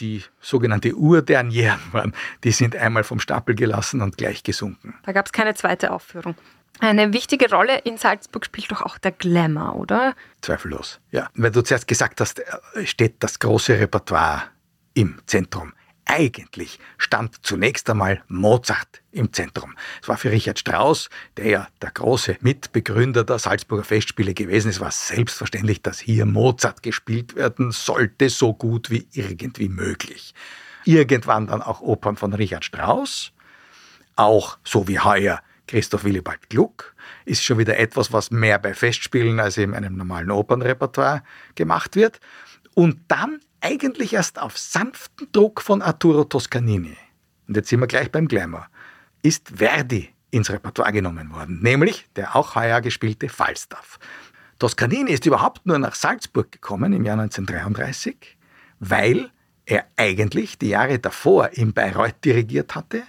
die 0.00 0.22
sogenannte 0.40 0.94
Urdernieren 0.94 1.80
waren. 1.92 2.12
Die 2.44 2.50
sind 2.50 2.74
einmal 2.74 3.04
vom 3.04 3.20
Stapel 3.20 3.54
gelassen 3.54 4.00
und 4.02 4.16
gleich 4.16 4.42
gesunken. 4.42 4.94
Da 5.04 5.12
gab 5.12 5.26
es 5.26 5.32
keine 5.32 5.54
zweite 5.54 5.92
Aufführung. 5.92 6.34
Eine 6.80 7.12
wichtige 7.12 7.50
Rolle 7.50 7.78
in 7.78 7.98
Salzburg 7.98 8.44
spielt 8.44 8.72
doch 8.72 8.82
auch 8.82 8.98
der 8.98 9.12
Glamour, 9.12 9.76
oder? 9.76 10.14
Zweifellos, 10.40 11.00
ja. 11.10 11.28
Weil 11.34 11.52
du 11.52 11.62
zuerst 11.62 11.86
gesagt 11.86 12.20
hast, 12.20 12.40
äh, 12.40 12.86
steht 12.86 13.22
das 13.22 13.38
große 13.38 13.78
Repertoire 13.78 14.42
im 14.94 15.18
Zentrum 15.26 15.72
eigentlich 16.12 16.78
stand 16.98 17.36
zunächst 17.42 17.88
einmal 17.88 18.22
Mozart 18.28 19.00
im 19.12 19.32
Zentrum. 19.32 19.74
Es 20.02 20.08
war 20.08 20.18
für 20.18 20.30
Richard 20.30 20.58
Strauss, 20.58 21.08
der 21.38 21.46
ja 21.46 21.68
der 21.80 21.90
große 21.90 22.36
Mitbegründer 22.42 23.24
der 23.24 23.38
Salzburger 23.38 23.82
Festspiele 23.82 24.34
gewesen 24.34 24.68
ist, 24.68 24.80
war 24.80 24.90
selbstverständlich, 24.90 25.80
dass 25.80 26.00
hier 26.00 26.26
Mozart 26.26 26.82
gespielt 26.82 27.34
werden 27.34 27.72
sollte, 27.72 28.28
so 28.28 28.52
gut 28.52 28.90
wie 28.90 29.08
irgendwie 29.12 29.70
möglich. 29.70 30.34
Irgendwann 30.84 31.46
dann 31.46 31.62
auch 31.62 31.80
Opern 31.80 32.16
von 32.16 32.34
Richard 32.34 32.66
Strauss, 32.66 33.32
auch 34.14 34.58
so 34.64 34.88
wie 34.88 34.98
heuer 34.98 35.40
Christoph 35.66 36.04
Willibald 36.04 36.50
Gluck, 36.50 36.94
ist 37.24 37.42
schon 37.42 37.56
wieder 37.56 37.78
etwas, 37.78 38.12
was 38.12 38.30
mehr 38.30 38.58
bei 38.58 38.74
Festspielen 38.74 39.40
als 39.40 39.56
in 39.56 39.74
einem 39.74 39.96
normalen 39.96 40.30
Opernrepertoire 40.30 41.22
gemacht 41.54 41.96
wird. 41.96 42.20
Und 42.74 43.00
dann 43.08 43.40
eigentlich 43.62 44.12
erst 44.12 44.40
auf 44.40 44.58
sanften 44.58 45.28
Druck 45.32 45.62
von 45.62 45.82
Arturo 45.82 46.24
Toscanini, 46.24 46.96
und 47.48 47.56
jetzt 47.56 47.68
sind 47.68 47.80
wir 47.80 47.86
gleich 47.86 48.10
beim 48.10 48.28
Glamour, 48.28 48.66
ist 49.22 49.52
Verdi 49.56 50.10
ins 50.30 50.50
Repertoire 50.50 50.92
genommen 50.92 51.32
worden, 51.32 51.60
nämlich 51.62 52.08
der 52.16 52.34
auch 52.36 52.54
heuer 52.54 52.80
gespielte 52.80 53.28
Falstaff. 53.28 53.98
Toscanini 54.58 55.12
ist 55.12 55.26
überhaupt 55.26 55.66
nur 55.66 55.78
nach 55.78 55.94
Salzburg 55.94 56.50
gekommen 56.52 56.92
im 56.92 57.04
Jahr 57.04 57.18
1933, 57.18 58.38
weil 58.80 59.30
er 59.64 59.86
eigentlich 59.96 60.58
die 60.58 60.68
Jahre 60.68 60.98
davor 60.98 61.50
in 61.52 61.72
Bayreuth 61.72 62.24
dirigiert 62.24 62.74
hatte, 62.74 63.02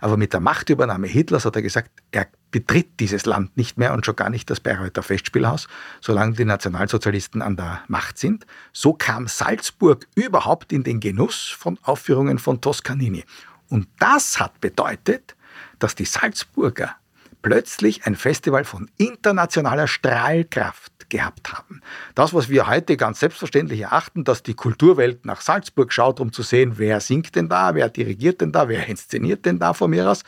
aber 0.00 0.16
mit 0.16 0.32
der 0.32 0.40
Machtübernahme 0.40 1.06
Hitlers 1.06 1.44
hat 1.44 1.56
er 1.56 1.62
gesagt, 1.62 1.90
er 2.12 2.28
betritt 2.50 3.00
dieses 3.00 3.26
Land 3.26 3.56
nicht 3.56 3.78
mehr 3.78 3.92
und 3.92 4.06
schon 4.06 4.16
gar 4.16 4.30
nicht 4.30 4.48
das 4.50 4.60
Bayreuther 4.60 5.02
Festspielhaus, 5.02 5.68
solange 6.00 6.34
die 6.34 6.44
Nationalsozialisten 6.44 7.42
an 7.42 7.56
der 7.56 7.82
Macht 7.88 8.18
sind. 8.18 8.46
So 8.72 8.92
kam 8.92 9.28
Salzburg 9.28 10.06
überhaupt 10.14 10.72
in 10.72 10.84
den 10.84 11.00
Genuss 11.00 11.48
von 11.48 11.78
Aufführungen 11.82 12.38
von 12.38 12.60
Toscanini. 12.60 13.24
Und 13.68 13.88
das 13.98 14.40
hat 14.40 14.60
bedeutet, 14.60 15.36
dass 15.78 15.94
die 15.94 16.06
Salzburger 16.06 16.96
plötzlich 17.42 18.06
ein 18.06 18.16
Festival 18.16 18.64
von 18.64 18.90
internationaler 18.96 19.86
Strahlkraft 19.86 20.92
gehabt 21.08 21.52
haben. 21.52 21.80
Das, 22.14 22.34
was 22.34 22.48
wir 22.48 22.66
heute 22.66 22.96
ganz 22.96 23.20
selbstverständlich 23.20 23.80
erachten, 23.80 24.24
dass 24.24 24.42
die 24.42 24.54
Kulturwelt 24.54 25.24
nach 25.24 25.40
Salzburg 25.40 25.92
schaut, 25.92 26.20
um 26.20 26.32
zu 26.32 26.42
sehen, 26.42 26.74
wer 26.76 27.00
singt 27.00 27.34
denn 27.36 27.48
da, 27.48 27.74
wer 27.74 27.88
dirigiert 27.88 28.40
denn 28.40 28.52
da, 28.52 28.68
wer 28.68 28.86
inszeniert 28.86 29.46
denn 29.46 29.58
da 29.58 29.72
von 29.72 29.90
mir 29.90 30.10
aus, 30.10 30.24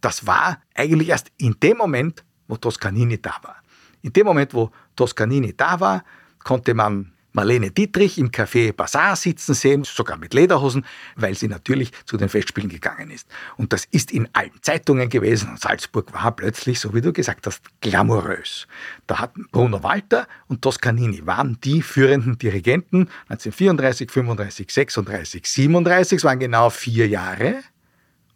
das 0.00 0.26
war 0.26 0.60
eigentlich 0.74 1.08
erst 1.08 1.30
in 1.38 1.56
dem 1.62 1.76
Moment, 1.76 2.24
wo 2.48 2.56
Toscanini 2.56 3.20
da 3.20 3.36
war. 3.42 3.56
In 4.02 4.12
dem 4.12 4.26
Moment, 4.26 4.54
wo 4.54 4.70
Toscanini 4.96 5.54
da 5.56 5.78
war, 5.80 6.04
konnte 6.42 6.74
man 6.74 7.12
Marlene 7.32 7.70
Dietrich 7.70 8.18
im 8.18 8.30
Café 8.30 8.72
Bazaar 8.72 9.14
sitzen 9.14 9.54
sehen, 9.54 9.84
sogar 9.84 10.16
mit 10.16 10.34
Lederhosen, 10.34 10.84
weil 11.14 11.36
sie 11.36 11.46
natürlich 11.46 11.92
zu 12.04 12.16
den 12.16 12.28
Festspielen 12.28 12.68
gegangen 12.68 13.10
ist. 13.10 13.28
Und 13.56 13.72
das 13.72 13.84
ist 13.84 14.10
in 14.10 14.28
allen 14.32 14.50
Zeitungen 14.62 15.08
gewesen. 15.08 15.50
Und 15.50 15.60
Salzburg 15.60 16.12
war 16.12 16.34
plötzlich, 16.34 16.80
so 16.80 16.92
wie 16.92 17.00
du 17.00 17.12
gesagt 17.12 17.46
hast, 17.46 17.62
glamourös. 17.80 18.66
Da 19.06 19.20
hatten 19.20 19.46
Bruno 19.52 19.82
Walter 19.84 20.26
und 20.48 20.62
Toscanini 20.62 21.24
waren 21.24 21.58
die 21.62 21.82
führenden 21.82 22.36
Dirigenten 22.36 23.08
1934, 23.28 24.10
35, 24.10 24.70
36, 24.70 25.46
37. 25.46 26.16
Es 26.16 26.24
waren 26.24 26.40
genau 26.40 26.68
vier 26.70 27.06
Jahre. 27.06 27.62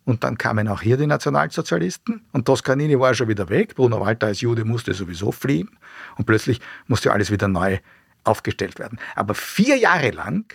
Und 0.05 0.23
dann 0.23 0.37
kamen 0.37 0.69
auch 0.69 0.83
hier 0.83 0.97
die 0.97 1.07
Nationalsozialisten 1.07 2.23
und 2.33 2.45
Toscanini 2.45 2.99
war 3.01 3.15
schon 3.15 3.29
wieder 3.29 3.49
weg. 3.49 3.75
Bruno 3.75 4.01
Walter 4.01 4.27
als 4.27 4.43
Jude 4.43 4.65
musste 4.65 4.93
sowieso 4.93 5.33
fliehen 5.33 5.71
und 6.17 6.27
plötzlich 6.27 6.61
musste 6.87 7.13
alles 7.13 7.31
wieder 7.31 7.49
neu 7.49 7.79
aufgestellt 8.23 8.79
werden. 8.79 8.99
Aber 9.15 9.35
vier 9.35 9.77
Jahre 9.77 10.11
lang 10.11 10.53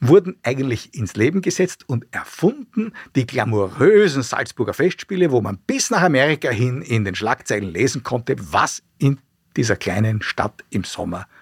wurden 0.00 0.36
eigentlich 0.42 0.94
ins 0.94 1.14
Leben 1.14 1.42
gesetzt 1.42 1.88
und 1.88 2.06
erfunden 2.10 2.92
die 3.14 3.26
glamourösen 3.26 4.22
Salzburger 4.22 4.74
Festspiele, 4.74 5.30
wo 5.30 5.40
man 5.40 5.58
bis 5.58 5.90
nach 5.90 6.02
Amerika 6.02 6.50
hin 6.50 6.82
in 6.82 7.04
den 7.04 7.14
Schlagzeilen 7.14 7.72
lesen 7.72 8.02
konnte, 8.02 8.36
was 8.38 8.82
in 8.98 9.20
dieser 9.56 9.76
kleinen 9.76 10.22
Stadt 10.22 10.64
im 10.70 10.84
Sommer 10.84 11.18
passiert. 11.18 11.41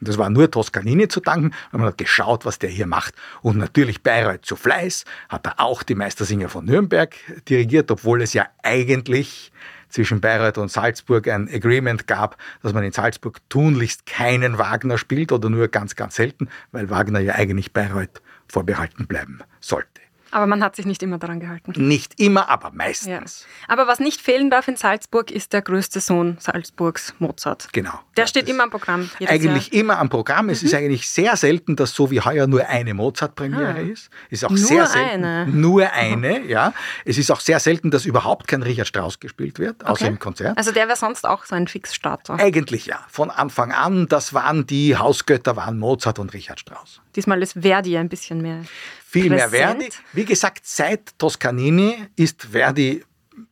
Und 0.00 0.08
das 0.08 0.18
war 0.18 0.30
nur 0.30 0.50
Toscanini 0.50 1.08
zu 1.08 1.20
danken, 1.20 1.52
weil 1.70 1.80
man 1.80 1.88
hat 1.88 1.98
geschaut, 1.98 2.44
was 2.44 2.58
der 2.58 2.70
hier 2.70 2.86
macht. 2.86 3.14
Und 3.42 3.58
natürlich 3.58 4.02
Bayreuth 4.02 4.44
zu 4.44 4.56
Fleiß 4.56 5.04
hat 5.28 5.46
er 5.46 5.60
auch 5.60 5.82
die 5.82 5.94
Meistersinger 5.94 6.48
von 6.48 6.64
Nürnberg 6.64 7.14
dirigiert, 7.48 7.90
obwohl 7.90 8.22
es 8.22 8.32
ja 8.32 8.46
eigentlich 8.62 9.52
zwischen 9.88 10.20
Bayreuth 10.20 10.58
und 10.58 10.70
Salzburg 10.70 11.28
ein 11.28 11.48
Agreement 11.48 12.06
gab, 12.06 12.36
dass 12.62 12.72
man 12.72 12.84
in 12.84 12.92
Salzburg 12.92 13.38
tunlichst 13.48 14.06
keinen 14.06 14.58
Wagner 14.58 14.98
spielt 14.98 15.32
oder 15.32 15.48
nur 15.48 15.68
ganz, 15.68 15.94
ganz 15.96 16.16
selten, 16.16 16.48
weil 16.72 16.90
Wagner 16.90 17.20
ja 17.20 17.34
eigentlich 17.34 17.72
Bayreuth 17.72 18.22
vorbehalten 18.48 19.06
bleiben 19.06 19.40
sollte. 19.60 20.05
Aber 20.30 20.46
man 20.46 20.62
hat 20.62 20.76
sich 20.76 20.86
nicht 20.86 21.02
immer 21.02 21.18
daran 21.18 21.40
gehalten. 21.40 21.72
Nicht 21.76 22.18
immer, 22.20 22.48
aber 22.48 22.70
meistens. 22.72 23.46
Ja. 23.46 23.72
Aber 23.72 23.86
was 23.86 24.00
nicht 24.00 24.20
fehlen 24.20 24.50
darf 24.50 24.68
in 24.68 24.76
Salzburg, 24.76 25.30
ist 25.30 25.52
der 25.52 25.62
größte 25.62 26.00
Sohn 26.00 26.36
Salzburgs, 26.40 27.14
Mozart. 27.18 27.68
Genau. 27.72 27.92
Der 28.16 28.24
ja, 28.24 28.28
steht 28.28 28.48
immer 28.48 28.64
am 28.64 28.70
Programm. 28.70 29.08
Eigentlich 29.24 29.72
Jahr. 29.72 29.80
immer 29.80 29.98
am 29.98 30.08
Programm. 30.08 30.48
Es 30.48 30.62
mhm. 30.62 30.68
ist 30.68 30.74
eigentlich 30.74 31.08
sehr 31.08 31.36
selten, 31.36 31.76
dass 31.76 31.92
so 31.92 32.10
wie 32.10 32.20
heuer 32.20 32.46
nur 32.46 32.66
eine 32.66 32.94
Mozart-Premiere 32.94 33.74
ah. 33.74 33.92
ist. 33.92 34.10
Es 34.30 34.42
ist 34.42 34.44
auch 34.44 34.50
nur 34.50 34.58
sehr 34.58 34.86
selten. 34.86 35.24
Eine. 35.24 35.46
Nur 35.46 35.90
eine, 35.92 36.44
ja. 36.46 36.72
Es 37.04 37.18
ist 37.18 37.30
auch 37.30 37.40
sehr 37.40 37.60
selten, 37.60 37.90
dass 37.90 38.04
überhaupt 38.04 38.48
kein 38.48 38.62
Richard 38.62 38.88
Strauss 38.88 39.20
gespielt 39.20 39.58
wird, 39.58 39.84
außer 39.84 40.04
okay. 40.04 40.06
im 40.06 40.18
Konzert. 40.18 40.58
Also 40.58 40.72
der 40.72 40.88
wäre 40.88 40.96
sonst 40.96 41.26
auch 41.26 41.44
so 41.44 41.54
ein 41.54 41.68
Fixstarter. 41.68 42.34
Eigentlich 42.34 42.86
ja. 42.86 43.04
Von 43.08 43.30
Anfang 43.30 43.72
an, 43.72 44.08
das 44.08 44.34
waren 44.34 44.66
die 44.66 44.96
Hausgötter, 44.96 45.56
waren 45.56 45.78
Mozart 45.78 46.18
und 46.18 46.34
Richard 46.34 46.60
Strauss. 46.60 47.00
Diesmal 47.14 47.42
ist 47.42 47.54
Verdi 47.60 47.96
ein 47.96 48.08
bisschen 48.08 48.42
mehr 48.42 48.62
viel 49.08 49.30
mehr 49.30 49.50
Verdi. 49.50 49.88
Wie 50.12 50.24
gesagt, 50.24 50.66
seit 50.66 51.18
Toscanini 51.18 52.08
ist 52.16 52.48
Verdi 52.50 53.04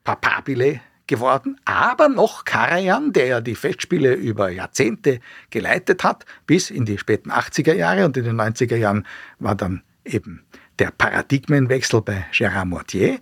papabile 0.03 0.81
geworden, 1.07 1.61
aber 1.65 2.09
noch 2.09 2.45
Karajan, 2.45 3.13
der 3.13 3.27
ja 3.27 3.41
die 3.41 3.55
Festspiele 3.55 4.15
über 4.15 4.51
Jahrzehnte 4.51 5.21
geleitet 5.51 6.03
hat, 6.03 6.27
bis 6.47 6.71
in 6.71 6.85
die 6.85 6.99
späten 6.99 7.31
80er 7.31 7.75
Jahre 7.75 8.05
und 8.05 8.17
in 8.17 8.25
den 8.25 8.41
90er 8.41 8.77
Jahren 8.77 9.07
war 9.39 9.55
dann 9.55 9.83
eben 10.05 10.45
der 10.79 10.91
Paradigmenwechsel 10.91 12.01
bei 12.01 12.27
Gérard 12.33 12.65
Mortier. 12.65 13.21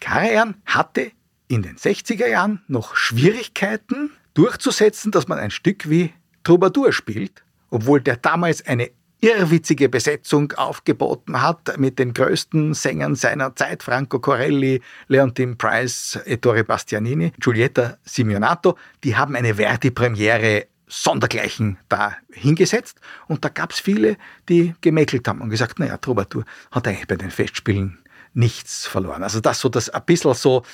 Karajan 0.00 0.56
hatte 0.66 1.12
in 1.46 1.62
den 1.62 1.76
60er 1.76 2.26
Jahren 2.26 2.62
noch 2.66 2.96
Schwierigkeiten 2.96 4.10
durchzusetzen, 4.32 5.12
dass 5.12 5.28
man 5.28 5.38
ein 5.38 5.50
Stück 5.50 5.88
wie 5.88 6.12
Troubadour 6.42 6.92
spielt, 6.92 7.44
obwohl 7.70 8.00
der 8.00 8.16
damals 8.16 8.66
eine 8.66 8.90
irrwitzige 9.24 9.88
Besetzung 9.88 10.52
aufgeboten 10.52 11.40
hat 11.40 11.78
mit 11.78 11.98
den 11.98 12.12
größten 12.12 12.74
Sängern 12.74 13.14
seiner 13.14 13.56
Zeit, 13.56 13.82
Franco 13.82 14.18
Corelli, 14.18 14.82
Leontin 15.08 15.56
Price, 15.56 16.20
Ettore 16.26 16.62
Bastianini, 16.62 17.32
Giulietta 17.38 17.96
Simeonato. 18.04 18.76
Die 19.02 19.16
haben 19.16 19.34
eine 19.34 19.54
Verdi-Premiere 19.54 20.66
sondergleichen 20.86 21.78
da 21.88 22.16
hingesetzt 22.32 23.00
und 23.26 23.44
da 23.44 23.48
gab 23.48 23.72
es 23.72 23.80
viele, 23.80 24.18
die 24.50 24.74
gemäkelt 24.82 25.26
haben 25.26 25.40
und 25.40 25.48
gesagt, 25.48 25.78
naja, 25.78 25.96
Troubadour 25.96 26.44
hat 26.70 26.86
eigentlich 26.86 27.08
bei 27.08 27.16
den 27.16 27.30
Festspielen 27.30 27.98
nichts 28.34 28.86
verloren. 28.86 29.22
Also 29.22 29.40
das 29.40 29.60
so 29.60 29.70
das 29.70 29.88
ein 29.88 30.02
bisschen 30.04 30.34
so 30.34 30.64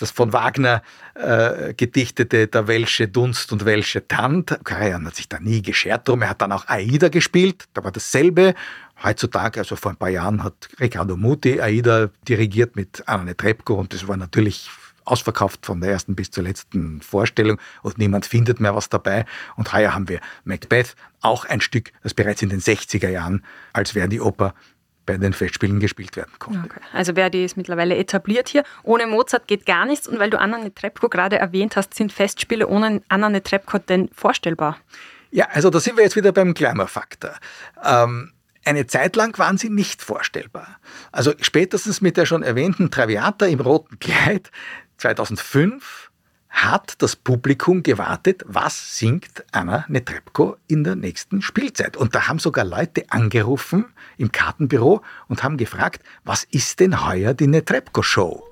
das 0.00 0.10
von 0.10 0.32
Wagner 0.32 0.82
äh, 1.14 1.74
gedichtete 1.74 2.46
Der 2.46 2.66
Welsche 2.66 3.08
Dunst 3.08 3.52
und 3.52 3.64
Welsche 3.64 4.06
Tand. 4.06 4.58
Karajan 4.64 5.06
hat 5.06 5.16
sich 5.16 5.28
da 5.28 5.38
nie 5.38 5.62
geschert 5.62 6.08
drum. 6.08 6.22
Er 6.22 6.30
hat 6.30 6.42
dann 6.42 6.52
auch 6.52 6.66
Aida 6.68 7.08
gespielt, 7.08 7.66
da 7.74 7.84
war 7.84 7.92
dasselbe. 7.92 8.54
Heutzutage, 9.02 9.60
also 9.60 9.76
vor 9.76 9.92
ein 9.92 9.96
paar 9.96 10.10
Jahren, 10.10 10.44
hat 10.44 10.68
Riccardo 10.78 11.16
Muti 11.16 11.60
Aida 11.60 12.10
dirigiert 12.28 12.76
mit 12.76 13.02
Anne 13.06 13.36
Trepko 13.36 13.74
und 13.74 13.94
das 13.94 14.06
war 14.06 14.16
natürlich 14.16 14.70
ausverkauft 15.04 15.66
von 15.66 15.80
der 15.80 15.90
ersten 15.90 16.14
bis 16.14 16.30
zur 16.30 16.44
letzten 16.44 17.00
Vorstellung 17.00 17.58
und 17.82 17.98
niemand 17.98 18.26
findet 18.26 18.60
mehr 18.60 18.74
was 18.74 18.88
dabei. 18.88 19.24
Und 19.56 19.72
heuer 19.72 19.94
haben 19.94 20.08
wir 20.08 20.20
Macbeth, 20.44 20.94
auch 21.20 21.44
ein 21.44 21.60
Stück, 21.60 21.92
das 22.02 22.14
bereits 22.14 22.42
in 22.42 22.48
den 22.48 22.60
60er 22.60 23.08
Jahren 23.08 23.44
als 23.72 23.92
Verdi-Oper 23.92 24.54
bei 25.10 25.18
den 25.18 25.32
Festspielen 25.32 25.80
gespielt 25.80 26.16
werden 26.16 26.32
konnte. 26.38 26.60
Okay. 26.64 26.80
Also 26.92 27.14
Verdi 27.14 27.44
ist 27.44 27.56
mittlerweile 27.56 27.96
etabliert 27.96 28.48
hier. 28.48 28.62
Ohne 28.82 29.06
Mozart 29.06 29.48
geht 29.48 29.66
gar 29.66 29.84
nichts. 29.84 30.06
Und 30.06 30.18
weil 30.18 30.30
du 30.30 30.38
Anna 30.38 30.58
Netrebko 30.58 31.08
gerade 31.08 31.38
erwähnt 31.38 31.76
hast, 31.76 31.94
sind 31.94 32.12
Festspiele 32.12 32.68
ohne 32.68 33.02
Anna 33.08 33.28
Netrebko 33.28 33.78
denn 33.78 34.08
vorstellbar? 34.12 34.78
Ja, 35.30 35.48
also 35.50 35.70
da 35.70 35.80
sind 35.80 35.96
wir 35.96 36.04
jetzt 36.04 36.16
wieder 36.16 36.32
beim 36.32 36.54
Glamour-Faktor. 36.54 37.32
Ähm, 37.84 38.32
eine 38.64 38.86
Zeit 38.86 39.16
lang 39.16 39.36
waren 39.38 39.58
sie 39.58 39.70
nicht 39.70 40.02
vorstellbar. 40.02 40.78
Also 41.12 41.32
spätestens 41.40 42.00
mit 42.00 42.16
der 42.16 42.26
schon 42.26 42.42
erwähnten 42.42 42.90
Traviata 42.90 43.46
im 43.46 43.60
roten 43.60 43.98
Kleid 43.98 44.50
2005 44.98 46.09
hat 46.50 47.00
das 47.00 47.16
Publikum 47.16 47.82
gewartet, 47.82 48.42
was 48.46 48.98
singt 48.98 49.44
Anna 49.52 49.84
Netrebko 49.88 50.56
in 50.66 50.84
der 50.84 50.96
nächsten 50.96 51.42
Spielzeit. 51.42 51.96
Und 51.96 52.14
da 52.14 52.28
haben 52.28 52.38
sogar 52.38 52.64
Leute 52.64 53.04
angerufen 53.08 53.86
im 54.18 54.32
Kartenbüro 54.32 55.02
und 55.28 55.42
haben 55.42 55.56
gefragt, 55.56 56.02
was 56.24 56.44
ist 56.44 56.80
denn 56.80 57.06
heuer 57.06 57.34
die 57.34 57.46
Netrebko-Show? 57.46 58.49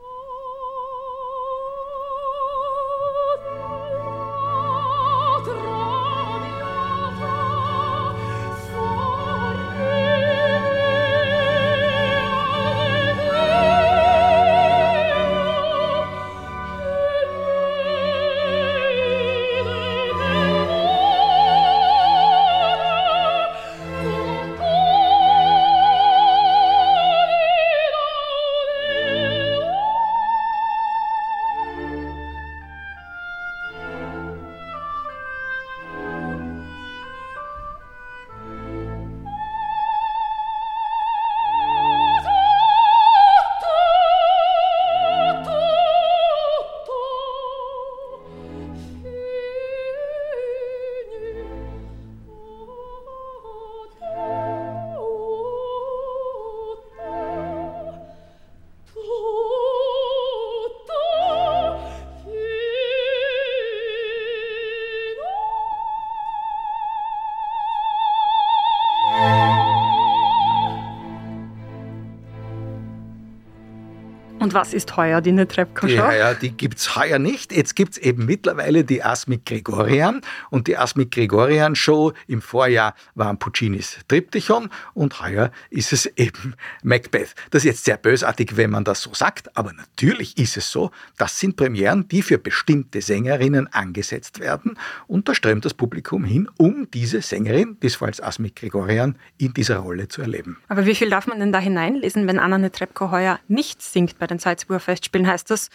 Und 74.41 74.55
was 74.55 74.73
ist 74.73 74.97
heuer 74.97 75.21
die 75.21 75.33
Netrebko-Show? 75.33 75.97
Ja, 75.97 76.13
ja, 76.13 76.35
die 76.35 76.51
gibt 76.51 76.79
es 76.79 76.95
heuer 76.95 77.19
nicht. 77.19 77.53
Jetzt 77.53 77.75
gibt 77.75 77.93
es 77.93 77.99
eben 77.99 78.25
mittlerweile 78.25 78.85
die 78.85 79.03
Asmik 79.03 79.45
Gregorian. 79.47 80.21
Und 80.51 80.69
die 80.69 80.77
Asmik 80.77 81.11
Gregorian 81.11 81.75
Show 81.75 82.13
im 82.29 82.41
Vorjahr 82.41 82.95
waren 83.17 83.39
Puccinis 83.39 83.99
Triptychon 84.07 84.71
und 84.95 85.21
heuer 85.21 85.51
ist 85.71 85.93
es 85.93 86.07
eben 86.07 86.55
Macbeth. 86.85 87.35
Das 87.51 87.65
ist 87.65 87.65
jetzt 87.65 87.85
sehr 87.85 87.97
bösartig, 87.97 88.57
wenn 88.57 88.71
man 88.71 88.85
das 88.85 89.03
so 89.03 89.13
sagt, 89.13 89.57
aber 89.57 89.73
natürlich 89.73 90.39
ist 90.39 90.57
es 90.57 90.71
so. 90.71 90.93
Das 91.17 91.41
sind 91.41 91.57
Premieren, 91.57 92.07
die 92.07 92.23
für 92.23 92.39
bestimmte 92.39 93.03
Sängerinnen 93.03 93.67
angesetzt 93.73 94.39
werden. 94.39 94.79
Und 95.09 95.29
da 95.29 95.35
strömt 95.35 95.65
das 95.65 95.75
Publikum 95.75 96.23
hin, 96.23 96.49
um 96.57 96.89
diese 96.93 97.23
Sängerin, 97.23 97.77
diesfalls 97.83 98.23
Asmik 98.23 98.55
Gregorian, 98.55 99.17
in 99.37 99.53
dieser 99.53 99.79
Rolle 99.79 100.07
zu 100.07 100.23
erleben. 100.23 100.59
Aber 100.69 100.87
wie 100.87 100.95
viel 100.95 101.11
darf 101.11 101.27
man 101.27 101.41
denn 101.41 101.53
da 101.53 101.59
hineinlesen, 101.59 102.29
wenn 102.29 102.39
Anna 102.39 102.59
Netrebko 102.59 103.11
heuer 103.11 103.41
nicht 103.49 103.83
singt 103.83 104.19
bei 104.19 104.28
den 104.29 104.39
Salzburger 104.39 104.81
Festspielen, 104.81 105.27
heißt 105.27 105.51
das, 105.51 105.71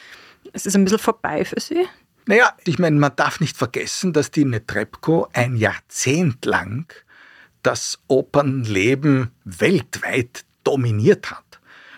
es 0.53 0.65
ist 0.65 0.75
ein 0.75 0.83
bisschen 0.83 0.99
vorbei 0.99 1.45
für 1.45 1.59
Sie? 1.59 1.85
Naja, 2.25 2.53
ich 2.65 2.79
meine, 2.79 2.97
man 2.97 3.15
darf 3.15 3.39
nicht 3.39 3.57
vergessen, 3.57 4.13
dass 4.13 4.31
die 4.31 4.45
Netrebko 4.45 5.27
ein 5.33 5.57
Jahrzehnt 5.57 6.45
lang 6.45 6.93
das 7.63 7.99
Opernleben 8.07 9.31
weltweit 9.43 10.45
dominiert 10.63 11.31
hat. 11.31 11.43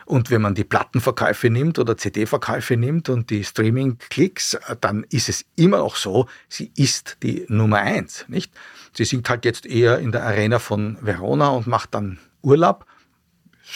Und 0.06 0.30
wenn 0.30 0.42
man 0.42 0.54
die 0.54 0.64
Plattenverkäufe 0.64 1.50
nimmt 1.50 1.80
oder 1.80 1.98
CD-Verkäufe 1.98 2.78
nimmt 2.78 3.10
und 3.10 3.32
die 3.32 3.44
Streaming-Klicks, 3.44 4.58
dann 4.80 5.04
ist 5.10 5.30
es 5.30 5.46
immer 5.56 5.80
noch 5.80 5.96
so, 5.96 6.28
sie 6.48 6.72
ist 6.76 7.18
die 7.24 7.46
Nummer 7.48 7.78
eins, 7.78 8.26
nicht? 8.28 8.54
Sie 8.94 9.04
singt 9.04 9.30
halt 9.30 9.46
jetzt 9.46 9.66
eher 9.66 9.98
in 10.00 10.12
der 10.12 10.24
Arena 10.24 10.60
von 10.60 10.98
Verona 11.02 11.50
und 11.50 11.66
macht 11.66 11.96
dann 11.96 12.20
Urlaub 12.44 12.86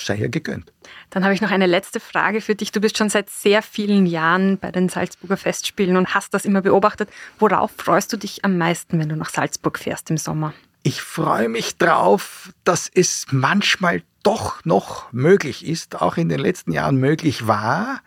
sei 0.06 0.16
ihr 0.16 0.30
gegönnt. 0.30 0.72
Dann 1.10 1.24
habe 1.24 1.34
ich 1.34 1.42
noch 1.42 1.52
eine 1.52 1.66
letzte 1.66 2.00
Frage 2.00 2.42
für 2.42 2.56
dich. 2.56 2.72
Du 2.72 2.82
bist 2.82 2.98
schon 2.98 3.10
seit 3.10 3.30
sehr 3.30 3.62
vielen 3.62 4.06
Jahren 4.06 4.58
bei 4.58 4.72
den 4.72 4.90
Salzburger 4.90 5.38
Festspielen 5.38 5.98
und 5.98 6.14
hast 6.14 6.34
das 6.34 6.46
immer 6.46 6.62
beobachtet. 6.62 7.10
Worauf 7.40 7.72
freust 7.78 8.12
du 8.14 8.18
dich 8.18 8.46
am 8.46 8.58
meisten, 8.58 9.00
wenn 9.00 9.10
du 9.10 9.16
nach 9.16 9.30
Salzburg 9.30 9.80
fährst 9.80 10.10
im 10.10 10.18
Sommer? 10.18 10.54
Ich 10.84 11.02
freue 11.02 11.50
mich 11.50 11.78
drauf, 11.78 12.52
dass 12.64 12.90
es 12.94 13.26
manchmal 13.32 14.02
doch 14.24 14.64
noch 14.66 15.12
möglich 15.12 15.66
ist, 15.66 16.02
auch 16.02 16.18
in 16.18 16.30
den 16.30 16.40
letzten 16.40 16.72
Jahren 16.72 16.98
möglich 16.98 17.48
war, 17.48 18.02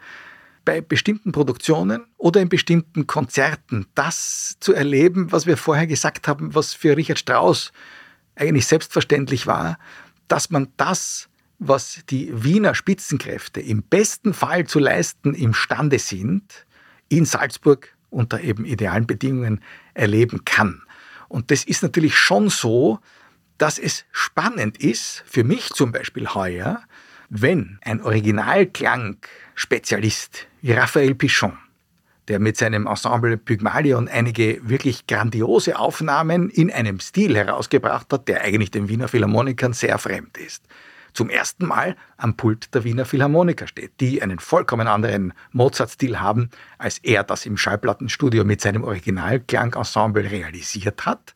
bei 0.64 0.80
bestimmten 0.80 1.32
Produktionen 1.32 2.06
oder 2.16 2.40
in 2.40 2.48
bestimmten 2.48 3.06
Konzerten 3.06 3.86
das 3.94 4.56
zu 4.60 4.72
erleben, 4.72 5.32
was 5.32 5.46
wir 5.46 5.56
vorher 5.56 5.86
gesagt 5.86 6.28
haben, 6.28 6.54
was 6.54 6.72
für 6.72 6.96
Richard 6.96 7.18
Strauss 7.18 7.72
eigentlich 8.36 8.66
selbstverständlich 8.66 9.46
war, 9.46 9.78
dass 10.28 10.50
man 10.50 10.68
das 10.76 11.28
was 11.66 12.02
die 12.10 12.30
Wiener 12.44 12.74
Spitzenkräfte 12.74 13.60
im 13.60 13.82
besten 13.82 14.34
Fall 14.34 14.66
zu 14.66 14.78
leisten 14.78 15.34
imstande 15.34 15.98
sind, 15.98 16.66
in 17.08 17.24
Salzburg 17.24 17.94
unter 18.10 18.40
eben 18.40 18.64
idealen 18.64 19.06
Bedingungen 19.06 19.60
erleben 19.94 20.44
kann. 20.44 20.82
Und 21.28 21.50
das 21.50 21.64
ist 21.64 21.82
natürlich 21.82 22.16
schon 22.16 22.50
so, 22.50 23.00
dass 23.58 23.78
es 23.78 24.04
spannend 24.12 24.78
ist, 24.78 25.24
für 25.26 25.44
mich 25.44 25.68
zum 25.70 25.92
Beispiel 25.92 26.28
heuer, 26.28 26.82
wenn 27.30 27.78
ein 27.82 28.02
Originalklang-Spezialist 28.02 30.46
wie 30.60 30.72
Raphael 30.72 31.14
Pichon, 31.14 31.56
der 32.28 32.38
mit 32.38 32.56
seinem 32.56 32.86
Ensemble 32.86 33.36
Pygmalion 33.38 34.08
einige 34.08 34.60
wirklich 34.68 35.06
grandiose 35.06 35.78
Aufnahmen 35.78 36.50
in 36.50 36.70
einem 36.70 37.00
Stil 37.00 37.34
herausgebracht 37.36 38.12
hat, 38.12 38.28
der 38.28 38.42
eigentlich 38.42 38.70
den 38.70 38.88
Wiener 38.88 39.08
Philharmonikern 39.08 39.72
sehr 39.72 39.98
fremd 39.98 40.36
ist, 40.36 40.62
zum 41.14 41.30
ersten 41.30 41.66
Mal 41.66 41.96
am 42.16 42.36
Pult 42.36 42.74
der 42.74 42.84
Wiener 42.84 43.04
Philharmoniker 43.04 43.66
steht, 43.66 44.00
die 44.00 44.22
einen 44.22 44.38
vollkommen 44.38 44.88
anderen 44.88 45.32
Mozart-Stil 45.52 46.20
haben, 46.20 46.50
als 46.78 46.98
er 46.98 47.24
das 47.24 47.46
im 47.46 47.56
Schallplattenstudio 47.56 48.44
mit 48.44 48.60
seinem 48.60 48.84
Originalklangensemble 48.84 50.30
realisiert 50.30 51.06
hat. 51.06 51.34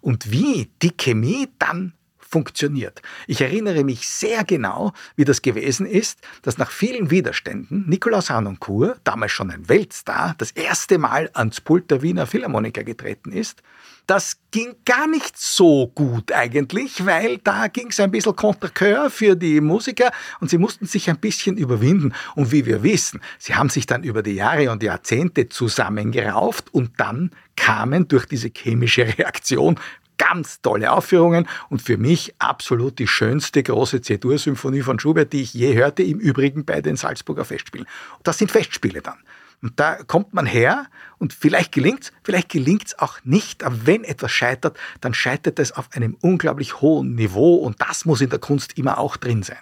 Und 0.00 0.30
wie 0.30 0.70
die 0.82 0.96
Chemie 0.96 1.48
dann 1.58 1.92
funktioniert. 2.28 3.02
Ich 3.26 3.40
erinnere 3.40 3.84
mich 3.84 4.08
sehr 4.08 4.44
genau, 4.44 4.92
wie 5.16 5.24
das 5.24 5.42
gewesen 5.42 5.86
ist, 5.86 6.20
dass 6.42 6.58
nach 6.58 6.70
vielen 6.70 7.10
Widerständen 7.10 7.88
Nikolaus 7.88 8.30
Harnoncourt, 8.30 9.00
damals 9.04 9.32
schon 9.32 9.50
ein 9.50 9.68
Weltstar, 9.68 10.34
das 10.38 10.50
erste 10.50 10.98
Mal 10.98 11.30
ans 11.34 11.60
Pult 11.60 11.90
der 11.90 12.02
Wiener 12.02 12.26
Philharmoniker 12.26 12.84
getreten 12.84 13.32
ist. 13.32 13.62
Das 14.06 14.38
ging 14.50 14.74
gar 14.86 15.06
nicht 15.06 15.36
so 15.36 15.88
gut 15.88 16.32
eigentlich, 16.32 17.04
weil 17.04 17.38
da 17.38 17.68
ging 17.68 17.88
es 17.88 18.00
ein 18.00 18.10
bisschen 18.10 18.34
contre 18.34 18.70
coeur 18.70 19.10
für 19.10 19.36
die 19.36 19.60
Musiker 19.60 20.10
und 20.40 20.48
sie 20.48 20.56
mussten 20.56 20.86
sich 20.86 21.10
ein 21.10 21.18
bisschen 21.18 21.58
überwinden. 21.58 22.14
Und 22.34 22.50
wie 22.50 22.64
wir 22.64 22.82
wissen, 22.82 23.20
sie 23.38 23.54
haben 23.54 23.68
sich 23.68 23.84
dann 23.84 24.04
über 24.04 24.22
die 24.22 24.34
Jahre 24.34 24.70
und 24.70 24.82
Jahrzehnte 24.82 25.50
zusammengerauft 25.50 26.72
und 26.72 26.92
dann 26.98 27.32
kamen 27.56 28.08
durch 28.08 28.24
diese 28.24 28.48
chemische 28.48 29.06
Reaktion 29.18 29.78
ganz 30.18 30.60
tolle 30.60 30.92
Aufführungen 30.92 31.48
und 31.70 31.80
für 31.80 31.96
mich 31.96 32.34
absolut 32.38 32.98
die 32.98 33.06
schönste 33.08 33.62
große 33.62 34.02
C-Dur-Symphonie 34.02 34.82
von 34.82 34.98
Schubert, 34.98 35.32
die 35.32 35.42
ich 35.42 35.54
je 35.54 35.74
hörte, 35.74 36.02
im 36.02 36.18
Übrigen 36.18 36.64
bei 36.64 36.80
den 36.80 36.96
Salzburger 36.96 37.44
Festspielen. 37.44 37.86
Das 38.22 38.38
sind 38.38 38.50
Festspiele 38.50 39.00
dann. 39.00 39.18
Und 39.60 39.80
da 39.80 39.96
kommt 40.04 40.34
man 40.34 40.46
her 40.46 40.86
und 41.18 41.32
vielleicht 41.32 41.72
gelingt's, 41.72 42.12
vielleicht 42.22 42.48
gelingt's 42.48 42.96
auch 42.98 43.18
nicht. 43.24 43.64
Aber 43.64 43.86
wenn 43.86 44.04
etwas 44.04 44.30
scheitert, 44.30 44.78
dann 45.00 45.14
scheitert 45.14 45.58
es 45.58 45.72
auf 45.72 45.88
einem 45.92 46.16
unglaublich 46.20 46.80
hohen 46.80 47.14
Niveau 47.16 47.56
und 47.56 47.80
das 47.80 48.04
muss 48.04 48.20
in 48.20 48.30
der 48.30 48.38
Kunst 48.38 48.78
immer 48.78 48.98
auch 48.98 49.16
drin 49.16 49.42
sein. 49.42 49.58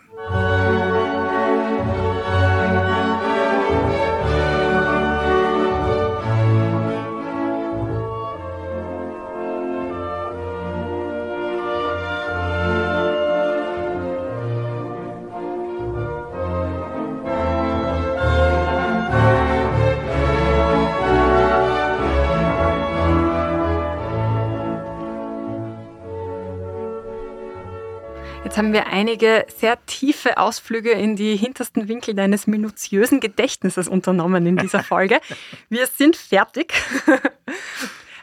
Einige 29.07 29.47
sehr 29.57 29.79
tiefe 29.87 30.37
Ausflüge 30.37 30.91
in 30.91 31.15
die 31.15 31.37
hintersten 31.37 31.87
Winkel 31.87 32.15
deines 32.15 32.49
minutiösen 32.49 33.21
Gedächtnisses 33.21 33.87
unternommen 33.87 34.45
in 34.47 34.57
dieser 34.57 34.83
Folge. 34.83 35.21
Wir 35.69 35.87
sind 35.87 36.17
fertig. 36.17 36.75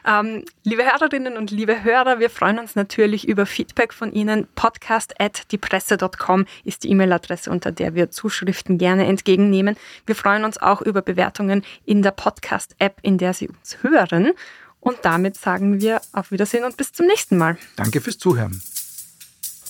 Ähm, 0.06 0.44
liebe 0.64 0.84
Hörerinnen 0.84 1.38
und 1.38 1.50
liebe 1.50 1.82
Hörer, 1.82 2.18
wir 2.18 2.28
freuen 2.28 2.58
uns 2.58 2.76
natürlich 2.76 3.26
über 3.26 3.46
Feedback 3.46 3.94
von 3.94 4.12
Ihnen. 4.12 4.46
Podcast 4.54 5.18
at 5.18 5.50
diepresse.com 5.50 6.44
ist 6.62 6.84
die 6.84 6.90
E-Mail-Adresse, 6.90 7.50
unter 7.50 7.72
der 7.72 7.94
wir 7.94 8.10
Zuschriften 8.10 8.76
gerne 8.76 9.06
entgegennehmen. 9.06 9.78
Wir 10.04 10.14
freuen 10.14 10.44
uns 10.44 10.58
auch 10.58 10.82
über 10.82 11.00
Bewertungen 11.00 11.64
in 11.86 12.02
der 12.02 12.10
Podcast-App, 12.10 12.98
in 13.00 13.16
der 13.16 13.32
Sie 13.32 13.48
uns 13.48 13.78
hören. 13.80 14.32
Und 14.78 14.98
damit 15.04 15.38
sagen 15.38 15.80
wir 15.80 16.02
auf 16.12 16.30
Wiedersehen 16.30 16.64
und 16.64 16.76
bis 16.76 16.92
zum 16.92 17.06
nächsten 17.06 17.38
Mal. 17.38 17.56
Danke 17.76 18.02
fürs 18.02 18.18
Zuhören. 18.18 18.60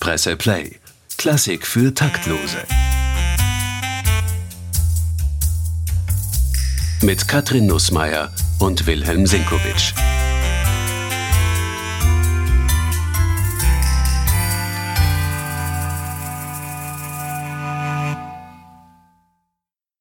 Presse 0.01 0.37
Play. 0.37 0.81
Klassik 1.25 1.67
für 1.67 1.95
Taktlose. 1.95 2.67
Mit 7.01 7.27
Katrin 7.27 7.67
Nussmeier 7.67 8.31
und 8.59 8.87
Wilhelm 8.87 9.27
Sinkowitsch. 9.27 9.95